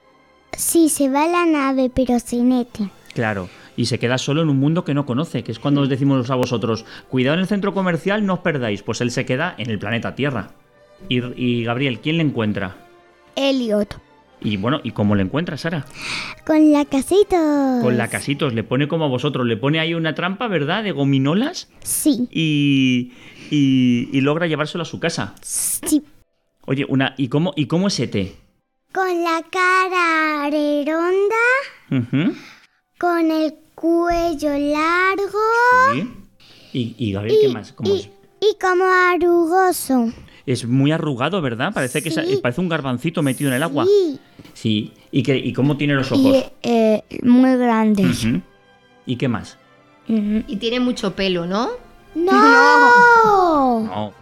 Sí, 0.57 0.89
se 0.89 1.09
va 1.09 1.23
a 1.23 1.27
la 1.27 1.45
nave, 1.45 1.89
pero 1.93 2.19
sin 2.19 2.51
Ete. 2.51 2.89
Claro. 3.13 3.47
Y 3.77 3.85
se 3.85 3.99
queda 3.99 4.17
solo 4.17 4.41
en 4.41 4.49
un 4.49 4.57
mundo 4.59 4.83
que 4.85 4.93
no 4.93 5.05
conoce, 5.05 5.43
que 5.43 5.51
es 5.51 5.59
cuando 5.59 5.81
os 5.81 5.89
decimos 5.89 6.29
a 6.29 6.35
vosotros, 6.35 6.85
cuidado 7.09 7.35
en 7.35 7.41
el 7.41 7.47
centro 7.47 7.73
comercial, 7.73 8.25
no 8.25 8.33
os 8.35 8.39
perdáis. 8.39 8.83
Pues 8.83 9.01
él 9.01 9.11
se 9.11 9.25
queda 9.25 9.53
en 9.57 9.69
el 9.69 9.79
planeta 9.79 10.15
Tierra. 10.15 10.51
Y, 11.09 11.21
y 11.35 11.63
Gabriel, 11.63 11.99
¿quién 11.99 12.17
le 12.17 12.23
encuentra? 12.23 12.75
Elliot. 13.35 13.99
Y 14.41 14.57
bueno, 14.57 14.79
¿y 14.83 14.91
cómo 14.91 15.15
le 15.15 15.23
encuentra, 15.23 15.57
Sara? 15.57 15.85
Con 16.45 16.71
la 16.71 16.85
casita. 16.85 17.79
Con 17.81 17.97
la 17.97 18.09
casitos, 18.09 18.53
le 18.53 18.63
pone 18.63 18.87
como 18.87 19.05
a 19.05 19.07
vosotros, 19.07 19.45
le 19.47 19.57
pone 19.57 19.79
ahí 19.79 19.93
una 19.93 20.13
trampa, 20.13 20.47
¿verdad? 20.47 20.83
De 20.83 20.91
gominolas 20.91 21.69
Sí, 21.81 22.27
y, 22.31 23.13
y, 23.49 24.09
y 24.11 24.21
logra 24.21 24.45
llevárselo 24.47 24.83
a 24.83 24.85
su 24.85 24.99
casa. 24.99 25.33
sí. 25.41 26.03
Oye, 26.67 26.85
una, 26.89 27.13
¿y 27.17 27.27
cómo, 27.29 27.53
¿y 27.55 27.67
cómo 27.67 27.87
es 27.87 27.99
Ete? 27.99 28.35
Con 28.91 29.23
la 29.23 29.43
cara 29.51 30.49
redonda, 30.49 31.45
Ujú, 31.91 32.33
con 32.99 33.29
el 33.31 33.53
cuello 33.75 34.49
largo 34.57 35.39
sí. 35.93 36.11
Y, 36.73 36.95
y 36.97 37.11
Gabriel, 37.13 37.37
¿qué 37.41 37.47
más? 37.49 37.71
¿Cómo 37.73 37.93
y, 37.95 37.99
es? 37.99 38.09
y 38.41 38.57
como 38.59 38.83
arugoso. 38.85 40.11
Es 40.45 40.65
muy 40.67 40.91
arrugado, 40.91 41.41
¿verdad? 41.41 41.73
Parece 41.73 42.01
que 42.03 42.11
Sí. 42.11 42.39
parece 42.41 42.61
un 42.61 42.69
garbancito 42.69 43.21
metido 43.23 43.49
en 43.49 43.55
el 43.57 43.63
agua. 43.63 43.85
Sí. 43.85 44.19
Sí. 44.53 44.93
¿Y, 45.11 45.23
qué, 45.23 45.37
¿Y 45.37 45.53
cómo 45.53 45.75
tiene 45.77 45.93
los 45.95 46.11
Y 46.11 46.13
ojos? 46.13 46.51
eh, 46.61 47.01
muy 47.23 47.55
grandes. 47.57 48.27
¿Y 49.05 49.15
qué 49.15 49.27
más? 49.27 49.57
Y 50.07 50.55
tiene 50.57 50.79
mucho 50.79 51.15
pelo, 51.15 51.45
¿no? 51.45 51.69
¡No! 52.13 52.31
No. 53.85 54.13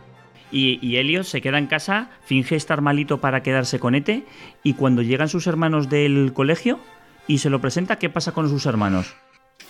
Y, 0.51 0.77
y 0.87 0.97
Elliot 0.97 1.23
se 1.25 1.41
queda 1.41 1.57
en 1.57 1.65
casa, 1.67 2.09
finge 2.25 2.55
estar 2.55 2.81
malito 2.81 3.19
para 3.19 3.41
quedarse 3.41 3.79
con 3.79 3.95
Ete, 3.95 4.23
y 4.61 4.73
cuando 4.75 5.01
llegan 5.01 5.27
sus 5.27 5.47
hermanos 5.47 5.89
del 5.89 6.31
colegio 6.33 6.79
y 7.27 7.39
se 7.39 7.49
lo 7.49 7.59
presenta, 7.59 7.97
¿qué 7.97 8.09
pasa 8.09 8.33
con 8.33 8.47
sus 8.49 8.65
hermanos? 8.67 9.13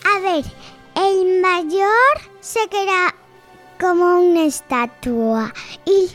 A 0.03 0.19
ver, 0.19 0.43
el 0.95 1.41
mayor 1.41 1.87
se 2.41 2.59
queda 2.69 3.15
como 3.79 4.19
una 4.19 4.43
estatua 4.45 5.53
y, 5.85 6.09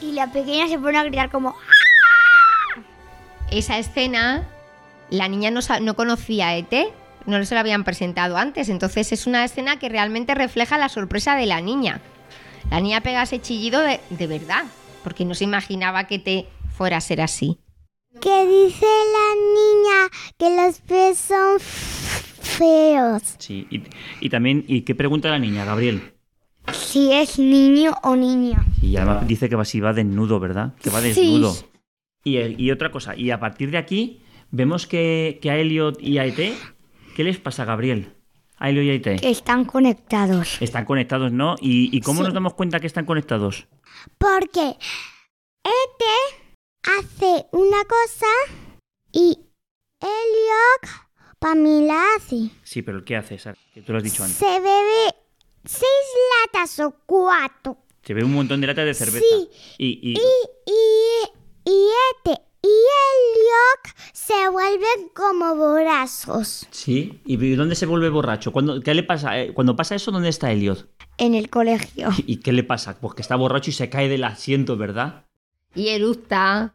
y 0.00 0.12
la 0.12 0.32
pequeña 0.32 0.68
se 0.68 0.78
pone 0.78 0.98
a 0.98 1.04
gritar 1.04 1.30
como... 1.30 1.50
"¡Ah!". 1.50 2.82
esa 3.50 3.78
escena, 3.78 4.44
la 5.10 5.28
niña 5.28 5.50
no, 5.50 5.60
no 5.80 5.94
conocía 5.94 6.48
a 6.48 6.56
ET, 6.56 6.72
no 7.26 7.44
se 7.44 7.54
lo 7.54 7.60
habían 7.60 7.84
presentado 7.84 8.36
antes, 8.36 8.68
entonces 8.68 9.12
es 9.12 9.26
una 9.26 9.44
escena 9.44 9.78
que 9.78 9.88
realmente 9.88 10.34
refleja 10.34 10.78
la 10.78 10.88
sorpresa 10.88 11.36
de 11.36 11.46
la 11.46 11.60
niña. 11.60 12.00
La 12.70 12.80
niña 12.80 13.00
pega 13.00 13.22
ese 13.22 13.40
chillido 13.40 13.80
de, 13.80 14.00
de 14.10 14.26
verdad, 14.26 14.64
porque 15.04 15.24
no 15.24 15.34
se 15.34 15.44
imaginaba 15.44 16.04
que 16.08 16.18
te 16.18 16.46
fuera 16.76 16.96
a 16.96 17.00
ser 17.00 17.20
así. 17.20 17.58
Que 18.20 18.46
dice 18.46 18.86
la 18.86 19.34
niña 19.54 20.10
que 20.38 20.56
los 20.56 20.80
pies 20.80 21.18
son 21.18 21.60
feos. 21.60 23.22
Sí, 23.38 23.66
y, 23.70 23.82
y 24.20 24.30
también, 24.30 24.64
¿y 24.66 24.82
qué 24.82 24.94
pregunta 24.94 25.28
la 25.28 25.38
niña, 25.38 25.64
Gabriel? 25.64 26.15
Si 26.72 27.12
es 27.12 27.38
niño 27.38 27.94
o 28.02 28.16
niña. 28.16 28.64
Y 28.82 28.96
además 28.96 29.26
dice 29.26 29.48
que 29.48 29.56
va, 29.56 29.64
si 29.64 29.80
va 29.80 29.92
desnudo, 29.92 30.40
¿verdad? 30.40 30.74
Que 30.82 30.90
va 30.90 31.00
Sí. 31.00 31.08
desnudo. 31.08 31.54
Y, 32.24 32.38
y 32.62 32.70
otra 32.70 32.90
cosa, 32.90 33.14
y 33.16 33.30
a 33.30 33.38
partir 33.38 33.70
de 33.70 33.78
aquí, 33.78 34.22
vemos 34.50 34.86
que, 34.86 35.38
que 35.40 35.50
a 35.50 35.56
Elliot 35.58 36.00
y 36.00 36.18
a 36.18 36.24
ET, 36.24 36.54
¿qué 37.14 37.22
les 37.24 37.38
pasa, 37.38 37.64
Gabriel? 37.64 38.12
A 38.58 38.70
Elliot 38.70 38.84
y 38.84 38.90
a 38.90 38.94
ET. 38.94 39.20
Que 39.20 39.30
están 39.30 39.64
conectados. 39.64 40.60
Están 40.60 40.84
conectados, 40.86 41.30
¿no? 41.30 41.54
¿Y, 41.60 41.96
y 41.96 42.00
cómo 42.00 42.18
Sí. 42.20 42.24
nos 42.24 42.34
damos 42.34 42.54
cuenta 42.54 42.80
que 42.80 42.86
están 42.88 43.04
conectados? 43.06 43.68
Porque 44.18 44.76
Ete 45.64 46.40
hace 46.82 47.46
una 47.52 47.84
cosa 47.84 48.26
y 49.12 49.38
Elliot 50.00 50.92
para 51.38 51.54
mí 51.54 51.86
la 51.86 52.02
hace. 52.16 52.50
Sí, 52.62 52.82
pero 52.82 53.04
¿qué 53.04 53.16
hace, 53.16 53.38
Sara? 53.38 53.56
Que 53.74 53.82
tú 53.82 53.92
lo 53.92 53.98
has 53.98 54.04
dicho 54.04 54.22
antes. 54.24 54.38
Se 54.38 54.46
bebe 54.60 55.14
seis 55.66 56.06
latas 56.46 56.78
o 56.80 56.94
cuatro. 57.06 57.78
Se 58.02 58.14
ve 58.14 58.22
un 58.24 58.32
montón 58.34 58.60
de 58.60 58.68
latas 58.68 58.84
de 58.86 58.94
cerveza. 58.94 59.24
Sí. 59.28 59.48
Y, 59.78 59.86
y- 59.86 60.12
Y, 60.14 60.70
y, 60.70 61.70
y 61.70 61.88
Ete 62.30 62.40
y 62.62 62.68
Elliot 62.68 63.96
se 64.12 64.48
vuelven 64.48 65.08
como 65.14 65.54
borrazos. 65.56 66.66
sí. 66.70 67.20
¿Y 67.24 67.54
dónde 67.54 67.74
se 67.76 67.86
vuelve 67.86 68.08
borracho? 68.08 68.52
¿Cuándo, 68.52 68.80
¿Qué 68.80 68.94
le 68.94 69.02
pasa? 69.02 69.40
Eh, 69.40 69.52
Cuando 69.54 69.76
pasa 69.76 69.94
eso, 69.94 70.10
¿dónde 70.10 70.28
está 70.30 70.50
Elliot? 70.50 70.88
En 71.18 71.34
el 71.34 71.48
colegio. 71.50 72.10
¿Y 72.26 72.38
qué 72.38 72.52
le 72.52 72.62
pasa? 72.64 72.98
Pues 73.00 73.14
que 73.14 73.22
está 73.22 73.36
borracho 73.36 73.70
y 73.70 73.72
se 73.72 73.88
cae 73.88 74.08
del 74.08 74.24
asiento, 74.24 74.76
¿verdad? 74.76 75.24
Y 75.74 75.88
eructa. 75.88 76.74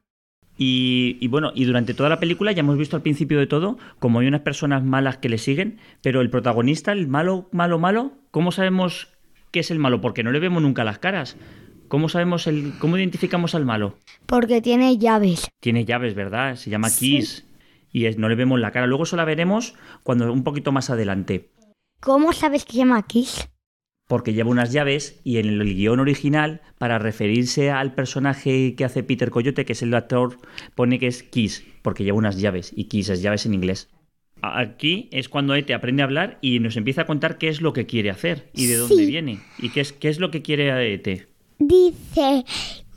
Y, 0.64 1.18
y 1.20 1.28
bueno, 1.28 1.51
y 1.55 1.66
durante 1.66 1.95
toda 1.95 2.07
la 2.07 2.20
película 2.20 2.51
ya 2.51 2.59
hemos 2.59 2.78
visto 2.78 2.95
al 2.95 3.01
principio 3.01 3.39
de 3.39 3.47
todo 3.47 3.80
como 3.97 4.20
hay 4.20 4.28
unas 4.28 4.41
personas 4.41 4.84
malas 4.84 5.18
que 5.18 5.28
le 5.28 5.39
siguen, 5.39 5.80
pero 6.03 6.22
el 6.22 6.30
protagonista, 6.30 6.91
el 6.91 7.07
malo, 7.07 7.49
malo, 7.51 7.80
malo, 7.80 8.12
¿cómo 8.30 8.51
sabemos 8.51 9.07
qué 9.49 9.62
es 9.62 9.72
el 9.72 9.80
malo? 9.80 10.01
Porque 10.01 10.22
no 10.22 10.32
le 10.32 10.39
vemos 10.39 10.62
nunca 10.62 10.84
las 10.84 10.99
caras. 10.99 11.36
¿Cómo 11.88 12.09
sabemos 12.09 12.45
el, 12.45 12.74
cómo 12.78 12.95
identificamos 12.95 13.55
al 13.55 13.66
malo? 13.66 13.97
Porque 14.28 14.62
tiene 14.62 14.99
llaves. 14.99 15.49
Tiene 15.59 15.84
llaves, 15.84 16.14
¿verdad? 16.14 16.55
Se 16.57 16.70
llama 16.70 16.89
Sí. 16.89 17.18
Kiss. 17.18 17.47
Y 17.91 18.05
es- 18.05 18.20
no 18.20 18.30
le 18.30 18.36
vemos 18.36 18.59
la 18.59 18.70
cara. 18.72 18.86
Luego 18.86 19.03
eso 19.05 19.16
la 19.18 19.26
veremos 19.26 19.74
cuando 20.03 20.32
un 20.32 20.43
poquito 20.43 20.72
más 20.72 20.91
adelante. 20.91 21.49
¿Cómo 22.01 22.34
sabes 22.34 22.66
que 22.66 22.74
se 22.74 22.78
llama 22.78 23.01
Kiss? 23.01 23.49
Porque 24.12 24.34
lleva 24.34 24.49
unas 24.49 24.74
llaves 24.74 25.22
y 25.24 25.38
en 25.38 25.47
el 25.47 25.64
guion 25.74 26.01
original, 26.01 26.59
para 26.78 26.99
referirse 26.99 27.72
al 27.72 27.93
personaje 27.95 28.76
que 28.76 28.84
hace 28.84 29.03
Peter 29.03 29.30
Coyote, 29.30 29.64
que 29.64 29.72
es 29.72 29.82
el 29.84 29.93
actor, 29.93 30.36
pone 30.76 30.99
que 30.99 31.07
es 31.07 31.24
Kiss, 31.24 31.64
porque 31.82 32.03
lleva 32.03 32.18
unas 32.18 32.38
llaves 32.38 32.74
y 32.76 32.89
Kiss 32.89 33.07
es 33.07 33.22
llaves 33.22 33.45
en 33.45 33.53
inglés. 33.53 33.88
Aquí 34.41 35.07
es 35.14 35.30
cuando 35.30 35.55
Ete 35.55 35.74
aprende 35.74 36.01
a 36.01 36.05
hablar 36.07 36.39
y 36.41 36.59
nos 36.59 36.76
empieza 36.76 37.03
a 37.03 37.05
contar 37.05 37.38
qué 37.38 37.47
es 37.47 37.62
lo 37.62 37.72
que 37.72 37.86
quiere 37.86 38.09
hacer 38.09 38.49
y 38.53 38.66
de 38.66 38.76
dónde 38.76 38.95
Sí. 38.97 39.05
viene. 39.05 39.39
Y 39.59 39.70
qué 39.70 39.80
es, 39.80 39.93
qué 39.93 40.09
es 40.09 40.20
lo 40.20 40.30
que 40.30 40.41
quiere 40.41 40.93
Ete. 40.93 41.28
Dice 41.57 42.43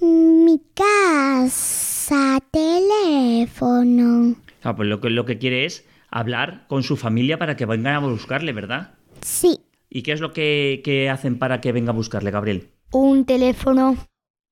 mi 0.01 0.61
casa, 0.75 2.41
teléfono. 2.51 4.35
Ah, 4.65 4.75
pues 4.75 4.89
lo 4.89 5.01
que, 5.01 5.11
lo 5.11 5.25
que 5.27 5.39
quiere 5.39 5.65
es 5.65 5.87
hablar 6.11 6.65
con 6.67 6.83
su 6.83 6.97
familia 6.97 7.39
para 7.39 7.55
que 7.57 7.67
vengan 7.67 7.95
a 7.95 7.99
buscarle, 8.01 8.53
¿verdad? 8.53 8.95
Sí, 9.21 9.61
¿Y 9.95 10.03
qué 10.03 10.11
es 10.11 10.21
lo 10.21 10.33
que, 10.33 10.83
que 10.85 11.09
hacen 11.09 11.39
para 11.39 11.61
que 11.61 11.71
venga 11.71 11.93
a 11.93 11.95
buscarle, 11.95 12.33
Gabriel? 12.33 12.69
un 12.91 13.25
teléfono. 13.25 13.97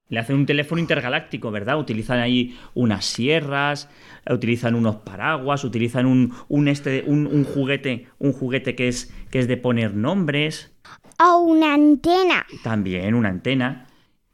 Le 0.08 0.18
hacen 0.20 0.36
un 0.36 0.46
teléfono 0.46 0.80
intergaláctico, 0.80 1.50
¿verdad? 1.50 1.78
Utilizan 1.80 2.18
ahí 2.20 2.56
unas 2.74 3.04
sierras, 3.06 3.88
utilizan 4.30 4.74
unos 4.76 4.96
paraguas, 4.96 5.64
utilizan 5.64 6.06
un, 6.06 6.32
un, 6.48 6.68
este, 6.68 7.02
un, 7.06 7.26
un 7.26 7.42
juguete, 7.44 8.06
un 8.18 8.32
juguete 8.32 8.74
que 8.76 8.86
es, 8.88 9.12
que 9.30 9.38
es 9.40 9.48
de 9.48 9.56
poner 9.56 9.94
nombres, 9.94 10.70
O 11.18 11.38
una 11.38 11.74
antena. 11.74 12.46
también 12.62 13.14
una 13.14 13.30
antena. 13.30 13.88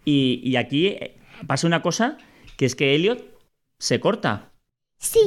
Y, 0.04 0.40
y 0.44 0.56
aquí 0.56 0.88
eh, 0.88 1.16
pasa 1.46 1.66
una 1.66 1.80
cosa, 1.80 2.18
que 2.56 2.66
es 2.66 2.74
que 2.74 2.94
Elliot 2.94 3.24
se 3.78 3.98
corta. 4.00 4.50
Sí. 4.98 5.20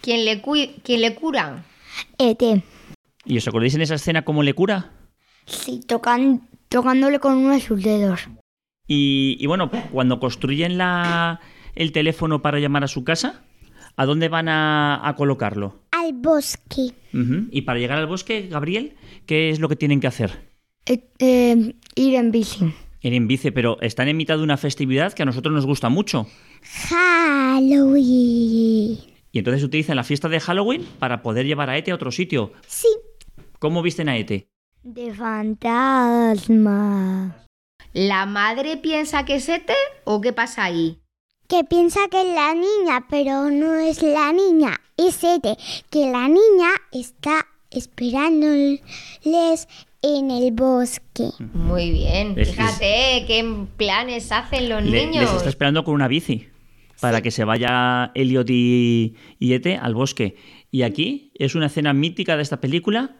¿Quién 0.00 0.24
le, 0.24 0.42
cui- 0.42 0.74
quién 0.84 1.00
le 1.00 1.14
cura? 1.14 1.64
Ete. 2.18 2.62
¿Y 3.26 3.38
os 3.38 3.48
acordáis 3.48 3.74
en 3.74 3.82
esa 3.82 3.96
escena 3.96 4.24
cómo 4.24 4.42
le 4.42 4.54
cura? 4.54 4.92
Sí, 5.46 5.80
tocan, 5.86 6.48
tocándole 6.68 7.18
con 7.18 7.36
uno 7.36 7.52
de 7.52 7.60
sus 7.60 7.82
dedos. 7.82 8.28
Y, 8.86 9.36
y 9.40 9.46
bueno, 9.46 9.70
cuando 9.90 10.20
construyen 10.20 10.78
la, 10.78 11.40
el 11.74 11.92
teléfono 11.92 12.40
para 12.40 12.60
llamar 12.60 12.84
a 12.84 12.88
su 12.88 13.04
casa, 13.04 13.44
¿a 13.96 14.06
dónde 14.06 14.28
van 14.28 14.48
a, 14.48 15.06
a 15.06 15.14
colocarlo? 15.16 15.82
Al 15.90 16.12
bosque. 16.12 16.92
Y 17.50 17.62
para 17.62 17.78
llegar 17.78 17.98
al 17.98 18.06
bosque, 18.06 18.46
Gabriel, 18.48 18.94
¿qué 19.26 19.50
es 19.50 19.58
lo 19.58 19.68
que 19.68 19.76
tienen 19.76 20.00
que 20.00 20.06
hacer? 20.06 20.50
Eh, 20.84 21.08
eh, 21.18 21.74
ir 21.96 22.14
en 22.14 22.30
bici. 22.30 22.72
Ir 23.00 23.14
en 23.14 23.26
bici, 23.26 23.50
pero 23.50 23.80
están 23.80 24.08
en 24.08 24.16
mitad 24.16 24.36
de 24.36 24.44
una 24.44 24.56
festividad 24.56 25.12
que 25.14 25.22
a 25.22 25.26
nosotros 25.26 25.54
nos 25.54 25.66
gusta 25.66 25.88
mucho. 25.88 26.26
Halloween. 26.88 28.98
Y 29.32 29.38
entonces 29.38 29.64
utilizan 29.64 29.96
la 29.96 30.04
fiesta 30.04 30.28
de 30.28 30.40
Halloween 30.40 30.86
para 30.98 31.22
poder 31.22 31.46
llevar 31.46 31.70
a 31.70 31.78
Ete 31.78 31.90
a 31.90 31.94
otro 31.94 32.12
sitio. 32.12 32.52
Sí. 32.66 32.88
¿Cómo 33.58 33.82
visten 33.82 34.08
a 34.08 34.16
Ete? 34.16 34.48
De 34.82 35.12
fantasma. 36.46 37.36
¿La 37.92 38.26
madre 38.26 38.76
piensa 38.76 39.24
que 39.24 39.36
es 39.36 39.48
Ete 39.48 39.74
o 40.04 40.20
qué 40.20 40.32
pasa 40.32 40.64
ahí? 40.64 40.98
Que 41.48 41.64
piensa 41.64 42.00
que 42.10 42.20
es 42.20 42.26
la 42.34 42.54
niña, 42.54 43.06
pero 43.08 43.48
no 43.50 43.74
es 43.76 44.02
la 44.02 44.32
niña. 44.32 44.80
Es 44.96 45.22
Ete. 45.24 45.56
Que 45.90 46.10
la 46.10 46.28
niña 46.28 46.70
está 46.92 47.46
esperándoles 47.70 49.68
en 50.02 50.30
el 50.30 50.52
bosque. 50.52 51.30
Muy 51.54 51.90
bien. 51.90 52.34
Es- 52.36 52.50
Fíjate 52.50 53.24
qué 53.26 53.66
planes 53.76 54.30
hacen 54.32 54.68
los 54.68 54.82
Le- 54.84 55.06
niños. 55.06 55.24
les 55.24 55.32
está 55.34 55.48
esperando 55.48 55.84
con 55.84 55.94
una 55.94 56.08
bici 56.08 56.48
para 57.00 57.20
que 57.22 57.30
se 57.30 57.44
vaya 57.44 58.10
Elliot 58.14 58.48
y, 58.50 59.14
y 59.38 59.52
Ete 59.54 59.76
al 59.76 59.94
bosque. 59.94 60.36
Y 60.70 60.82
aquí 60.82 61.30
es 61.34 61.54
una 61.54 61.66
escena 61.66 61.92
mítica 61.92 62.36
de 62.36 62.42
esta 62.42 62.60
película, 62.60 63.16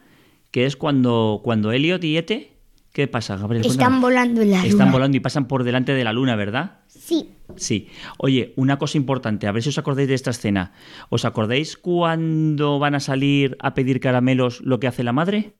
que 0.57 0.65
es 0.65 0.75
cuando, 0.75 1.41
cuando 1.43 1.71
Elliot 1.71 2.03
y 2.03 2.17
Ete... 2.17 2.57
¿Qué 2.91 3.07
pasa, 3.07 3.37
Gabriel? 3.37 3.63
Están 3.63 3.77
Cuéntame. 3.77 4.01
volando 4.01 4.41
en 4.41 4.49
la 4.49 4.57
luna. 4.57 4.67
Están 4.67 4.91
volando 4.91 5.15
y 5.15 5.19
pasan 5.19 5.47
por 5.47 5.63
delante 5.63 5.93
de 5.93 6.03
la 6.03 6.13
luna, 6.13 6.35
¿verdad? 6.35 6.79
Sí. 6.87 7.35
Sí. 7.57 7.89
Oye, 8.17 8.53
una 8.55 8.79
cosa 8.79 8.97
importante, 8.97 9.45
a 9.45 9.51
ver 9.51 9.61
si 9.61 9.69
os 9.69 9.77
acordáis 9.77 10.07
de 10.07 10.15
esta 10.15 10.31
escena. 10.31 10.71
¿Os 11.09 11.25
acordáis 11.25 11.77
cuando 11.77 12.79
van 12.79 12.95
a 12.95 12.99
salir 12.99 13.55
a 13.59 13.75
pedir 13.75 13.99
caramelos 13.99 14.61
lo 14.61 14.79
que 14.79 14.87
hace 14.87 15.03
la 15.03 15.13
madre? 15.13 15.53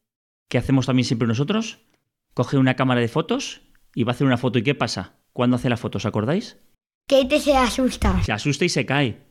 ¿Qué 0.49 0.57
hacemos 0.57 0.87
también 0.87 1.05
siempre 1.05 1.27
nosotros? 1.27 1.77
Coge 2.33 2.57
una 2.57 2.75
cámara 2.75 2.99
de 2.99 3.07
fotos 3.07 3.61
y 3.93 4.03
va 4.03 4.13
a 4.13 4.15
hacer 4.15 4.25
una 4.25 4.37
foto. 4.37 4.57
¿Y 4.57 4.63
qué 4.63 4.73
pasa? 4.73 5.17
¿Cuándo 5.31 5.57
hace 5.57 5.69
la 5.69 5.77
foto? 5.77 5.99
¿Os 5.99 6.07
acordáis? 6.07 6.57
Que 7.07 7.21
Ete 7.21 7.39
se 7.39 7.55
asusta. 7.55 8.19
Se 8.23 8.31
asusta 8.31 8.65
y 8.65 8.69
se 8.69 8.87
cae. 8.87 9.26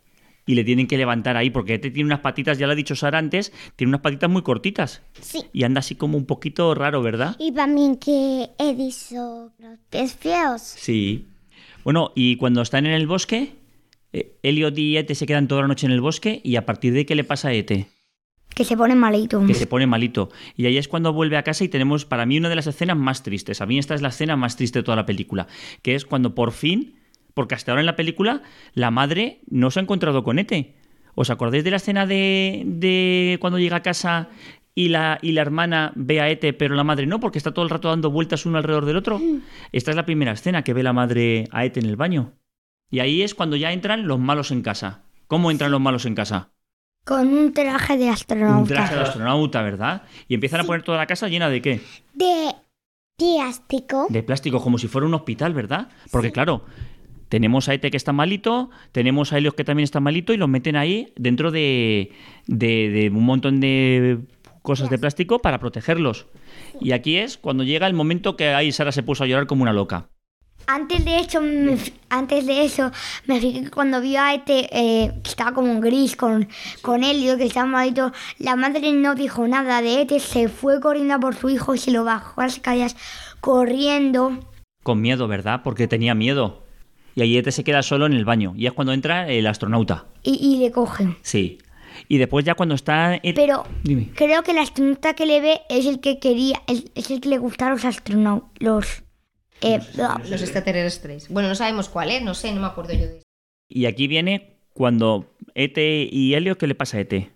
Y 0.47 0.55
le 0.55 0.64
tienen 0.64 0.86
que 0.86 0.97
levantar 0.97 1.36
ahí, 1.36 1.51
porque 1.51 1.74
este 1.74 1.90
tiene 1.90 2.07
unas 2.07 2.20
patitas, 2.20 2.57
ya 2.57 2.66
lo 2.66 2.72
ha 2.72 2.76
dicho 2.76 2.94
Sara 2.94 3.18
antes, 3.18 3.53
tiene 3.74 3.90
unas 3.90 4.01
patitas 4.01 4.30
muy 4.30 4.42
cortitas. 4.42 5.03
Sí. 5.20 5.44
Y 5.53 5.64
anda 5.64 5.80
así 5.80 5.97
como 5.97 6.16
un 6.16 6.24
poquito 6.24 6.74
raro, 6.74 7.03
¿verdad? 7.03 7.34
Y 7.38 7.53
también 7.53 7.97
que 7.97 8.51
he 8.59 8.74
dicho 8.74 9.53
los 9.59 9.78
pies 9.90 10.14
feos. 10.14 10.62
Sí. 10.62 11.26
Bueno, 11.82 12.12
y 12.14 12.36
cuando 12.36 12.62
están 12.62 12.86
en 12.86 12.92
el 12.92 13.07
bosque, 13.07 13.55
eh, 14.12 14.38
Elliot 14.42 14.78
y 14.78 14.97
Ete 14.97 15.14
se 15.14 15.26
quedan 15.26 15.49
toda 15.49 15.62
la 15.62 15.68
noche 15.68 15.86
en 15.86 15.92
el 15.92 16.01
bosque 16.01 16.40
y 16.42 16.57
a 16.57 16.64
partir 16.64 16.92
de 16.92 17.01
ahí, 17.01 17.05
¿qué 17.05 17.14
le 17.14 17.24
pasa 17.24 17.49
a 17.49 17.53
Ete? 17.53 17.88
Que 18.57 18.64
se 18.64 18.76
pone 18.76 18.94
malito. 18.94 19.44
Que 19.47 19.53
se 19.53 19.66
pone 19.66 19.86
malito. 19.86 20.30
Y 20.57 20.64
ahí 20.64 20.78
es 20.78 20.88
cuando 20.88 21.12
vuelve 21.12 21.36
a 21.36 21.42
casa 21.42 21.62
y 21.64 21.68
tenemos 21.68 22.07
para 22.07 22.24
mí 22.24 22.38
una 22.38 22.49
de 22.49 22.55
las 22.55 22.66
escenas 22.66 22.97
más 22.97 23.22
tristes. 23.22 23.61
A 23.61 23.66
mí 23.66 23.78
esta 23.78 23.94
es 23.94 24.01
la 24.01 24.09
escena 24.09 24.34
más 24.34 24.57
triste 24.57 24.78
de 24.78 24.82
toda 24.82 24.97
la 24.97 25.05
película, 25.05 25.47
que 25.82 25.94
es 25.94 26.07
cuando 26.07 26.34
por 26.34 26.53
fin, 26.53 26.94
porque 27.37 27.55
hasta 27.55 27.70
ahora 27.70 27.82
en 27.82 27.87
la 27.87 27.97
película 27.97 28.41
la 28.72 28.91
madre 28.91 29.41
no 29.51 29.70
se 29.70 29.78
ha 29.78 29.82
encontrado 29.82 30.24
con 30.24 30.39
Ete. 30.39 30.74
¿Os 31.14 31.28
acordáis 31.28 31.64
de 31.64 31.70
la 31.70 31.76
escena 31.76 32.07
de, 32.07 32.62
de 32.64 33.37
cuando 33.43 33.59
llega 33.59 33.76
a 33.76 33.82
casa 33.82 34.30
y 34.74 34.89
la, 34.89 35.18
y 35.20 35.32
la 35.32 35.43
hermana 35.43 35.93
ve 35.97 36.22
a 36.22 36.30
Ete, 36.30 36.55
pero 36.55 36.74
la 36.74 36.82
madre 36.82 37.05
no, 37.05 37.20
porque 37.20 37.37
está 37.37 37.53
todo 37.53 37.62
el 37.66 37.70
rato 37.70 37.91
dando 37.91 38.11
vueltas 38.11 38.47
uno 38.47 38.57
alrededor 38.57 38.87
del 38.87 38.97
otro? 38.97 39.20
Esta 39.70 39.91
es 39.91 39.97
la 39.97 40.07
primera 40.07 40.32
escena 40.32 40.64
que 40.64 40.72
ve 40.72 40.82
la 40.82 40.95
madre 40.95 41.47
a 41.53 41.66
Ete 41.66 41.78
en 41.78 41.87
el 41.87 41.97
baño. 41.97 42.32
Y 42.91 43.01
ahí 43.01 43.20
es 43.20 43.34
cuando 43.34 43.57
ya 43.57 43.70
entran 43.70 44.07
los 44.09 44.18
malos 44.18 44.51
en 44.51 44.62
casa. 44.62 45.03
¿Cómo 45.26 45.51
entran 45.51 45.70
los 45.70 45.80
malos 45.80 46.07
en 46.07 46.14
casa? 46.14 46.53
Con 47.05 47.28
un 47.28 47.53
traje 47.53 47.99
de 47.99 48.09
astronauta. 48.09 48.61
Un 48.61 48.66
traje 48.66 48.95
de 48.95 49.01
astronauta, 49.03 49.61
¿verdad? 49.61 50.05
Y 50.26 50.34
empiezan 50.34 50.61
a 50.61 50.64
poner 50.64 50.82
toda 50.82 50.97
la 50.97 51.07
casa 51.07 51.28
llena 51.28 51.51
de 51.51 51.61
qué? 51.61 51.80
De 52.14 52.55
plástico. 53.18 54.07
De 54.09 54.22
plástico, 54.22 54.62
como 54.62 54.78
si 54.78 54.89
fuera 54.89 55.07
un 55.07 55.14
hospital, 55.14 55.53
¿verdad? 55.55 55.89
Porque 56.11 56.32
claro, 56.32 56.64
tenemos 57.29 57.68
a 57.68 57.74
Ete 57.74 57.91
que 57.91 57.97
está 57.97 58.12
malito, 58.12 58.70
tenemos 58.93 59.33
a 59.33 59.39
Helios 59.39 59.55
que 59.55 59.64
también 59.64 59.85
está 59.85 60.01
malito 60.01 60.33
y 60.33 60.37
los 60.37 60.49
meten 60.49 60.77
ahí 60.77 61.12
dentro 61.16 61.51
de, 61.51 62.12
de- 62.47 62.91
de 62.91 63.11
un 63.11 63.24
montón 63.24 63.61
de 63.61 64.18
cosas 64.62 64.91
de 64.91 64.99
plástico 64.99 65.39
para 65.41 65.59
protegerlos. 65.61 66.27
Y 66.81 66.93
aquí 66.93 67.16
es 67.16 67.39
cuando 67.39 67.62
llega 67.64 67.87
el 67.87 67.95
momento 67.95 68.37
que 68.37 68.49
ahí 68.49 68.72
Sara 68.72 68.91
se 68.93 69.03
puso 69.03 69.24
a 69.24 69.27
llorar 69.27 69.47
como 69.47 69.62
una 69.62 69.72
loca. 69.72 70.09
Antes 70.68 71.05
de 71.05 71.20
eso, 71.20 71.41
me 71.41 71.77
antes 72.09 72.45
de 72.45 72.64
eso, 72.64 72.91
me 73.27 73.41
fijé 73.41 73.62
que 73.62 73.70
cuando 73.70 74.01
vio 74.01 74.20
a 74.20 74.35
este 74.35 74.66
eh, 74.72 75.12
que 75.22 75.31
estaba 75.31 75.53
como 75.53 75.70
en 75.70 75.81
gris 75.81 76.16
con, 76.16 76.49
con 76.83 77.05
Helio, 77.05 77.37
que 77.37 77.45
estaba 77.45 77.66
malito, 77.66 78.11
la 78.41 78.57
madre 78.57 78.91
no 78.93 79.14
dijo 79.14 79.47
nada 79.47 79.81
de 79.81 80.03
este, 80.03 80.18
se 80.18 80.49
fue 80.49 80.81
corriendo 80.81 81.14
a 81.14 81.20
por 81.20 81.37
su 81.37 81.49
hijo 81.51 81.77
y 81.77 81.79
se 81.79 81.93
lo 81.93 82.03
bajó 82.03 82.41
a 82.41 82.45
las 82.47 82.59
calles 82.59 82.97
corriendo. 83.41 84.41
Con 84.83 85.01
miedo, 85.01 85.29
¿verdad? 85.29 85.61
Porque 85.62 85.87
tenía 85.87 86.16
miedo. 86.16 86.64
Y 87.17 87.23
ahí 87.23 87.37
Ete 87.37 87.51
se 87.51 87.64
queda 87.64 87.83
solo 87.83 88.07
en 88.07 88.12
el 88.12 88.25
baño. 88.25 88.53
Y 88.57 88.67
es 88.67 88.73
cuando 88.73 88.93
entra 88.93 89.29
el 89.29 89.47
astronauta. 89.49 90.07
Y, 90.23 90.35
y 90.35 90.59
le 90.59 90.71
coge. 90.71 91.17
Sí. 91.23 91.59
Y 92.07 92.19
después 92.19 92.45
ya 92.45 92.55
cuando 92.55 92.75
está... 92.77 93.19
Pero 93.35 93.64
Dime. 93.83 94.11
creo 94.14 94.43
que 94.45 94.53
el 94.53 94.59
astronauta 94.59 95.14
que 95.14 95.27
le 95.27 95.41
ve 95.41 95.62
es 95.69 95.87
el 95.87 95.99
que 96.01 96.21
quería, 96.21 96.62
es, 96.69 96.85
es 96.95 97.11
el 97.11 97.21
que 97.21 97.31
le 97.31 97.39
gustaron 97.39 97.75
los 97.77 97.85
astronautas. 97.85 98.51
Los, 98.61 99.03
eh, 99.62 99.81
Los 99.97 100.43
extraterrestres. 100.43 101.29
Bueno, 101.29 101.49
no 101.49 101.55
sabemos 101.57 101.89
cuál 101.89 102.11
es, 102.11 102.23
no 102.23 102.35
sé, 102.35 102.53
no 102.53 102.61
me 102.61 102.67
acuerdo 102.69 102.93
yo 102.93 103.07
de 103.07 103.17
eso. 103.17 103.27
Y 103.69 103.87
aquí 103.87 104.07
viene 104.07 104.59
cuando 104.75 105.35
Ete 105.55 106.07
y 106.09 106.35
Helio, 106.35 106.59
¿qué 106.59 106.67
le 106.67 106.75
pasa 106.77 106.99
a 106.99 107.01
Ete? 107.01 107.33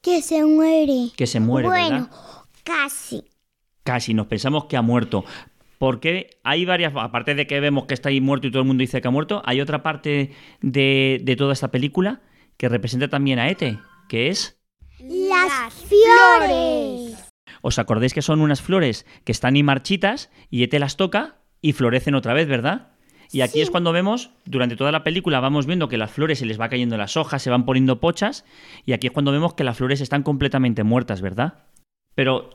que 0.00 0.22
se 0.22 0.44
muere. 0.44 1.10
Que 1.16 1.26
se 1.26 1.40
muere, 1.40 1.68
bueno, 1.68 1.90
¿verdad? 1.90 2.10
casi. 2.64 3.24
Casi, 3.82 4.14
nos 4.14 4.26
pensamos 4.26 4.64
que 4.66 4.76
ha 4.76 4.82
muerto. 4.82 5.24
Porque 5.80 6.38
hay 6.44 6.66
varias, 6.66 6.92
aparte 6.94 7.34
de 7.34 7.46
que 7.46 7.58
vemos 7.58 7.86
que 7.86 7.94
está 7.94 8.10
ahí 8.10 8.20
muerto 8.20 8.46
y 8.46 8.50
todo 8.50 8.60
el 8.60 8.68
mundo 8.68 8.82
dice 8.82 9.00
que 9.00 9.08
ha 9.08 9.10
muerto, 9.10 9.40
hay 9.46 9.62
otra 9.62 9.82
parte 9.82 10.30
de, 10.60 11.22
de 11.24 11.36
toda 11.36 11.54
esta 11.54 11.70
película 11.70 12.20
que 12.58 12.68
representa 12.68 13.08
también 13.08 13.38
a 13.38 13.48
Ete, 13.48 13.78
que 14.06 14.28
es... 14.28 14.60
Las 14.98 15.72
flores. 15.72 17.26
¿Os 17.62 17.78
acordáis 17.78 18.12
que 18.12 18.20
son 18.20 18.42
unas 18.42 18.60
flores 18.60 19.06
que 19.24 19.32
están 19.32 19.56
y 19.56 19.62
marchitas 19.62 20.30
y 20.50 20.64
Ete 20.64 20.78
las 20.78 20.98
toca 20.98 21.38
y 21.62 21.72
florecen 21.72 22.14
otra 22.14 22.34
vez, 22.34 22.46
¿verdad? 22.46 22.88
Y 23.32 23.40
aquí 23.40 23.62
es 23.62 23.70
cuando 23.70 23.92
vemos, 23.92 24.34
durante 24.44 24.76
toda 24.76 24.92
la 24.92 25.02
película 25.02 25.40
vamos 25.40 25.64
viendo 25.64 25.88
que 25.88 25.96
las 25.96 26.10
flores 26.10 26.40
se 26.40 26.44
les 26.44 26.60
va 26.60 26.68
cayendo 26.68 26.98
las 26.98 27.16
hojas, 27.16 27.40
se 27.40 27.48
van 27.48 27.64
poniendo 27.64 28.00
pochas, 28.00 28.44
y 28.84 28.92
aquí 28.92 29.06
es 29.06 29.14
cuando 29.14 29.32
vemos 29.32 29.54
que 29.54 29.64
las 29.64 29.78
flores 29.78 30.02
están 30.02 30.24
completamente 30.24 30.84
muertas, 30.84 31.22
¿verdad? 31.22 31.64
Pero, 32.14 32.50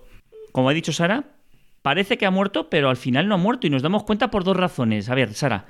como 0.51 0.69
ha 0.69 0.73
dicho 0.73 0.93
Sara, 0.93 1.31
parece 1.85 2.17
que 2.17 2.25
ha 2.25 2.31
muerto, 2.31 2.67
pero 2.67 2.89
al 2.89 2.97
final 2.97 3.27
no 3.27 3.35
ha 3.35 3.37
muerto 3.37 3.67
y 3.67 3.69
nos 3.69 3.83
damos 3.83 4.05
cuenta 4.05 4.31
por 4.31 4.43
dos 4.43 4.57
razones. 4.57 5.07
A 5.07 5.13
ver, 5.13 5.35
Sara, 5.35 5.67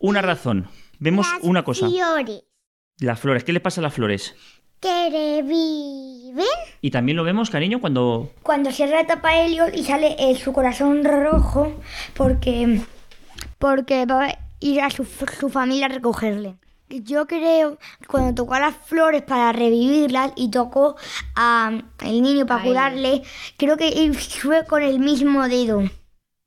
una 0.00 0.20
razón. 0.20 0.66
Vemos 0.98 1.28
una 1.42 1.62
cosa. 1.62 1.86
flores 1.86 2.42
Las 2.98 3.20
flores, 3.20 3.44
¿qué 3.44 3.52
le 3.52 3.60
pasa 3.60 3.80
a 3.80 3.82
las 3.82 3.94
flores? 3.94 4.34
que 4.80 5.10
reviven. 5.10 6.44
Y 6.80 6.90
también 6.90 7.16
lo 7.16 7.22
vemos, 7.22 7.48
cariño, 7.48 7.80
cuando... 7.80 8.32
Cuando 8.42 8.72
cierra 8.72 9.02
la 9.02 9.06
tapa 9.06 9.36
Helio 9.36 9.66
y 9.72 9.84
sale 9.84 10.16
eh, 10.18 10.34
su 10.34 10.52
corazón 10.52 11.04
rojo 11.04 11.72
porque, 12.14 12.80
porque 13.58 14.04
va 14.04 14.24
a 14.24 14.38
ir 14.58 14.80
a 14.80 14.90
su, 14.90 15.04
su 15.04 15.48
familia 15.48 15.86
a 15.86 15.90
recogerle. 15.90 16.56
Yo 17.00 17.26
creo 17.26 17.78
que 18.00 18.06
cuando 18.06 18.34
tocó 18.34 18.54
a 18.54 18.60
las 18.60 18.74
flores 18.76 19.22
para 19.22 19.52
revivirlas 19.52 20.32
y 20.36 20.50
tocó 20.50 20.96
al 21.34 21.82
niño 22.02 22.46
para 22.46 22.62
Ay. 22.62 22.68
curarle, 22.68 23.22
creo 23.56 23.76
que 23.76 24.12
fue 24.40 24.66
con 24.66 24.82
el 24.82 24.98
mismo 24.98 25.48
dedo. 25.48 25.82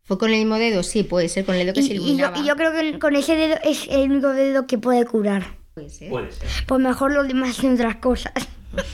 ¿Fue 0.04 0.20
con 0.20 0.30
el 0.32 0.38
mismo 0.38 0.56
dedo? 0.58 0.84
Sí, 0.84 1.04
puede 1.04 1.30
ser, 1.30 1.46
con 1.46 1.56
el 1.56 1.66
dedo 1.66 1.74
que 1.74 1.80
Y, 1.80 1.88
se 1.88 1.94
y 1.94 1.98
yo, 1.98 2.04
iluminaba. 2.04 2.38
y 2.38 2.46
yo 2.46 2.56
creo 2.56 2.72
que 2.72 3.00
con 3.00 3.16
ese 3.16 3.36
dedo 3.36 3.58
es 3.64 3.88
el 3.90 4.12
único 4.12 4.30
dedo 4.30 4.68
que 4.68 4.78
puede 4.78 5.06
curar. 5.06 5.58
Puede 5.74 5.90
ser. 5.90 6.10
Puede 6.10 6.32
ser. 6.32 6.48
Pues 6.68 6.80
mejor 6.82 7.12
los 7.12 7.28
demás 7.28 7.58
hacen 7.58 7.74
otras 7.74 7.96
cosas. 7.98 8.34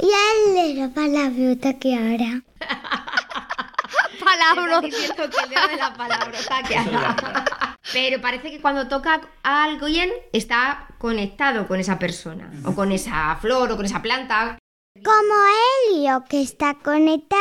Y 0.00 0.06
a 0.06 0.58
él 0.58 0.74
le 0.74 0.88
da 0.88 1.06
la 1.06 1.78
que 1.78 1.94
ahora. 1.94 2.42
Diciendo 4.82 5.14
que 5.30 5.44
el 5.44 5.50
dedo 5.50 5.68
de 5.68 5.76
la 5.76 5.94
palabra 5.94 6.38
está 6.38 6.62
que 6.62 6.76
hará. 6.76 7.16
Pero 7.94 8.20
parece 8.20 8.50
que 8.50 8.60
cuando 8.60 8.88
toca 8.88 9.20
a 9.42 9.64
alguien 9.64 10.10
está 10.32 10.88
conectado 10.98 11.66
con 11.66 11.78
esa 11.80 11.98
persona, 11.98 12.50
o 12.64 12.74
con 12.74 12.92
esa 12.92 13.36
flor, 13.36 13.70
o 13.72 13.76
con 13.76 13.86
esa 13.86 14.02
planta. 14.02 14.58
Como 15.02 15.34
Helio, 15.94 16.24
que 16.28 16.42
está 16.42 16.74
conectado 16.82 17.40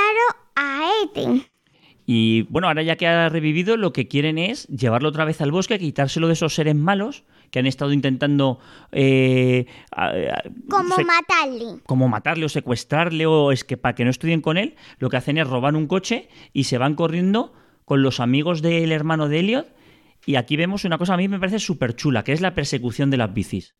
a 0.55 0.81
Eden. 1.03 1.43
Y 2.05 2.43
bueno, 2.43 2.67
ahora 2.67 2.83
ya 2.83 2.95
que 2.97 3.07
ha 3.07 3.29
revivido, 3.29 3.77
lo 3.77 3.93
que 3.93 4.07
quieren 4.07 4.37
es 4.37 4.67
llevarlo 4.67 5.09
otra 5.09 5.25
vez 5.25 5.41
al 5.41 5.51
bosque, 5.51 5.79
quitárselo 5.79 6.27
de 6.27 6.33
esos 6.33 6.53
seres 6.53 6.75
malos 6.75 7.23
que 7.49 7.59
han 7.59 7.65
estado 7.65 7.91
intentando 7.93 8.59
eh, 8.91 9.65
a- 9.91 10.07
a- 10.09 10.43
Como 10.69 10.95
matarle. 10.97 11.81
como 11.85 12.07
matarle 12.09 12.45
o 12.45 12.49
secuestrarle 12.49 13.25
o 13.25 13.51
es 13.51 13.63
que 13.63 13.77
para 13.77 13.95
que 13.95 14.03
no 14.05 14.09
estudien 14.11 14.41
con 14.41 14.57
él, 14.57 14.75
lo 14.99 15.09
que 15.09 15.17
hacen 15.17 15.37
es 15.37 15.47
robar 15.47 15.75
un 15.75 15.87
coche 15.87 16.27
y 16.51 16.65
se 16.65 16.77
van 16.77 16.95
corriendo 16.95 17.53
con 17.85 18.01
los 18.03 18.19
amigos 18.19 18.61
del 18.61 18.91
hermano 18.91 19.29
de 19.29 19.39
Elliot. 19.39 19.67
Y 20.25 20.35
aquí 20.35 20.55
vemos 20.55 20.85
una 20.85 20.97
cosa 20.97 21.13
a 21.13 21.17
mí 21.17 21.27
me 21.27 21.39
parece 21.39 21.59
súper 21.59 21.95
chula, 21.95 22.23
que 22.23 22.31
es 22.33 22.41
la 22.41 22.53
persecución 22.53 23.09
de 23.09 23.17
las 23.17 23.33
bicis. 23.33 23.75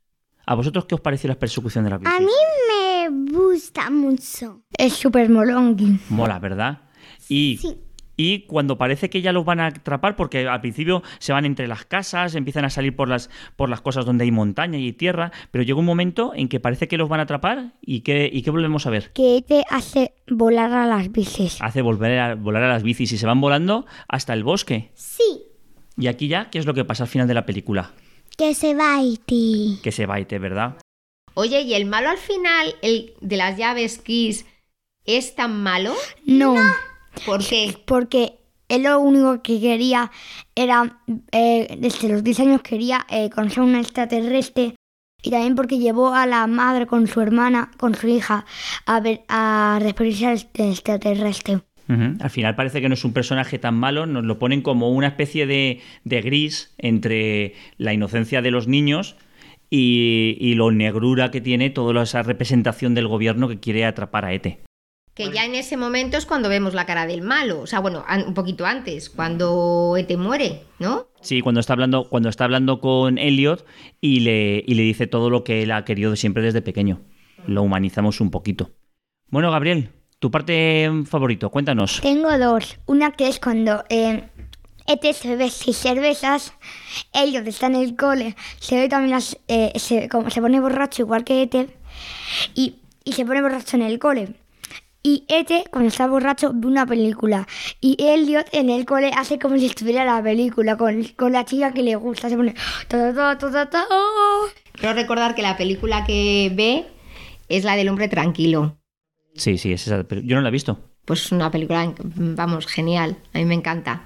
¿A 0.46 0.56
vosotros 0.56 0.86
qué 0.86 0.96
os 0.96 1.02
pareció 1.02 1.30
la 1.30 1.40
persecución 1.40 1.86
de 1.86 1.90
las 1.92 2.00
bicis? 2.00 2.14
A 2.16 2.20
mí 2.20 2.28
me 2.68 3.32
gusta 3.38 3.90
mucho. 3.90 4.64
Es 4.78 4.94
súper 4.94 5.30
molongi. 5.30 6.00
Mola, 6.10 6.40
¿verdad? 6.40 6.82
Y, 7.30 7.58
Sí. 7.62 7.78
y 8.18 8.40
cuando 8.46 8.78
parece 8.78 9.10
que 9.10 9.22
ya 9.22 9.32
los 9.32 9.46
van 9.46 9.62
a 9.62 9.68
atrapar, 9.68 10.18
porque 10.18 10.46
al 10.48 10.60
principio 10.60 11.02
se 11.20 11.32
van 11.32 11.46
entre 11.46 11.68
las 11.68 11.86
casas, 11.86 12.36
empiezan 12.36 12.66
a 12.66 12.70
salir 12.70 12.94
por 12.94 13.08
las, 13.08 13.30
por 13.56 13.70
las 13.70 13.80
cosas 13.80 14.06
donde 14.06 14.26
hay 14.26 14.32
montaña 14.32 14.78
y 14.78 14.92
tierra, 14.92 15.32
pero 15.52 15.64
llega 15.64 15.80
un 15.80 15.86
momento 15.86 16.34
en 16.36 16.50
que 16.50 16.60
parece 16.60 16.90
que 16.90 16.98
los 16.98 17.08
van 17.08 17.22
a 17.22 17.24
atrapar 17.24 17.76
y 17.82 18.02
que, 18.02 18.30
y 18.32 18.42
que 18.42 18.52
volvemos 18.52 18.86
a 18.86 18.90
ver. 18.90 19.14
Que 19.14 19.46
te 19.48 19.64
hace 19.70 20.14
volar 20.30 20.74
a 20.74 20.86
las 20.86 21.10
bicis. 21.10 21.62
Hace 21.62 21.82
volver 21.82 22.20
a 22.20 22.36
volar 22.36 22.64
a 22.64 22.68
las 22.68 22.84
bicis 22.84 23.14
y 23.14 23.18
se 23.18 23.26
van 23.26 23.40
volando 23.40 23.86
hasta 24.10 24.34
el 24.34 24.44
bosque. 24.44 24.92
Sí. 24.96 25.24
Y 25.98 26.08
aquí 26.08 26.28
ya, 26.28 26.50
¿qué 26.50 26.60
es 26.60 26.66
lo 26.66 26.74
que 26.74 26.86
pasa 26.86 27.04
al 27.04 27.10
final 27.10 27.28
de 27.28 27.34
la 27.34 27.46
película? 27.46 27.92
Que 28.38 28.56
se 28.56 28.74
va 28.74 29.02
Iti. 29.02 29.80
Que 29.84 29.92
se 29.92 30.06
va 30.06 30.20
Ete, 30.20 30.40
¿verdad? 30.40 30.78
Oye, 31.36 31.62
¿y 31.62 31.74
el 31.74 31.86
malo 31.86 32.10
al 32.10 32.18
final, 32.18 32.76
el 32.82 33.14
de 33.22 33.38
las 33.38 33.58
llaves 33.58 34.00
Kiss, 34.00 34.46
es 35.06 35.36
tan 35.36 35.62
malo? 35.62 35.94
No. 36.26 36.56
¿Por 37.26 37.46
qué? 37.46 37.78
Porque 37.86 38.40
él 38.70 38.84
lo 38.84 39.00
único 39.00 39.42
que 39.44 39.60
quería 39.60 40.12
era, 40.56 41.02
eh, 41.32 41.76
desde 41.80 42.10
los 42.10 42.24
10 42.24 42.40
años 42.40 42.62
quería 42.62 43.06
eh, 43.10 43.30
conocer 43.30 43.60
a 43.60 43.64
una 43.64 43.80
extraterrestre 43.82 44.76
y 45.22 45.30
también 45.30 45.56
porque 45.56 45.78
llevó 45.80 46.14
a 46.14 46.26
la 46.26 46.48
madre 46.48 46.86
con 46.88 47.08
su 47.08 47.22
hermana, 47.22 47.72
con 47.78 47.96
su 47.96 48.08
hija, 48.08 48.46
a 48.86 49.00
ver, 49.00 49.24
a 49.28 49.78
referirse 49.82 50.26
al 50.28 50.34
este- 50.34 51.64
Al 51.88 52.30
final 52.30 52.56
parece 52.56 52.82
que 52.82 52.88
no 52.88 52.94
es 52.94 53.04
un 53.04 53.14
personaje 53.14 53.60
tan 53.60 53.76
malo, 53.76 54.06
nos 54.06 54.24
lo 54.24 54.40
ponen 54.40 54.62
como 54.62 54.90
una 54.90 55.08
especie 55.08 55.46
de, 55.46 55.82
de 56.06 56.22
gris 56.22 56.74
entre 56.78 57.56
la 57.78 57.94
inocencia 57.94 58.42
de 58.42 58.52
los 58.52 58.68
niños 58.68 59.18
y, 59.70 60.38
y 60.40 60.56
lo 60.56 60.72
negrura 60.72 61.30
que 61.30 61.42
tiene 61.42 61.70
toda 61.70 62.04
esa 62.04 62.24
representación 62.24 62.96
del 62.96 63.08
gobierno 63.08 63.50
que 63.50 63.60
quiere 63.60 63.86
atrapar 63.86 64.24
a 64.26 64.34
Ete. 64.34 64.60
Que 65.14 65.30
ya 65.30 65.46
en 65.46 65.54
ese 65.54 65.78
momento 65.78 66.18
es 66.18 66.26
cuando 66.26 66.50
vemos 66.50 66.74
la 66.74 66.88
cara 66.88 67.06
del 67.06 67.22
malo. 67.22 67.60
O 67.62 67.68
sea, 67.68 67.80
bueno, 67.80 68.04
un 68.26 68.34
poquito 68.34 68.66
antes, 68.66 69.12
cuando 69.12 69.96
Ete 69.96 70.18
muere, 70.18 70.62
¿no? 70.80 71.08
Sí, 71.22 71.42
cuando 71.42 71.60
está 71.60 71.74
hablando, 71.74 72.06
cuando 72.10 72.30
está 72.30 72.46
hablando 72.46 72.80
con 72.80 73.20
Elliot 73.20 73.66
y 74.02 74.22
le, 74.22 74.64
y 74.66 74.74
le 74.74 74.82
dice 74.84 75.06
todo 75.06 75.30
lo 75.30 75.44
que 75.44 75.62
él 75.62 75.72
ha 75.72 75.86
querido 75.86 76.16
siempre 76.16 76.42
desde 76.42 76.64
pequeño. 76.64 77.02
Lo 77.46 77.62
humanizamos 77.62 78.22
un 78.22 78.32
poquito. 78.32 78.72
Bueno, 79.30 79.52
Gabriel, 79.52 79.90
tu 80.24 80.32
parte 80.32 80.90
favorito, 81.06 81.50
cuéntanos. 81.50 82.00
Tengo 82.00 82.38
dos. 82.38 82.78
Una 82.86 83.12
que 83.12 83.28
es 83.28 83.42
cuando 83.42 83.84
eh, 83.90 84.24
Ete 84.88 85.12
se 85.12 85.28
bebe 85.28 85.50
seis 85.50 85.76
cervezas, 85.76 86.54
ellos 87.12 87.46
están 87.46 87.76
en 87.76 87.82
el 87.82 87.98
cole, 87.98 88.38
se 88.58 88.78
ve 88.78 88.88
también 88.88 89.12
las, 89.12 89.38
eh, 89.50 89.74
se, 89.76 90.08
como 90.08 90.30
se 90.30 90.40
pone 90.40 90.62
borracho 90.62 91.02
igual 91.02 91.26
que 91.26 91.42
Ete, 91.42 91.76
y, 92.56 92.76
y 93.04 93.12
se 93.12 93.26
pone 93.26 93.42
borracho 93.42 93.76
en 93.76 93.82
el 93.82 94.00
cole. 94.00 94.36
Y 95.04 95.26
Ete, 95.28 95.66
cuando 95.70 95.90
está 95.90 96.08
borracho, 96.08 96.52
ve 96.54 96.68
una 96.68 96.86
película. 96.86 97.46
Y 97.82 97.98
Elliot 98.00 98.48
en 98.54 98.70
el 98.70 98.86
cole 98.86 99.12
hace 99.18 99.40
como 99.40 99.58
si 99.58 99.66
estuviera 99.66 100.06
la 100.06 100.24
película 100.24 100.78
con, 100.78 101.04
con 101.18 101.34
la 101.34 101.44
chica 101.44 101.74
que 101.74 101.84
le 101.84 101.98
gusta. 101.98 102.30
Se 102.30 102.38
pone... 102.38 102.56
oh. 103.90 104.46
Quiero 104.72 104.96
recordar 104.96 105.36
que 105.36 105.42
la 105.42 105.58
película 105.58 106.06
que 106.06 106.50
ve 106.56 106.86
es 107.50 107.66
la 107.66 107.76
del 107.76 107.90
hombre 107.90 108.08
tranquilo. 108.08 108.78
Sí, 109.36 109.58
sí, 109.58 109.74
es 109.74 109.88
esa, 109.88 110.04
pero 110.04 110.22
yo 110.22 110.36
no 110.36 110.42
la 110.42 110.50
he 110.50 110.52
visto. 110.52 110.80
Pues 111.06 111.26
es 111.26 111.32
una 111.32 111.52
película, 111.52 111.94
vamos, 112.16 112.68
genial. 112.68 113.18
A 113.34 113.38
mí 113.40 113.46
me 113.46 113.56
encanta. 113.56 114.04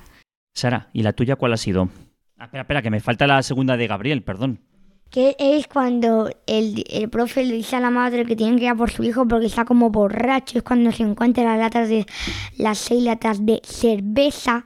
Sara, 0.54 0.90
¿y 0.94 1.04
la 1.04 1.14
tuya 1.14 1.36
cuál 1.36 1.54
ha 1.54 1.58
sido? 1.58 1.90
Ah, 2.38 2.46
espera, 2.46 2.62
espera, 2.62 2.82
que 2.82 2.90
me 2.90 3.00
falta 3.00 3.28
la 3.28 3.44
segunda 3.44 3.78
de 3.78 3.88
Gabriel, 3.88 4.24
perdón. 4.24 4.60
Que 5.10 5.36
es 5.40 5.68
cuando 5.68 6.30
el, 6.48 6.84
el 6.90 7.10
profe 7.10 7.46
le 7.46 7.54
dice 7.54 7.78
a 7.78 7.80
la 7.80 7.90
madre 7.90 8.26
que 8.26 8.36
tienen 8.36 8.58
que 8.58 8.66
ir 8.66 8.70
a 8.72 8.76
por 8.76 8.92
su 8.92 9.04
hijo 9.04 9.26
porque 9.28 9.46
está 9.46 9.64
como 9.64 9.90
borracho. 9.90 10.58
Es 10.58 10.64
cuando 10.64 10.92
se 10.92 11.04
encuentra 11.04 11.46
las 11.46 11.60
latas 11.60 11.88
de 11.88 12.06
las 12.58 12.78
seis 12.78 13.04
latas 13.04 13.46
de 13.46 13.62
cerveza 13.64 14.66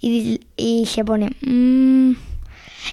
y, 0.00 0.40
y 0.56 0.86
se 0.86 1.04
pone. 1.04 1.30
"Mm". 1.40 2.12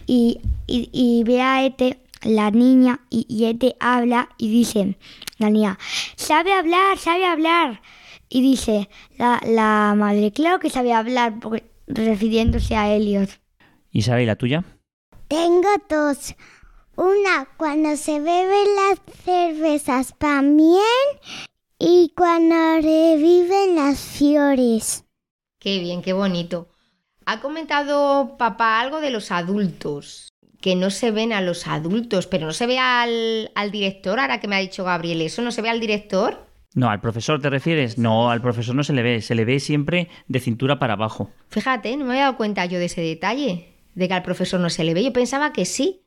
y, 0.08 0.40
y, 0.68 0.90
y 0.92 1.24
ve 1.24 1.42
a 1.42 1.66
Ete, 1.66 1.98
la 2.24 2.52
niña, 2.52 3.02
y, 3.10 3.26
y 3.30 3.46
Ete 3.46 3.76
habla 3.80 4.30
y 4.38 4.50
dice, 4.50 4.98
la 5.38 5.50
niña, 5.50 5.78
sabe 6.16 6.54
hablar, 6.54 6.98
sabe 6.98 7.26
hablar. 7.26 7.82
Y 8.30 8.42
dice 8.42 8.90
la, 9.18 9.42
la 9.46 9.94
madre, 9.96 10.32
claro 10.32 10.60
que 10.60 10.70
sabe 10.70 10.94
hablar, 10.94 11.40
porque, 11.40 11.70
refiriéndose 11.88 12.76
a 12.76 12.94
Elliot. 12.94 13.30
Isabel, 13.92 14.24
¿y 14.24 14.26
la 14.26 14.36
tuya? 14.36 14.64
Tengo 15.28 15.70
dos. 15.90 16.36
Una 16.96 17.48
cuando 17.58 17.96
se 17.98 18.20
beben 18.20 18.68
las 18.76 19.02
cervezas 19.24 20.14
también 20.18 20.82
y 21.80 22.14
cuando 22.16 22.56
reviven 22.76 23.76
las 23.76 24.00
fiores. 24.00 25.06
Qué 25.60 25.80
bien, 25.80 26.02
qué 26.02 26.14
bonito. 26.14 26.70
Ha 27.26 27.40
comentado 27.40 28.38
papá 28.38 28.80
algo 28.80 29.00
de 29.00 29.10
los 29.10 29.32
adultos, 29.32 30.33
que 30.64 30.76
no 30.78 30.90
se 30.92 31.12
ven 31.12 31.34
a 31.34 31.42
los 31.42 31.68
adultos, 31.68 32.26
pero 32.26 32.46
no 32.48 32.54
se 32.54 32.68
ve 32.68 32.80
al, 32.80 33.52
al 33.54 33.70
director, 33.70 34.18
ahora 34.18 34.40
que 34.40 34.48
me 34.48 34.56
ha 34.56 34.60
dicho 34.60 34.86
Gabriel 34.86 35.20
eso, 35.22 35.42
¿no 35.42 35.52
se 35.52 35.62
ve 35.62 35.70
al 35.70 35.82
director? 35.82 36.48
No, 36.74 36.90
¿al 36.90 37.02
profesor 37.02 37.42
te 37.42 37.50
refieres? 37.50 37.98
No, 37.98 38.32
al 38.32 38.42
profesor 38.42 38.74
no 38.74 38.86
se 38.86 38.94
le 38.94 39.04
ve, 39.04 39.22
se 39.22 39.36
le 39.36 39.44
ve 39.44 39.60
siempre 39.60 40.08
de 40.30 40.40
cintura 40.40 40.80
para 40.80 40.94
abajo. 40.94 41.30
Fíjate, 41.50 41.98
no 41.98 42.06
me 42.06 42.12
había 42.12 42.24
dado 42.24 42.38
cuenta 42.38 42.66
yo 42.66 42.80
de 42.80 42.86
ese 42.86 43.02
detalle, 43.02 43.76
de 43.94 44.08
que 44.08 44.14
al 44.14 44.24
profesor 44.24 44.62
no 44.62 44.70
se 44.70 44.86
le 44.86 44.94
ve. 44.94 45.04
Yo 45.04 45.12
pensaba 45.12 45.52
que 45.52 45.66
sí. 45.66 46.06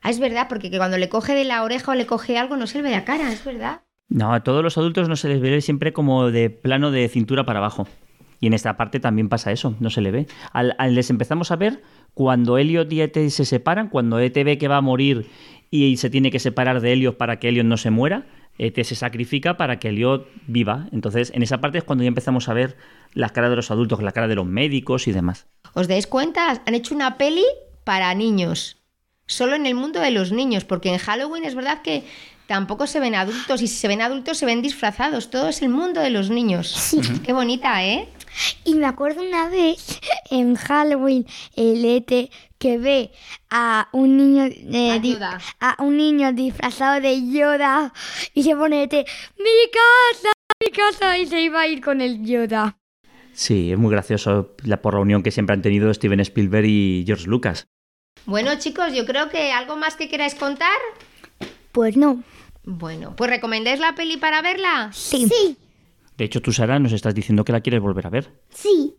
Ah, 0.00 0.08
es 0.08 0.18
verdad, 0.20 0.46
porque 0.48 0.70
que 0.70 0.78
cuando 0.78 0.96
le 0.96 1.10
coge 1.10 1.34
de 1.34 1.44
la 1.44 1.62
oreja 1.62 1.92
o 1.92 1.94
le 1.94 2.06
coge 2.06 2.38
algo 2.38 2.56
no 2.56 2.66
se 2.66 2.78
le 2.78 2.84
ve 2.84 2.90
la 2.92 3.04
cara, 3.04 3.30
es 3.30 3.44
verdad. 3.44 3.82
No, 4.08 4.32
a 4.32 4.42
todos 4.42 4.64
los 4.64 4.78
adultos 4.78 5.08
no 5.10 5.16
se 5.16 5.28
les 5.28 5.40
ve 5.40 5.60
siempre 5.60 5.92
como 5.92 6.30
de 6.30 6.48
plano 6.48 6.90
de 6.90 7.06
cintura 7.10 7.44
para 7.44 7.58
abajo. 7.58 7.86
Y 8.40 8.46
en 8.46 8.54
esta 8.54 8.76
parte 8.76 9.00
también 9.00 9.28
pasa 9.28 9.52
eso, 9.52 9.74
no 9.80 9.90
se 9.90 10.00
le 10.00 10.12
ve. 10.12 10.26
Al, 10.52 10.74
al- 10.78 10.94
les 10.94 11.10
empezamos 11.10 11.50
a 11.50 11.56
ver 11.56 11.82
cuando 12.14 12.58
Elliot 12.58 12.92
y 12.92 13.02
Ete 13.02 13.30
se 13.30 13.44
separan, 13.44 13.88
cuando 13.88 14.18
Ete 14.18 14.44
ve 14.44 14.58
que 14.58 14.68
va 14.68 14.78
a 14.78 14.80
morir 14.80 15.28
y 15.70 15.96
se 15.98 16.10
tiene 16.10 16.30
que 16.30 16.38
separar 16.38 16.80
de 16.80 16.92
Elliot 16.92 17.16
para 17.16 17.38
que 17.38 17.48
Elliot 17.48 17.66
no 17.66 17.76
se 17.76 17.90
muera, 17.90 18.26
Ete 18.58 18.82
se 18.82 18.96
sacrifica 18.96 19.56
para 19.56 19.78
que 19.78 19.88
Elliot 19.88 20.28
viva. 20.46 20.88
Entonces, 20.92 21.30
en 21.34 21.42
esa 21.42 21.60
parte 21.60 21.78
es 21.78 21.84
cuando 21.84 22.04
ya 22.04 22.08
empezamos 22.08 22.48
a 22.48 22.54
ver 22.54 22.76
las 23.14 23.32
caras 23.32 23.50
de 23.50 23.56
los 23.56 23.70
adultos, 23.70 24.02
la 24.02 24.12
cara 24.12 24.28
de 24.28 24.34
los 24.34 24.46
médicos 24.46 25.06
y 25.06 25.12
demás. 25.12 25.46
¿Os 25.74 25.86
dais 25.86 26.06
cuenta? 26.06 26.62
Han 26.66 26.74
hecho 26.74 26.94
una 26.94 27.18
peli 27.18 27.44
para 27.84 28.12
niños. 28.14 28.78
Solo 29.26 29.54
en 29.54 29.66
el 29.66 29.74
mundo 29.74 30.00
de 30.00 30.10
los 30.10 30.32
niños, 30.32 30.64
porque 30.64 30.88
en 30.88 30.98
Halloween 30.98 31.44
es 31.44 31.54
verdad 31.54 31.82
que 31.82 32.04
tampoco 32.46 32.86
se 32.86 32.98
ven 32.98 33.14
adultos 33.14 33.62
y 33.62 33.68
si 33.68 33.76
se 33.76 33.88
ven 33.88 34.00
adultos 34.02 34.38
se 34.38 34.46
ven 34.46 34.62
disfrazados. 34.62 35.30
Todo 35.30 35.48
es 35.48 35.62
el 35.62 35.68
mundo 35.68 36.00
de 36.00 36.10
los 36.10 36.30
niños. 36.30 36.96
Qué 37.24 37.32
bonita, 37.32 37.84
¿eh? 37.84 38.08
Y 38.64 38.74
me 38.74 38.86
acuerdo 38.86 39.22
una 39.22 39.48
vez 39.48 40.00
en 40.30 40.54
Halloween, 40.54 41.26
el 41.56 41.84
Ete 41.84 42.30
que 42.58 42.78
ve 42.78 43.12
a 43.50 43.88
un 43.92 44.16
niño 44.16 44.44
eh, 44.46 44.90
A 44.92 44.98
di- 44.98 45.12
Yoda. 45.14 45.40
a 45.60 45.82
un 45.82 45.96
niño 45.96 46.32
disfrazado 46.32 47.00
de 47.00 47.30
Yoda 47.30 47.92
y 48.34 48.42
se 48.42 48.56
pone 48.56 48.82
Ete, 48.82 49.04
mi 49.38 49.70
casa, 49.72 50.32
mi 50.64 50.70
casa 50.72 51.18
y 51.18 51.26
se 51.26 51.40
iba 51.40 51.60
a 51.60 51.66
ir 51.68 51.80
con 51.82 52.00
el 52.00 52.24
Yoda. 52.24 52.76
Sí, 53.32 53.70
es 53.70 53.78
muy 53.78 53.92
gracioso 53.92 54.56
la, 54.64 54.82
por 54.82 54.94
la 54.94 55.00
unión 55.00 55.22
que 55.22 55.30
siempre 55.30 55.54
han 55.54 55.62
tenido 55.62 55.92
Steven 55.94 56.18
Spielberg 56.20 56.66
y 56.66 57.04
George 57.06 57.26
Lucas. 57.28 57.68
Bueno, 58.26 58.50
chicos, 58.58 58.92
yo 58.92 59.06
creo 59.06 59.28
que 59.28 59.52
algo 59.52 59.76
más 59.76 59.94
que 59.94 60.08
queráis 60.08 60.34
contar. 60.34 60.76
Pues 61.70 61.96
no. 61.96 62.22
Bueno, 62.64 63.14
pues 63.16 63.30
recomendáis 63.30 63.78
la 63.78 63.94
peli 63.94 64.16
para 64.16 64.42
verla. 64.42 64.90
Sí. 64.92 65.28
Sí, 65.28 65.56
De 66.18 66.24
hecho, 66.26 66.42
tú, 66.42 66.52
Sara, 66.52 66.78
nos 66.78 66.92
estás 66.92 67.14
diciendo 67.14 67.44
que 67.44 67.52
la 67.52 67.60
quieres 67.62 67.80
volver 67.80 68.06
a 68.06 68.10
ver. 68.10 68.42
sí, 68.50 68.94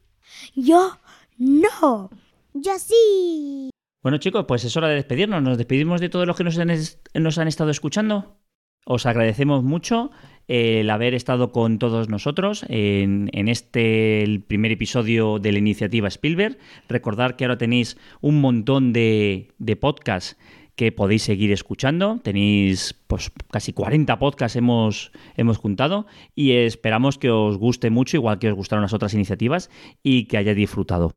Yo 0.56 0.98
no. 1.38 2.10
yo 2.54 2.72
sí. 2.80 3.70
Bueno, 4.02 4.18
chicos, 4.18 4.46
pues 4.48 4.64
es 4.64 4.76
hora 4.78 4.88
de 4.88 4.96
despedirnos. 4.96 5.42
Nos 5.44 5.58
despedimos 5.58 6.00
de 6.02 6.10
todos 6.10 6.26
los 6.26 6.36
que 6.38 6.44
nos 6.46 6.58
han, 6.58 6.70
es- 6.70 7.00
nos 7.14 7.38
han 7.38 7.48
estado 7.50 7.70
escuchando. 7.70 8.38
Os 8.86 9.06
agradecemos 9.06 9.62
mucho 9.64 10.10
eh, 10.48 10.80
el 10.80 10.90
haber 10.90 11.14
estado 11.14 11.52
con 11.52 11.78
todos 11.78 12.08
nosotros 12.10 12.66
en, 12.70 13.30
en 13.34 13.50
este 13.50 14.24
el 14.24 14.42
primer 14.42 14.72
episodio 14.72 15.38
de 15.40 15.52
la 15.52 15.60
iniciativa 15.60 16.08
Spielberg. 16.08 16.58
Recordad 16.88 17.36
que 17.36 17.44
ahora 17.44 17.58
tenéis 17.58 17.98
un 18.22 18.40
montón 18.42 18.94
de, 18.94 19.52
de 19.60 19.76
podcasts 19.76 20.38
que 20.80 20.94
podéis 20.94 21.24
seguir 21.24 21.52
escuchando. 21.52 22.22
Tenéis 22.24 22.96
pues, 23.08 23.34
casi 23.52 23.74
40 23.74 24.18
podcasts 24.18 24.56
hemos, 24.56 25.12
hemos 25.36 25.58
juntado 25.58 26.08
y 26.36 26.54
esperamos 26.54 27.18
que 27.18 27.30
os 27.30 27.58
guste 27.58 27.90
mucho, 27.90 28.16
igual 28.16 28.40
que 28.40 28.48
os 28.48 28.56
gustaron 28.56 28.84
las 28.84 28.94
otras 28.94 29.14
iniciativas 29.14 29.70
y 30.04 30.28
que 30.28 30.38
hayáis 30.38 30.56
disfrutado. 30.56 31.12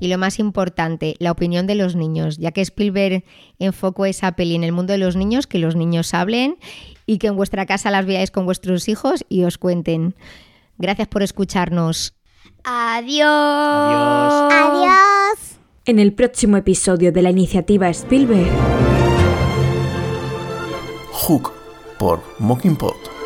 Y 0.00 0.06
lo 0.06 0.16
más 0.16 0.38
importante, 0.38 1.16
la 1.18 1.32
opinión 1.32 1.66
de 1.66 1.74
los 1.74 1.96
niños, 1.96 2.38
ya 2.38 2.52
que 2.52 2.60
Spielberg 2.60 3.24
enfocó 3.58 4.06
esa 4.06 4.30
peli 4.36 4.54
en 4.54 4.62
el 4.62 4.70
mundo 4.70 4.92
de 4.92 5.00
los 5.00 5.16
niños, 5.16 5.48
que 5.48 5.58
los 5.58 5.74
niños 5.74 6.14
hablen 6.14 6.56
y 7.04 7.18
que 7.18 7.26
en 7.26 7.36
vuestra 7.36 7.66
casa 7.66 7.90
las 7.90 8.06
veáis 8.06 8.30
con 8.30 8.44
vuestros 8.46 8.88
hijos 8.88 9.24
y 9.28 9.42
os 9.42 9.58
cuenten. 9.58 10.14
Gracias 10.78 11.08
por 11.08 11.24
escucharnos. 11.24 12.14
Adiós. 12.62 13.26
Adiós. 13.26 14.52
Adiós. 14.52 15.58
En 15.84 15.98
el 15.98 16.12
próximo 16.12 16.58
episodio 16.58 17.10
de 17.10 17.22
la 17.22 17.30
iniciativa 17.30 17.88
Spielberg. 17.88 18.89
Hook 21.26 21.52
por 21.98 22.22
Mockingbird. 22.38 23.19